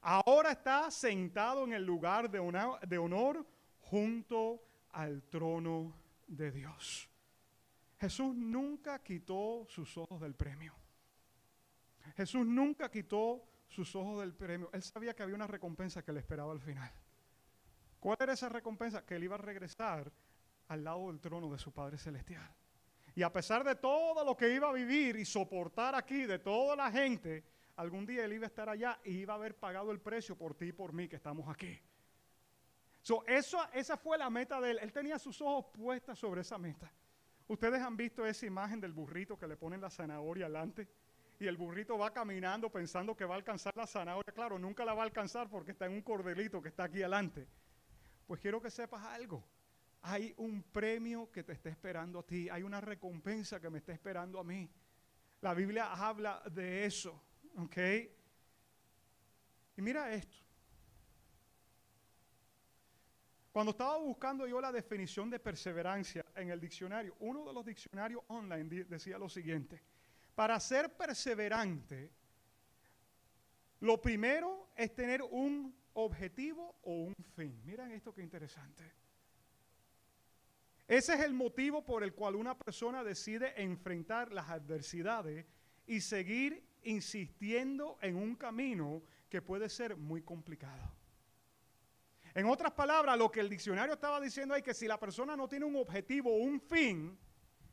Ahora 0.00 0.52
está 0.52 0.92
sentado 0.92 1.64
en 1.64 1.72
el 1.72 1.84
lugar 1.84 2.30
de, 2.30 2.38
de 2.86 2.98
honor 2.98 3.44
junto 3.80 4.62
al 4.90 5.24
trono 5.24 5.92
de 6.28 6.52
Dios. 6.52 7.09
Jesús 8.00 8.34
nunca 8.34 9.02
quitó 9.02 9.66
sus 9.68 9.96
ojos 9.98 10.20
del 10.22 10.34
premio. 10.34 10.74
Jesús 12.16 12.46
nunca 12.46 12.90
quitó 12.90 13.44
sus 13.68 13.94
ojos 13.94 14.20
del 14.20 14.32
premio. 14.32 14.70
Él 14.72 14.82
sabía 14.82 15.14
que 15.14 15.22
había 15.22 15.34
una 15.34 15.46
recompensa 15.46 16.02
que 16.02 16.12
le 16.12 16.20
esperaba 16.20 16.52
al 16.52 16.60
final. 16.60 16.90
¿Cuál 18.00 18.16
era 18.20 18.32
esa 18.32 18.48
recompensa? 18.48 19.04
Que 19.04 19.16
él 19.16 19.24
iba 19.24 19.34
a 19.34 19.38
regresar 19.38 20.10
al 20.68 20.82
lado 20.82 21.08
del 21.08 21.20
trono 21.20 21.52
de 21.52 21.58
su 21.58 21.72
Padre 21.72 21.98
Celestial. 21.98 22.50
Y 23.14 23.22
a 23.22 23.30
pesar 23.30 23.64
de 23.64 23.74
todo 23.74 24.24
lo 24.24 24.34
que 24.34 24.54
iba 24.54 24.70
a 24.70 24.72
vivir 24.72 25.16
y 25.16 25.26
soportar 25.26 25.94
aquí, 25.94 26.22
de 26.22 26.38
toda 26.38 26.76
la 26.76 26.90
gente, 26.90 27.44
algún 27.76 28.06
día 28.06 28.24
él 28.24 28.32
iba 28.32 28.46
a 28.46 28.48
estar 28.48 28.70
allá 28.70 28.98
y 29.04 29.18
iba 29.18 29.34
a 29.34 29.36
haber 29.36 29.58
pagado 29.58 29.90
el 29.90 30.00
precio 30.00 30.38
por 30.38 30.54
ti 30.54 30.66
y 30.66 30.72
por 30.72 30.94
mí 30.94 31.06
que 31.06 31.16
estamos 31.16 31.46
aquí. 31.48 31.78
So, 33.02 33.26
eso, 33.26 33.58
esa 33.74 33.98
fue 33.98 34.16
la 34.16 34.30
meta 34.30 34.58
de 34.58 34.70
él. 34.70 34.78
Él 34.80 34.92
tenía 34.92 35.18
sus 35.18 35.40
ojos 35.42 35.66
puestos 35.74 36.18
sobre 36.18 36.40
esa 36.40 36.56
meta. 36.56 36.90
Ustedes 37.50 37.82
han 37.82 37.96
visto 37.96 38.24
esa 38.24 38.46
imagen 38.46 38.80
del 38.80 38.92
burrito 38.92 39.36
que 39.36 39.48
le 39.48 39.56
ponen 39.56 39.80
la 39.80 39.90
zanahoria 39.90 40.44
adelante 40.44 40.86
y 41.40 41.48
el 41.48 41.56
burrito 41.56 41.98
va 41.98 42.12
caminando 42.12 42.70
pensando 42.70 43.16
que 43.16 43.24
va 43.24 43.34
a 43.34 43.38
alcanzar 43.38 43.76
la 43.76 43.88
zanahoria. 43.88 44.32
Claro, 44.32 44.56
nunca 44.56 44.84
la 44.84 44.94
va 44.94 45.02
a 45.02 45.04
alcanzar 45.04 45.50
porque 45.50 45.72
está 45.72 45.86
en 45.86 45.94
un 45.94 46.02
cordelito 46.02 46.62
que 46.62 46.68
está 46.68 46.84
aquí 46.84 46.98
adelante. 46.98 47.48
Pues 48.28 48.40
quiero 48.40 48.62
que 48.62 48.70
sepas 48.70 49.02
algo. 49.02 49.44
Hay 50.02 50.32
un 50.36 50.62
premio 50.62 51.28
que 51.32 51.42
te 51.42 51.52
está 51.52 51.70
esperando 51.70 52.20
a 52.20 52.22
ti. 52.22 52.48
Hay 52.48 52.62
una 52.62 52.80
recompensa 52.80 53.60
que 53.60 53.68
me 53.68 53.78
está 53.78 53.92
esperando 53.92 54.38
a 54.38 54.44
mí. 54.44 54.70
La 55.40 55.52
Biblia 55.52 55.92
habla 55.92 56.40
de 56.52 56.84
eso. 56.84 57.20
¿Ok? 57.56 57.78
Y 59.76 59.82
mira 59.82 60.12
esto. 60.12 60.36
Cuando 63.52 63.72
estaba 63.72 63.98
buscando 63.98 64.46
yo 64.46 64.60
la 64.60 64.70
definición 64.70 65.28
de 65.28 65.40
perseverancia 65.40 66.24
en 66.36 66.50
el 66.50 66.60
diccionario, 66.60 67.16
uno 67.18 67.44
de 67.44 67.52
los 67.52 67.64
diccionarios 67.64 68.22
online 68.28 68.84
decía 68.84 69.18
lo 69.18 69.28
siguiente, 69.28 69.82
para 70.34 70.58
ser 70.60 70.96
perseverante, 70.96 72.12
lo 73.80 74.00
primero 74.00 74.68
es 74.76 74.94
tener 74.94 75.22
un 75.22 75.74
objetivo 75.94 76.78
o 76.82 77.04
un 77.04 77.14
fin. 77.34 77.60
Miren 77.64 77.90
esto 77.90 78.14
que 78.14 78.22
interesante. 78.22 78.84
Ese 80.86 81.14
es 81.14 81.20
el 81.20 81.34
motivo 81.34 81.84
por 81.84 82.02
el 82.02 82.14
cual 82.14 82.36
una 82.36 82.56
persona 82.56 83.02
decide 83.02 83.60
enfrentar 83.62 84.32
las 84.32 84.48
adversidades 84.48 85.46
y 85.86 86.00
seguir 86.00 86.64
insistiendo 86.82 87.98
en 88.00 88.16
un 88.16 88.36
camino 88.36 89.02
que 89.28 89.42
puede 89.42 89.68
ser 89.68 89.96
muy 89.96 90.22
complicado. 90.22 90.92
En 92.34 92.46
otras 92.46 92.72
palabras, 92.72 93.18
lo 93.18 93.30
que 93.30 93.40
el 93.40 93.48
diccionario 93.48 93.94
estaba 93.94 94.20
diciendo 94.20 94.54
es 94.54 94.62
que 94.62 94.74
si 94.74 94.86
la 94.86 94.98
persona 94.98 95.36
no 95.36 95.48
tiene 95.48 95.64
un 95.64 95.76
objetivo 95.76 96.36
un 96.36 96.60
fin, 96.60 97.18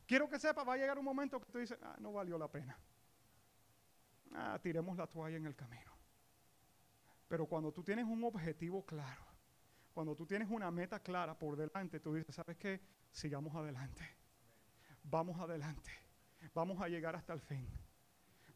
quiero 0.05 0.27
que 0.27 0.39
sepa, 0.39 0.63
va 0.63 0.73
a 0.73 0.77
llegar 0.77 0.97
un 0.97 1.05
momento 1.05 1.39
que 1.39 1.51
tú 1.51 1.59
dices, 1.59 1.77
ah, 1.81 1.95
no 1.99 2.13
valió 2.13 2.37
la 2.37 2.47
pena. 2.49 2.77
Ah, 4.33 4.59
tiremos 4.61 4.97
la 4.97 5.07
toalla 5.07 5.37
en 5.37 5.45
el 5.45 5.55
camino. 5.55 5.91
Pero 7.27 7.45
cuando 7.45 7.71
tú 7.71 7.83
tienes 7.83 8.05
un 8.05 8.23
objetivo 8.23 8.85
claro, 8.85 9.25
cuando 9.93 10.15
tú 10.15 10.25
tienes 10.25 10.49
una 10.49 10.71
meta 10.71 10.99
clara 10.99 11.37
por 11.37 11.55
delante, 11.55 11.99
tú 11.99 12.13
dices, 12.13 12.35
¿sabes 12.35 12.57
qué? 12.57 12.81
Sigamos 13.11 13.55
adelante. 13.55 14.03
Vamos 15.03 15.39
adelante. 15.39 15.91
Vamos 16.53 16.81
a 16.81 16.87
llegar 16.87 17.15
hasta 17.15 17.33
el 17.33 17.41
fin. 17.41 17.67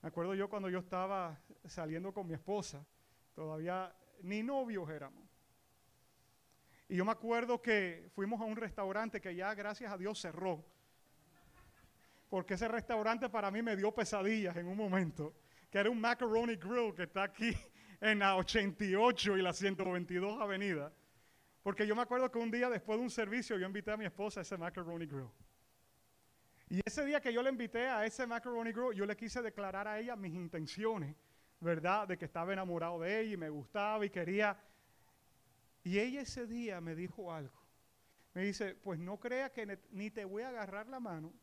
Me 0.02 0.10
acuerdo 0.10 0.34
yo 0.34 0.49
cuando 0.49 0.70
yo 0.70 0.80
estaba 0.80 1.39
saliendo 1.66 2.14
con 2.14 2.28
mi 2.28 2.34
esposa, 2.34 2.86
todavía 3.34 3.93
ni 4.22 4.41
novios 4.41 4.89
éramos. 4.89 5.31
Y 6.92 6.98
yo 6.98 7.06
me 7.06 7.14
acuerdo 7.14 7.62
que 7.62 8.10
fuimos 8.14 8.42
a 8.42 8.44
un 8.44 8.58
restaurante 8.58 9.22
que 9.22 9.34
ya, 9.34 9.56
gracias 9.56 9.89
a 9.89 9.98
Dios, 9.98 10.20
cerró. 10.20 10.62
Porque 12.28 12.56
ese 12.56 12.68
restaurante 12.68 13.30
para 13.30 13.50
mí 13.50 13.62
me 13.62 13.78
dio 13.78 13.96
pesadillas 13.96 14.58
en 14.58 14.68
un 14.68 14.76
momento. 14.76 15.34
Que 15.70 15.78
era 15.78 15.89
un 15.89 16.02
Macaroni 16.02 16.58
Grill 16.58 16.94
que 16.94 17.04
está 17.04 17.24
aquí 17.24 17.56
en 18.02 18.20
la 18.20 18.36
88 18.36 19.38
y 19.38 19.42
la 19.42 19.54
122 19.54 20.42
Avenida. 20.42 20.92
Porque 21.64 21.88
yo 21.88 21.96
me 21.96 22.02
acuerdo 22.02 22.30
que 22.30 22.39
un 22.39 22.52
día 22.52 22.70
después 22.70 23.00
de 23.00 23.04
un 23.04 23.10
servicio 23.10 23.58
yo 23.58 23.66
invité 23.66 23.92
a 23.92 23.96
mi 23.96 24.04
esposa 24.04 24.42
a 24.42 24.44
ese 24.44 24.58
Macaroni 24.58 25.06
Grill. 25.06 25.30
Y 26.68 26.82
ese 26.84 27.06
día 27.06 27.22
que 27.22 27.32
yo 27.32 27.42
le 27.42 27.52
invité 27.52 27.88
a 27.88 28.06
ese 28.06 28.28
Macaroni 28.28 28.74
Grill, 28.74 28.98
yo 28.98 29.06
le 29.06 29.16
quise 29.16 29.42
declarar 29.42 29.88
a 29.88 29.98
ella 29.98 30.18
mis 30.18 30.34
intenciones, 30.34 31.16
¿verdad? 31.62 32.10
De 32.10 32.18
que 32.18 32.26
estaba 32.26 32.52
enamorado 32.52 33.00
de 33.00 33.22
ella 33.22 33.32
y 33.32 33.38
me 33.38 33.50
gustaba 33.50 34.06
y 34.06 34.10
quería 34.10 34.58
y 35.84 36.00
ella 36.00 36.22
ese 36.22 36.48
día 36.48 36.82
me 36.82 36.96
dijo 36.96 37.34
algo. 37.34 37.60
Me 38.34 38.44
dice, 38.44 38.76
pues 38.76 39.00
no 39.00 39.20
crea 39.20 39.52
que 39.52 39.80
ni 39.92 40.10
te 40.10 40.24
voy 40.24 40.44
a 40.44 40.50
agarrar 40.50 40.88
la 40.88 41.00
mano, 41.00 41.34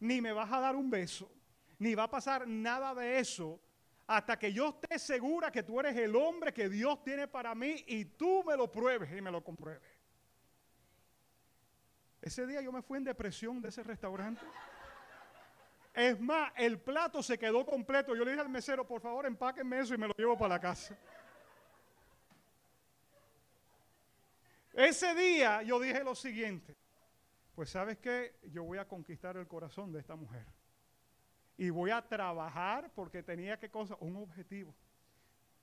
ni 0.00 0.20
me 0.20 0.32
vas 0.32 0.52
a 0.52 0.60
dar 0.60 0.76
un 0.76 0.90
beso, 0.90 1.30
ni 1.78 1.94
va 1.94 2.04
a 2.04 2.10
pasar 2.10 2.46
nada 2.46 2.94
de 2.94 3.18
eso 3.18 3.60
hasta 4.06 4.38
que 4.38 4.52
yo 4.52 4.68
esté 4.68 4.98
segura 4.98 5.50
que 5.50 5.62
tú 5.62 5.80
eres 5.80 5.96
el 5.96 6.14
hombre 6.14 6.52
que 6.52 6.68
Dios 6.68 7.02
tiene 7.02 7.26
para 7.26 7.54
mí 7.54 7.84
y 7.88 8.04
tú 8.04 8.44
me 8.44 8.56
lo 8.56 8.70
pruebes 8.70 9.10
y 9.16 9.20
me 9.20 9.30
lo 9.30 9.42
compruebes. 9.42 9.90
Ese 12.22 12.46
día 12.46 12.60
yo 12.60 12.72
me 12.72 12.82
fui 12.82 12.98
en 12.98 13.04
depresión 13.04 13.60
de 13.60 13.68
ese 13.68 13.82
restaurante. 13.82 14.44
Es 15.92 16.20
más, 16.20 16.52
el 16.56 16.78
plato 16.78 17.22
se 17.22 17.38
quedó 17.38 17.64
completo. 17.64 18.14
Yo 18.14 18.24
le 18.24 18.32
dije 18.32 18.42
al 18.42 18.48
mesero, 18.48 18.86
por 18.86 19.00
favor, 19.00 19.26
empáquenme 19.26 19.80
eso 19.80 19.94
y 19.94 19.98
me 19.98 20.08
lo 20.08 20.14
llevo 20.14 20.36
para 20.36 20.54
la 20.54 20.60
casa. 20.60 20.96
Ese 24.76 25.14
día 25.14 25.62
yo 25.62 25.80
dije 25.80 26.04
lo 26.04 26.14
siguiente, 26.14 26.76
pues 27.54 27.70
sabes 27.70 27.96
qué, 27.96 28.38
yo 28.52 28.62
voy 28.62 28.76
a 28.76 28.86
conquistar 28.86 29.34
el 29.38 29.48
corazón 29.48 29.90
de 29.90 30.00
esta 30.00 30.14
mujer. 30.14 30.44
Y 31.56 31.70
voy 31.70 31.90
a 31.90 32.06
trabajar 32.06 32.92
porque 32.94 33.22
tenía 33.22 33.58
que 33.58 33.70
cosa, 33.70 33.96
un 34.00 34.16
objetivo. 34.16 34.74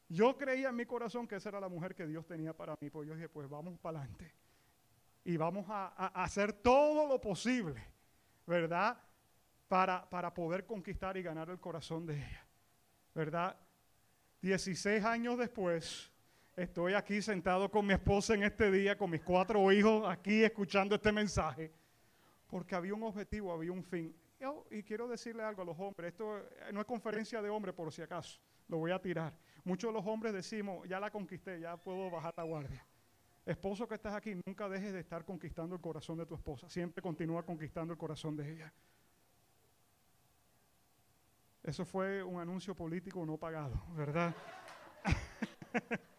Yo 0.09 0.35
creía 0.35 0.69
en 0.69 0.75
mi 0.75 0.87
corazón 0.87 1.27
que 1.27 1.35
esa 1.35 1.49
era 1.49 1.59
la 1.59 1.69
mujer 1.69 1.93
que 1.93 2.07
Dios 2.07 2.25
tenía 2.25 2.57
para 2.57 2.75
mí, 2.81 2.89
pues 2.89 3.07
yo 3.07 3.13
dije, 3.13 3.29
pues 3.29 3.47
vamos 3.47 3.77
para 3.79 3.99
adelante. 3.99 4.33
Y 5.23 5.37
vamos 5.37 5.67
a, 5.69 5.89
hacer 6.23 6.51
todo 6.51 7.07
lo 7.07 7.21
posible, 7.21 7.85
¿verdad? 8.47 8.97
Para, 9.67 10.09
para 10.09 10.33
poder 10.33 10.65
conquistar 10.65 11.17
y 11.17 11.21
ganar 11.21 11.51
el 11.51 11.59
corazón 11.59 12.07
de 12.07 12.15
ella, 12.15 12.47
¿verdad? 13.13 13.55
16 14.41 15.05
años 15.05 15.37
después, 15.37 16.12
Estoy 16.55 16.93
aquí 16.93 17.19
sentado 17.19 17.69
con 17.71 17.83
mi 17.83 17.93
esposa 17.93 18.35
en 18.35 18.43
este 18.43 18.69
día, 18.69 18.95
con 18.95 19.09
mis 19.09 19.21
cuatro 19.21 19.71
hijos 19.71 20.07
aquí 20.07 20.43
escuchando 20.43 20.93
este 20.93 21.11
mensaje, 21.11 21.73
porque 22.47 22.75
había 22.75 22.93
un 22.93 23.01
objetivo, 23.01 23.51
había 23.51 23.71
un 23.71 23.83
fin. 23.83 24.15
y 24.69 24.83
quiero 24.83 25.07
decirle 25.07 25.41
algo 25.41 25.63
a 25.63 25.65
los 25.65 25.79
hombres, 25.79 26.11
esto 26.11 26.43
no 26.71 26.79
es 26.79 26.85
conferencia 26.85 27.41
de 27.41 27.49
hombres 27.49 27.73
por 27.73 27.91
si 27.91 28.03
acaso, 28.03 28.39
lo 28.67 28.77
voy 28.77 28.91
a 28.91 29.01
tirar. 29.01 29.33
Muchos 29.63 29.89
de 29.89 29.93
los 29.93 30.05
hombres 30.05 30.31
decimos, 30.31 30.87
ya 30.87 30.99
la 30.99 31.09
conquisté, 31.09 31.59
ya 31.59 31.75
puedo 31.75 32.11
bajar 32.11 32.35
la 32.37 32.43
guardia. 32.43 32.85
Esposo 33.47 33.87
que 33.87 33.95
estás 33.95 34.13
aquí, 34.13 34.39
nunca 34.45 34.69
dejes 34.69 34.93
de 34.93 34.99
estar 34.99 35.25
conquistando 35.25 35.73
el 35.73 35.81
corazón 35.81 36.19
de 36.19 36.27
tu 36.27 36.35
esposa, 36.35 36.69
siempre 36.69 37.01
continúa 37.01 37.43
conquistando 37.43 37.93
el 37.93 37.97
corazón 37.97 38.35
de 38.35 38.53
ella. 38.53 38.71
Eso 41.63 41.83
fue 41.83 42.21
un 42.21 42.39
anuncio 42.39 42.75
político 42.75 43.25
no 43.25 43.37
pagado, 43.37 43.83
¿verdad? 43.95 44.35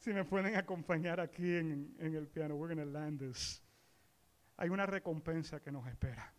si 0.00 0.14
me 0.14 0.24
pueden 0.24 0.56
acompañar 0.56 1.20
aquí 1.20 1.56
en, 1.56 1.94
el 2.00 2.26
piano, 2.26 2.56
we're 2.56 2.74
going 2.74 2.84
to 2.84 2.90
land 2.90 3.20
this. 3.20 3.62
Hay 4.56 4.70
una 4.70 4.86
recompensa 4.86 5.60
que 5.60 5.70
nos 5.70 5.86
espera. 5.86 6.32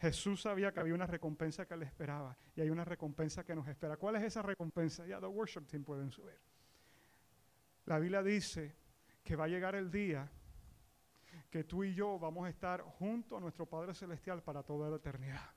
Jesús 0.00 0.42
sabía 0.42 0.72
que 0.72 0.80
había 0.80 0.94
una 0.94 1.06
recompensa 1.06 1.66
que 1.66 1.76
le 1.76 1.84
esperaba 1.84 2.36
y 2.56 2.60
hay 2.60 2.70
una 2.70 2.84
recompensa 2.84 3.44
que 3.44 3.54
nos 3.54 3.66
espera. 3.66 3.96
¿Cuál 3.96 4.16
es 4.16 4.22
esa 4.22 4.42
recompensa? 4.42 5.06
Ya, 5.06 5.20
the 5.20 5.26
worship 5.26 5.66
team 5.66 5.84
pueden 5.84 6.10
subir. 6.10 6.38
La 7.86 7.98
Biblia 7.98 8.22
dice 8.22 8.74
que 9.24 9.36
va 9.36 9.44
a 9.44 9.48
llegar 9.48 9.74
el 9.74 9.90
día 9.90 10.30
que 11.50 11.64
tú 11.64 11.84
y 11.84 11.94
yo 11.94 12.18
vamos 12.18 12.46
a 12.46 12.48
estar 12.48 12.80
junto 12.82 13.36
a 13.36 13.40
nuestro 13.40 13.66
Padre 13.66 13.94
Celestial 13.94 14.42
para 14.42 14.62
toda 14.62 14.88
la 14.88 14.96
eternidad. 14.96 15.50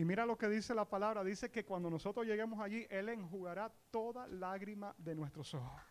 Y 0.00 0.04
mira 0.06 0.24
lo 0.24 0.38
que 0.38 0.48
dice 0.48 0.74
la 0.74 0.86
palabra, 0.86 1.22
dice 1.22 1.50
que 1.50 1.62
cuando 1.62 1.90
nosotros 1.90 2.24
lleguemos 2.24 2.58
allí, 2.58 2.86
Él 2.88 3.10
enjugará 3.10 3.70
toda 3.90 4.26
lágrima 4.28 4.94
de 4.96 5.14
nuestros 5.14 5.52
ojos. 5.52 5.82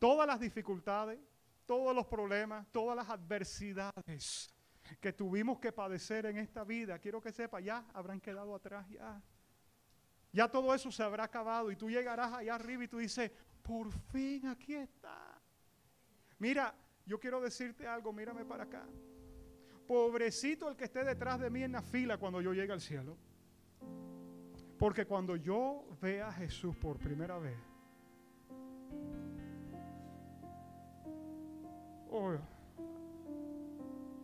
Todas 0.00 0.26
las 0.26 0.40
dificultades, 0.40 1.16
todos 1.64 1.94
los 1.94 2.08
problemas, 2.08 2.66
todas 2.72 2.96
las 2.96 3.08
adversidades 3.08 4.52
que 4.98 5.12
tuvimos 5.12 5.60
que 5.60 5.70
padecer 5.70 6.26
en 6.26 6.38
esta 6.38 6.64
vida, 6.64 6.98
quiero 6.98 7.20
que 7.20 7.30
sepa, 7.30 7.60
ya 7.60 7.86
habrán 7.94 8.20
quedado 8.20 8.52
atrás 8.52 8.88
ya. 8.88 9.22
Ya 10.32 10.48
todo 10.48 10.74
eso 10.74 10.90
se 10.90 11.04
habrá 11.04 11.22
acabado 11.22 11.70
y 11.70 11.76
tú 11.76 11.88
llegarás 11.88 12.32
allá 12.32 12.56
arriba 12.56 12.82
y 12.82 12.88
tú 12.88 12.98
dices, 12.98 13.30
por 13.62 13.92
fin 14.10 14.48
aquí 14.48 14.74
está. 14.74 15.40
Mira, 16.40 16.74
yo 17.06 17.20
quiero 17.20 17.40
decirte 17.40 17.86
algo, 17.86 18.12
mírame 18.12 18.44
para 18.44 18.64
acá. 18.64 18.84
Pobrecito 19.90 20.68
el 20.68 20.76
que 20.76 20.84
esté 20.84 21.02
detrás 21.02 21.40
de 21.40 21.50
mí 21.50 21.64
en 21.64 21.72
la 21.72 21.82
fila 21.82 22.16
cuando 22.16 22.40
yo 22.40 22.52
llegue 22.52 22.72
al 22.72 22.80
cielo. 22.80 23.16
Porque 24.78 25.04
cuando 25.04 25.34
yo 25.34 25.84
vea 26.00 26.28
a 26.28 26.32
Jesús 26.32 26.76
por 26.76 26.96
primera 26.96 27.40
vez, 27.40 27.58
oh, 32.08 32.34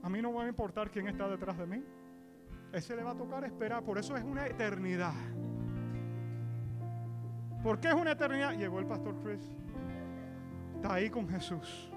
a 0.05 0.09
mí 0.09 0.23
no 0.23 0.33
va 0.33 0.45
a 0.45 0.49
importar 0.49 0.89
quién 0.89 1.09
está 1.09 1.29
detrás 1.29 1.59
de 1.59 1.67
mí. 1.67 1.83
Ese 2.73 2.95
le 2.95 3.03
va 3.03 3.11
a 3.11 3.17
tocar 3.17 3.43
esperar. 3.43 3.83
Por 3.83 3.99
eso 3.99 4.17
es 4.17 4.23
una 4.23 4.47
eternidad. 4.47 5.15
¿Por 7.61 7.81
qué 7.81 7.89
es 7.89 7.95
una 7.95 8.13
eternidad? 8.13 8.57
Llegó 8.57 8.79
el 8.79 8.87
pastor 8.87 9.17
Chris. 9.21 9.43
Está 10.77 10.95
ahí 10.95 11.11
con 11.11 11.29
Jesús. 11.29 11.91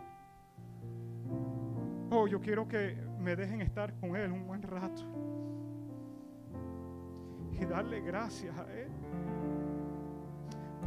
Oh, 2.10 2.26
yo 2.26 2.42
quiero 2.42 2.68
que 2.68 3.09
me 3.20 3.36
dejen 3.36 3.62
estar 3.62 3.94
con 3.96 4.16
Él 4.16 4.32
un 4.32 4.46
buen 4.46 4.62
rato. 4.62 5.04
Y 7.52 7.66
darle 7.66 8.02
gracias 8.02 8.58
a 8.58 8.64
Él. 8.74 8.90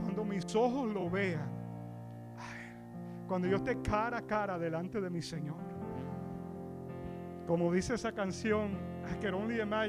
Cuando 0.02 0.24
mis 0.24 0.54
ojos 0.54 0.92
lo 0.92 1.10
vean. 1.10 1.50
Cuando 3.28 3.48
yo 3.48 3.56
esté 3.56 3.80
cara 3.82 4.18
a 4.18 4.22
cara 4.22 4.58
delante 4.58 5.00
de 5.00 5.10
mi 5.10 5.22
Señor. 5.22 5.56
Como 7.46 7.72
dice 7.72 7.94
esa 7.94 8.12
canción, 8.12 8.78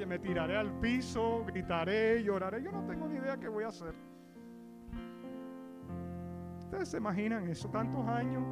me 0.08 0.20
tiraré 0.20 0.58
al 0.58 0.72
piso, 0.80 1.44
gritaré, 1.46 2.24
lloraré. 2.24 2.64
Yo 2.64 2.72
no 2.72 2.84
tengo 2.86 3.08
ni 3.08 3.16
idea 3.16 3.38
qué 3.38 3.48
voy 3.48 3.64
a 3.64 3.68
hacer. 3.68 3.94
Ustedes 6.60 6.89
se 6.89 6.98
imaginan 6.98 7.48
eso, 7.48 7.70
tantos 7.70 8.08
años 8.08 8.44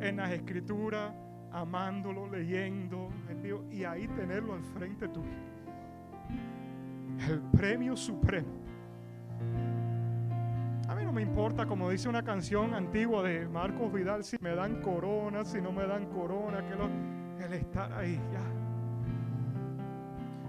en 0.00 0.16
las 0.16 0.30
escrituras, 0.30 1.12
amándolo, 1.52 2.28
leyendo, 2.28 3.08
y 3.70 3.84
ahí 3.84 4.08
tenerlo 4.08 4.54
al 4.54 4.62
frente 4.64 5.08
tuyo. 5.08 5.28
El 7.28 7.40
premio 7.52 7.96
supremo. 7.96 8.60
A 10.88 10.94
mí 10.94 11.04
no 11.04 11.12
me 11.12 11.22
importa, 11.22 11.66
como 11.66 11.88
dice 11.90 12.08
una 12.08 12.22
canción 12.22 12.74
antigua 12.74 13.22
de 13.22 13.46
Marcos 13.46 13.92
Vidal, 13.92 14.24
si 14.24 14.36
me 14.40 14.54
dan 14.54 14.80
corona, 14.82 15.44
si 15.44 15.60
no 15.60 15.70
me 15.70 15.86
dan 15.86 16.06
corona, 16.06 16.64
que 16.66 17.44
el 17.44 17.52
estar 17.52 17.92
ahí, 17.92 18.20
ya. 18.32 18.42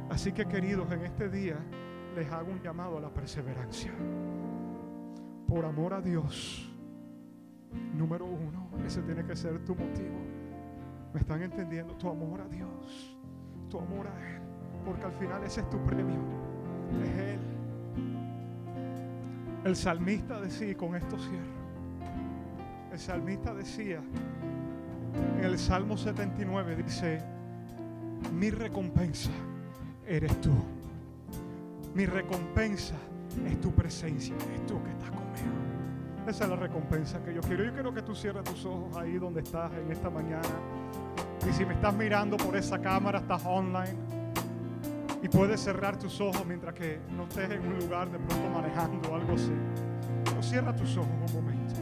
Así 0.10 0.32
que 0.32 0.46
queridos, 0.46 0.92
en 0.92 1.02
este 1.02 1.30
día 1.30 1.58
les 2.16 2.30
hago 2.32 2.52
un 2.52 2.62
llamado 2.62 2.98
a 2.98 3.02
la 3.02 3.10
perseverancia. 3.10 3.92
Por 5.48 5.66
amor 5.66 5.94
a 5.94 6.02
Dios, 6.02 6.74
número 7.94 8.26
uno, 8.26 8.70
ese 8.86 9.02
tiene 9.04 9.24
que 9.26 9.36
ser 9.36 9.64
tu 9.64 9.76
motivo. 9.76 10.31
¿Me 11.14 11.20
están 11.20 11.42
entendiendo? 11.42 11.94
Tu 11.96 12.10
amor 12.10 12.42
a 12.42 12.48
Dios, 12.48 13.18
tu 13.70 13.80
amor 13.80 14.08
a 14.08 14.30
Él, 14.30 14.42
porque 14.86 15.04
al 15.04 15.14
final 15.14 15.44
ese 15.44 15.62
es 15.62 15.70
tu 15.70 15.78
premio, 15.86 16.20
es 17.04 17.20
Él. 17.20 17.40
El 19.66 19.76
salmista 19.76 20.40
decía, 20.40 20.70
y 20.72 20.76
con 20.76 20.96
esto 20.96 21.18
cierro, 21.18 21.62
el 22.92 23.00
salmista 23.00 23.54
decía, 23.54 24.02
en 25.38 25.44
el 25.44 25.60
Salmo 25.60 25.98
79 25.98 26.76
dice, 26.78 27.22
mi 28.34 28.50
recompensa 28.50 29.32
eres 30.08 30.40
tú. 30.42 30.52
Mi 31.94 32.06
recompensa 32.06 32.96
es 33.46 33.60
tu 33.60 33.72
presencia, 33.72 34.36
es 34.36 34.66
tú 34.66 34.82
que 34.84 34.92
estás 34.92 35.10
conmigo. 35.10 35.81
Esa 36.28 36.44
es 36.44 36.50
la 36.50 36.56
recompensa 36.56 37.24
que 37.24 37.34
yo 37.34 37.42
quiero. 37.42 37.64
Yo 37.64 37.74
quiero 37.74 37.94
que 37.94 38.02
tú 38.02 38.16
cierres 38.16 38.44
tus 38.44 38.66
ojos 38.66 38.96
ahí 38.96 39.18
donde 39.18 39.42
estás 39.42 39.72
en 39.74 39.92
esta 39.92 40.10
mañana. 40.10 40.48
Y 41.50 41.54
si 41.54 41.66
me 41.66 41.74
estás 41.74 41.94
mirando 41.94 42.38
por 42.38 42.56
esa 42.56 42.80
cámara, 42.80 43.20
estás 43.20 43.44
online 43.46 43.96
y 45.24 45.28
puedes 45.28 45.62
cerrar 45.62 45.98
tus 45.98 46.20
ojos 46.22 46.46
mientras 46.46 46.74
que 46.74 47.00
no 47.16 47.24
estés 47.24 47.50
en 47.50 47.66
un 47.66 47.80
lugar 47.80 48.10
de 48.10 48.18
pronto 48.20 48.50
manejando 48.50 49.10
o 49.10 49.16
algo 49.16 49.34
así. 49.34 49.52
Pero 50.26 50.44
cierra 50.44 50.76
tus 50.76 50.98
ojos 50.98 51.10
un 51.28 51.34
momento. 51.34 51.76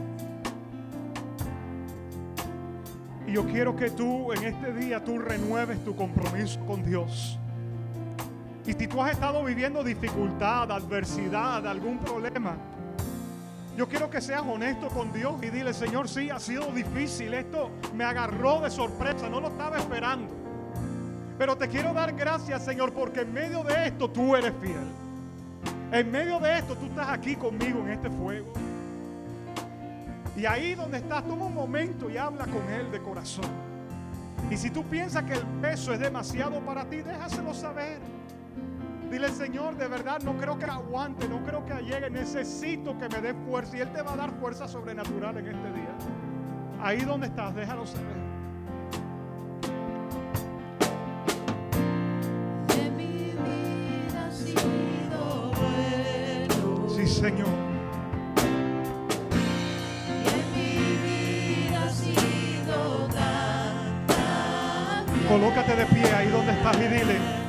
Y 3.26 3.32
yo 3.32 3.44
quiero 3.46 3.76
que 3.76 3.90
tú 3.90 4.32
en 4.32 4.44
este 4.44 4.72
día 4.72 5.04
tú 5.04 5.18
renueves 5.18 5.84
tu 5.84 5.94
compromiso 5.94 6.58
con 6.66 6.82
Dios. 6.82 7.38
Y 8.66 8.72
si 8.72 8.86
tú 8.86 9.02
has 9.02 9.12
estado 9.12 9.44
viviendo 9.44 9.84
dificultad, 9.84 10.70
adversidad, 10.72 11.66
algún 11.66 11.98
problema, 11.98 12.56
yo 13.80 13.88
quiero 13.88 14.10
que 14.10 14.20
seas 14.20 14.42
honesto 14.42 14.88
con 14.88 15.10
Dios 15.10 15.36
y 15.42 15.48
dile, 15.48 15.72
Señor, 15.72 16.06
sí, 16.06 16.28
ha 16.28 16.38
sido 16.38 16.66
difícil. 16.66 17.32
Esto 17.32 17.70
me 17.94 18.04
agarró 18.04 18.60
de 18.60 18.68
sorpresa, 18.70 19.30
no 19.30 19.40
lo 19.40 19.48
estaba 19.48 19.78
esperando. 19.78 20.28
Pero 21.38 21.56
te 21.56 21.66
quiero 21.66 21.94
dar 21.94 22.12
gracias, 22.12 22.62
Señor, 22.62 22.92
porque 22.92 23.20
en 23.20 23.32
medio 23.32 23.64
de 23.64 23.86
esto 23.86 24.10
tú 24.10 24.36
eres 24.36 24.52
fiel. 24.60 24.86
En 25.92 26.10
medio 26.10 26.38
de 26.40 26.58
esto 26.58 26.76
tú 26.76 26.84
estás 26.88 27.08
aquí 27.08 27.36
conmigo 27.36 27.80
en 27.80 27.92
este 27.92 28.10
fuego. 28.10 28.52
Y 30.36 30.44
ahí 30.44 30.74
donde 30.74 30.98
estás, 30.98 31.24
toma 31.24 31.46
un 31.46 31.54
momento 31.54 32.10
y 32.10 32.18
habla 32.18 32.44
con 32.44 32.70
Él 32.70 32.92
de 32.92 33.00
corazón. 33.00 33.48
Y 34.50 34.58
si 34.58 34.68
tú 34.68 34.84
piensas 34.84 35.24
que 35.24 35.32
el 35.32 35.46
peso 35.62 35.94
es 35.94 36.00
demasiado 36.00 36.60
para 36.60 36.84
ti, 36.84 36.96
déjaselo 36.96 37.54
saber. 37.54 37.96
Dile, 39.10 39.28
Señor, 39.30 39.76
de 39.76 39.88
verdad 39.88 40.20
no 40.22 40.36
creo 40.36 40.58
que 40.58 40.66
aguante, 40.66 41.28
no 41.28 41.42
creo 41.44 41.64
que 41.64 41.74
llegue, 41.82 42.10
necesito 42.10 42.96
que 42.96 43.08
me 43.08 43.20
dé 43.20 43.34
fuerza. 43.34 43.76
Y 43.76 43.80
Él 43.80 43.92
te 43.92 44.02
va 44.02 44.12
a 44.12 44.16
dar 44.16 44.30
fuerza 44.38 44.68
sobrenatural 44.68 45.36
en 45.38 45.48
este 45.48 45.72
día. 45.72 45.94
Ahí 46.80 47.00
donde 47.02 47.26
estás, 47.26 47.54
déjalo 47.54 47.86
saber. 47.86 48.20
Señor. 57.20 57.48
Colócate 65.28 65.76
de 65.76 65.86
pie 65.86 66.14
ahí 66.14 66.28
donde 66.28 66.52
estás 66.52 66.76
y 66.76 66.88
dile. 66.88 67.39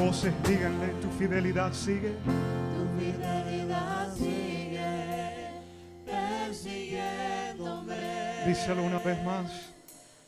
Voces, 0.00 0.32
díganle, 0.48 0.88
tu 1.02 1.10
fidelidad 1.18 1.74
sigue. 1.74 2.14
Tu 2.24 2.88
fidelidad 2.98 4.14
sigue 4.14 5.60
persiguiéndome. 6.06 8.46
Díselo 8.46 8.82
una 8.82 8.98
vez 8.98 9.22
más. 9.24 9.74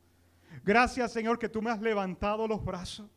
Gracias, 0.64 1.12
Señor, 1.12 1.40
que 1.40 1.50
tú 1.50 1.62
me 1.62 1.72
has 1.72 1.82
levantado 1.82 2.48
los 2.48 2.64
brazos. 2.64 3.10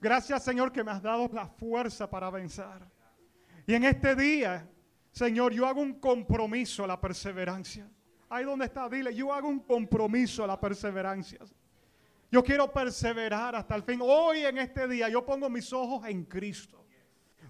Gracias, 0.00 0.42
Señor, 0.42 0.72
que 0.72 0.82
me 0.82 0.90
has 0.90 1.02
dado 1.02 1.28
la 1.32 1.46
fuerza 1.46 2.08
para 2.08 2.30
vencer. 2.30 2.88
Y 3.66 3.74
en 3.74 3.84
este 3.84 4.14
día, 4.14 4.68
Señor, 5.12 5.52
yo 5.52 5.66
hago 5.66 5.80
un 5.80 5.94
compromiso 5.94 6.84
a 6.84 6.86
la 6.86 7.00
perseverancia. 7.00 7.88
Ahí 8.28 8.44
donde 8.44 8.66
está, 8.66 8.88
dile, 8.88 9.14
yo 9.14 9.32
hago 9.32 9.48
un 9.48 9.60
compromiso 9.60 10.44
a 10.44 10.46
la 10.46 10.58
perseverancia. 10.58 11.40
Yo 12.30 12.42
quiero 12.44 12.72
perseverar 12.72 13.56
hasta 13.56 13.74
el 13.74 13.82
fin. 13.82 13.98
Hoy 14.02 14.38
en 14.38 14.58
este 14.58 14.86
día 14.86 15.08
yo 15.08 15.26
pongo 15.26 15.50
mis 15.50 15.72
ojos 15.72 16.06
en 16.06 16.24
Cristo. 16.24 16.86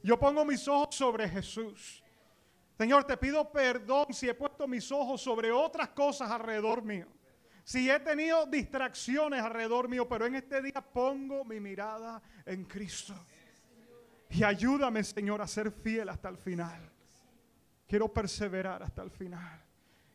Yo 0.03 0.19
pongo 0.19 0.45
mis 0.45 0.67
ojos 0.67 0.95
sobre 0.95 1.29
Jesús. 1.29 2.03
Señor, 2.77 3.05
te 3.05 3.17
pido 3.17 3.51
perdón 3.51 4.07
si 4.13 4.29
he 4.29 4.35
puesto 4.35 4.67
mis 4.67 4.91
ojos 4.91 5.21
sobre 5.21 5.53
otras 5.53 5.91
cosas 5.91 6.31
alrededor 6.31 6.83
mío. 6.83 7.07
Si 7.63 7.91
he 7.91 8.01
tenido 8.01 8.47
distracciones 8.47 9.43
alrededor 9.43 9.89
mío, 9.89 10.09
pero 10.09 10.25
en 10.27 10.37
este 10.37 10.63
día 10.63 10.81
pongo 10.81 11.45
mi 11.45 11.61
mirada 11.61 12.23
en 12.47 12.65
Cristo. 12.65 13.15
Y 14.31 14.43
ayúdame, 14.43 15.05
Señor, 15.05 15.43
a 15.43 15.47
ser 15.47 15.71
fiel 15.71 16.09
hasta 16.09 16.29
el 16.31 16.39
final. 16.39 16.91
Quiero 17.87 18.13
perseverar 18.13 18.83
hasta 18.83 19.03
el 19.03 19.11
final. 19.11 19.63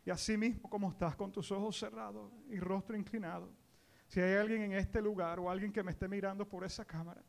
Y 0.04 0.10
así 0.10 0.36
mismo 0.36 0.70
como 0.70 0.90
estás 0.90 1.16
con 1.16 1.32
tus 1.32 1.52
ojos 1.52 1.78
cerrados 1.78 2.32
y 2.50 2.60
rostro 2.60 2.96
inclinado, 2.98 3.52
si 4.08 4.22
hay 4.22 4.36
alguien 4.36 4.62
en 4.64 4.74
este 4.74 5.02
lugar 5.02 5.40
o 5.40 5.50
alguien 5.50 5.72
que 5.72 5.84
me 5.84 5.92
esté 5.92 6.08
mirando 6.08 6.48
por 6.48 6.64
esa 6.64 6.86
cámara 6.86 7.22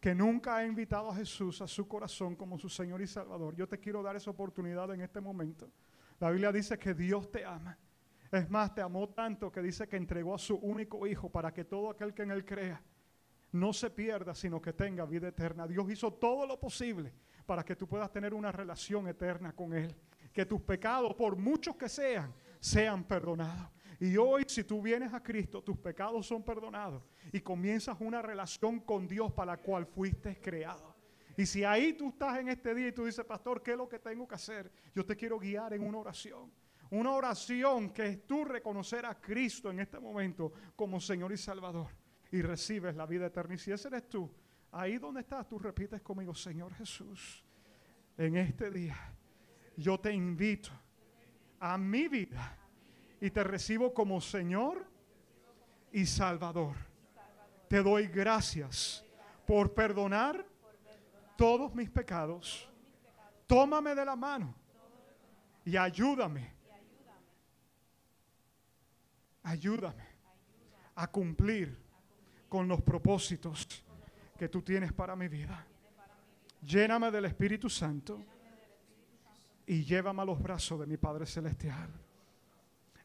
que 0.00 0.14
nunca 0.14 0.56
ha 0.56 0.64
invitado 0.64 1.10
a 1.10 1.14
Jesús 1.14 1.60
a 1.60 1.68
su 1.68 1.86
corazón 1.86 2.34
como 2.34 2.58
su 2.58 2.68
Señor 2.68 3.02
y 3.02 3.06
Salvador, 3.06 3.54
yo 3.54 3.68
te 3.68 3.78
quiero 3.78 4.02
dar 4.02 4.16
esa 4.16 4.30
oportunidad 4.30 4.92
en 4.94 5.02
este 5.02 5.20
momento. 5.20 5.70
La 6.18 6.30
Biblia 6.30 6.50
dice 6.50 6.78
que 6.78 6.94
Dios 6.94 7.30
te 7.30 7.44
ama. 7.44 7.78
Es 8.32 8.48
más, 8.48 8.74
te 8.74 8.80
amó 8.80 9.08
tanto 9.10 9.52
que 9.52 9.60
dice 9.60 9.88
que 9.88 9.96
entregó 9.96 10.34
a 10.34 10.38
su 10.38 10.56
único 10.56 11.06
hijo 11.06 11.30
para 11.30 11.52
que 11.52 11.64
todo 11.64 11.90
aquel 11.90 12.14
que 12.14 12.22
en 12.22 12.30
él 12.30 12.44
crea 12.44 12.82
no 13.52 13.72
se 13.72 13.90
pierda, 13.90 14.34
sino 14.34 14.60
que 14.60 14.72
tenga 14.72 15.04
vida 15.04 15.28
eterna. 15.28 15.66
Dios 15.66 15.90
hizo 15.90 16.12
todo 16.12 16.46
lo 16.46 16.58
posible 16.58 17.12
para 17.46 17.64
que 17.64 17.74
tú 17.74 17.88
puedas 17.88 18.10
tener 18.12 18.32
una 18.32 18.52
relación 18.52 19.08
eterna 19.08 19.52
con 19.52 19.74
Él. 19.74 19.94
Que 20.32 20.46
tus 20.46 20.60
pecados, 20.60 21.14
por 21.14 21.36
muchos 21.36 21.74
que 21.76 21.88
sean, 21.88 22.32
sean 22.60 23.02
perdonados. 23.02 23.68
Y 24.00 24.16
hoy, 24.16 24.44
si 24.48 24.64
tú 24.64 24.80
vienes 24.80 25.12
a 25.12 25.22
Cristo, 25.22 25.62
tus 25.62 25.76
pecados 25.76 26.26
son 26.26 26.42
perdonados 26.42 27.02
y 27.30 27.40
comienzas 27.40 27.98
una 28.00 28.22
relación 28.22 28.80
con 28.80 29.06
Dios 29.06 29.30
para 29.32 29.52
la 29.52 29.58
cual 29.58 29.84
fuiste 29.84 30.40
creado. 30.40 30.96
Y 31.36 31.44
si 31.44 31.64
ahí 31.64 31.92
tú 31.92 32.08
estás 32.08 32.38
en 32.38 32.48
este 32.48 32.74
día 32.74 32.88
y 32.88 32.92
tú 32.92 33.04
dices, 33.04 33.24
pastor, 33.26 33.62
¿qué 33.62 33.72
es 33.72 33.76
lo 33.76 33.88
que 33.88 33.98
tengo 33.98 34.26
que 34.26 34.34
hacer? 34.34 34.72
Yo 34.94 35.04
te 35.04 35.14
quiero 35.16 35.38
guiar 35.38 35.74
en 35.74 35.86
una 35.86 35.98
oración. 35.98 36.50
Una 36.90 37.12
oración 37.12 37.90
que 37.90 38.06
es 38.06 38.26
tú 38.26 38.44
reconocer 38.44 39.04
a 39.04 39.20
Cristo 39.20 39.70
en 39.70 39.80
este 39.80 40.00
momento 40.00 40.50
como 40.74 40.98
Señor 40.98 41.30
y 41.32 41.36
Salvador 41.36 41.88
y 42.32 42.40
recibes 42.40 42.96
la 42.96 43.04
vida 43.04 43.26
eterna. 43.26 43.54
Y 43.54 43.58
si 43.58 43.70
ese 43.70 43.88
eres 43.88 44.08
tú, 44.08 44.30
ahí 44.72 44.96
donde 44.96 45.20
estás, 45.20 45.46
tú 45.46 45.58
repites 45.58 46.00
conmigo, 46.00 46.34
Señor 46.34 46.72
Jesús, 46.74 47.44
en 48.16 48.36
este 48.36 48.70
día 48.70 48.96
yo 49.76 50.00
te 50.00 50.12
invito 50.12 50.70
a 51.58 51.76
mi 51.76 52.08
vida 52.08 52.59
y 53.20 53.30
te 53.30 53.44
recibo 53.44 53.92
como 53.92 54.20
Señor 54.20 54.86
y 55.92 56.06
Salvador. 56.06 56.76
Te 57.68 57.82
doy 57.82 58.06
gracias 58.08 59.04
por 59.46 59.74
perdonar 59.74 60.44
todos 61.36 61.74
mis 61.74 61.90
pecados. 61.90 62.68
Tómame 63.46 63.94
de 63.94 64.04
la 64.04 64.16
mano 64.16 64.54
y 65.64 65.76
ayúdame. 65.76 66.54
Ayúdame 69.42 70.04
a 70.94 71.06
cumplir 71.06 71.78
con 72.48 72.68
los 72.68 72.82
propósitos 72.82 73.66
que 74.38 74.48
tú 74.48 74.62
tienes 74.62 74.92
para 74.92 75.16
mi 75.16 75.28
vida. 75.28 75.66
Lléname 76.62 77.10
del 77.10 77.24
Espíritu 77.24 77.70
Santo 77.70 78.22
y 79.66 79.84
llévame 79.84 80.22
a 80.22 80.24
los 80.26 80.42
brazos 80.42 80.80
de 80.80 80.86
mi 80.86 80.96
Padre 80.96 81.26
Celestial. 81.26 81.90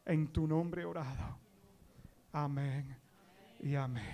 En 0.06 0.28
tu 0.28 0.46
nombre 0.46 0.84
orado. 0.84 1.36
Amén 2.32 2.96
y 3.60 3.74
amén. 3.74 4.04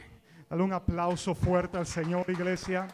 Dale 0.48 0.62
un 0.62 0.72
aplauso 0.72 1.34
fuerte 1.34 1.76
al 1.76 1.86
Señor, 1.86 2.24
iglesia. 2.28 2.88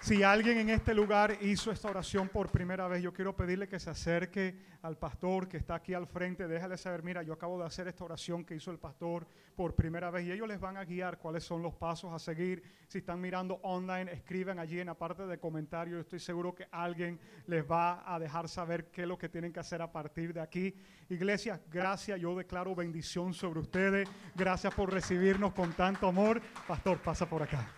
Si 0.00 0.22
alguien 0.22 0.56
en 0.56 0.70
este 0.70 0.94
lugar 0.94 1.36
hizo 1.42 1.70
esta 1.70 1.90
oración 1.90 2.28
por 2.28 2.48
primera 2.50 2.88
vez, 2.88 3.02
yo 3.02 3.12
quiero 3.12 3.36
pedirle 3.36 3.68
que 3.68 3.78
se 3.78 3.90
acerque 3.90 4.56
al 4.80 4.96
pastor 4.96 5.46
que 5.46 5.58
está 5.58 5.74
aquí 5.74 5.92
al 5.92 6.06
frente. 6.06 6.48
Déjale 6.48 6.78
saber, 6.78 7.02
mira, 7.02 7.22
yo 7.22 7.34
acabo 7.34 7.58
de 7.58 7.66
hacer 7.66 7.86
esta 7.86 8.04
oración 8.04 8.42
que 8.42 8.54
hizo 8.54 8.70
el 8.70 8.78
pastor 8.78 9.26
por 9.54 9.74
primera 9.74 10.10
vez 10.10 10.26
y 10.26 10.32
ellos 10.32 10.48
les 10.48 10.58
van 10.58 10.78
a 10.78 10.86
guiar 10.86 11.18
cuáles 11.18 11.44
son 11.44 11.60
los 11.60 11.74
pasos 11.74 12.14
a 12.14 12.18
seguir. 12.18 12.62
Si 12.88 12.98
están 12.98 13.20
mirando 13.20 13.60
online, 13.62 14.10
escriban 14.10 14.58
allí 14.58 14.80
en 14.80 14.86
la 14.86 14.94
parte 14.94 15.26
de 15.26 15.38
comentarios. 15.38 16.00
Estoy 16.00 16.18
seguro 16.18 16.54
que 16.54 16.66
alguien 16.72 17.20
les 17.46 17.70
va 17.70 18.02
a 18.06 18.18
dejar 18.18 18.48
saber 18.48 18.86
qué 18.86 19.02
es 19.02 19.08
lo 19.08 19.18
que 19.18 19.28
tienen 19.28 19.52
que 19.52 19.60
hacer 19.60 19.82
a 19.82 19.92
partir 19.92 20.32
de 20.32 20.40
aquí. 20.40 20.74
Iglesia, 21.10 21.60
gracias. 21.70 22.18
Yo 22.18 22.34
declaro 22.34 22.74
bendición 22.74 23.34
sobre 23.34 23.60
ustedes. 23.60 24.08
Gracias 24.34 24.72
por 24.74 24.90
recibirnos 24.90 25.52
con 25.52 25.74
tanto 25.74 26.08
amor. 26.08 26.40
Pastor, 26.66 26.98
pasa 27.02 27.28
por 27.28 27.42
acá. 27.42 27.70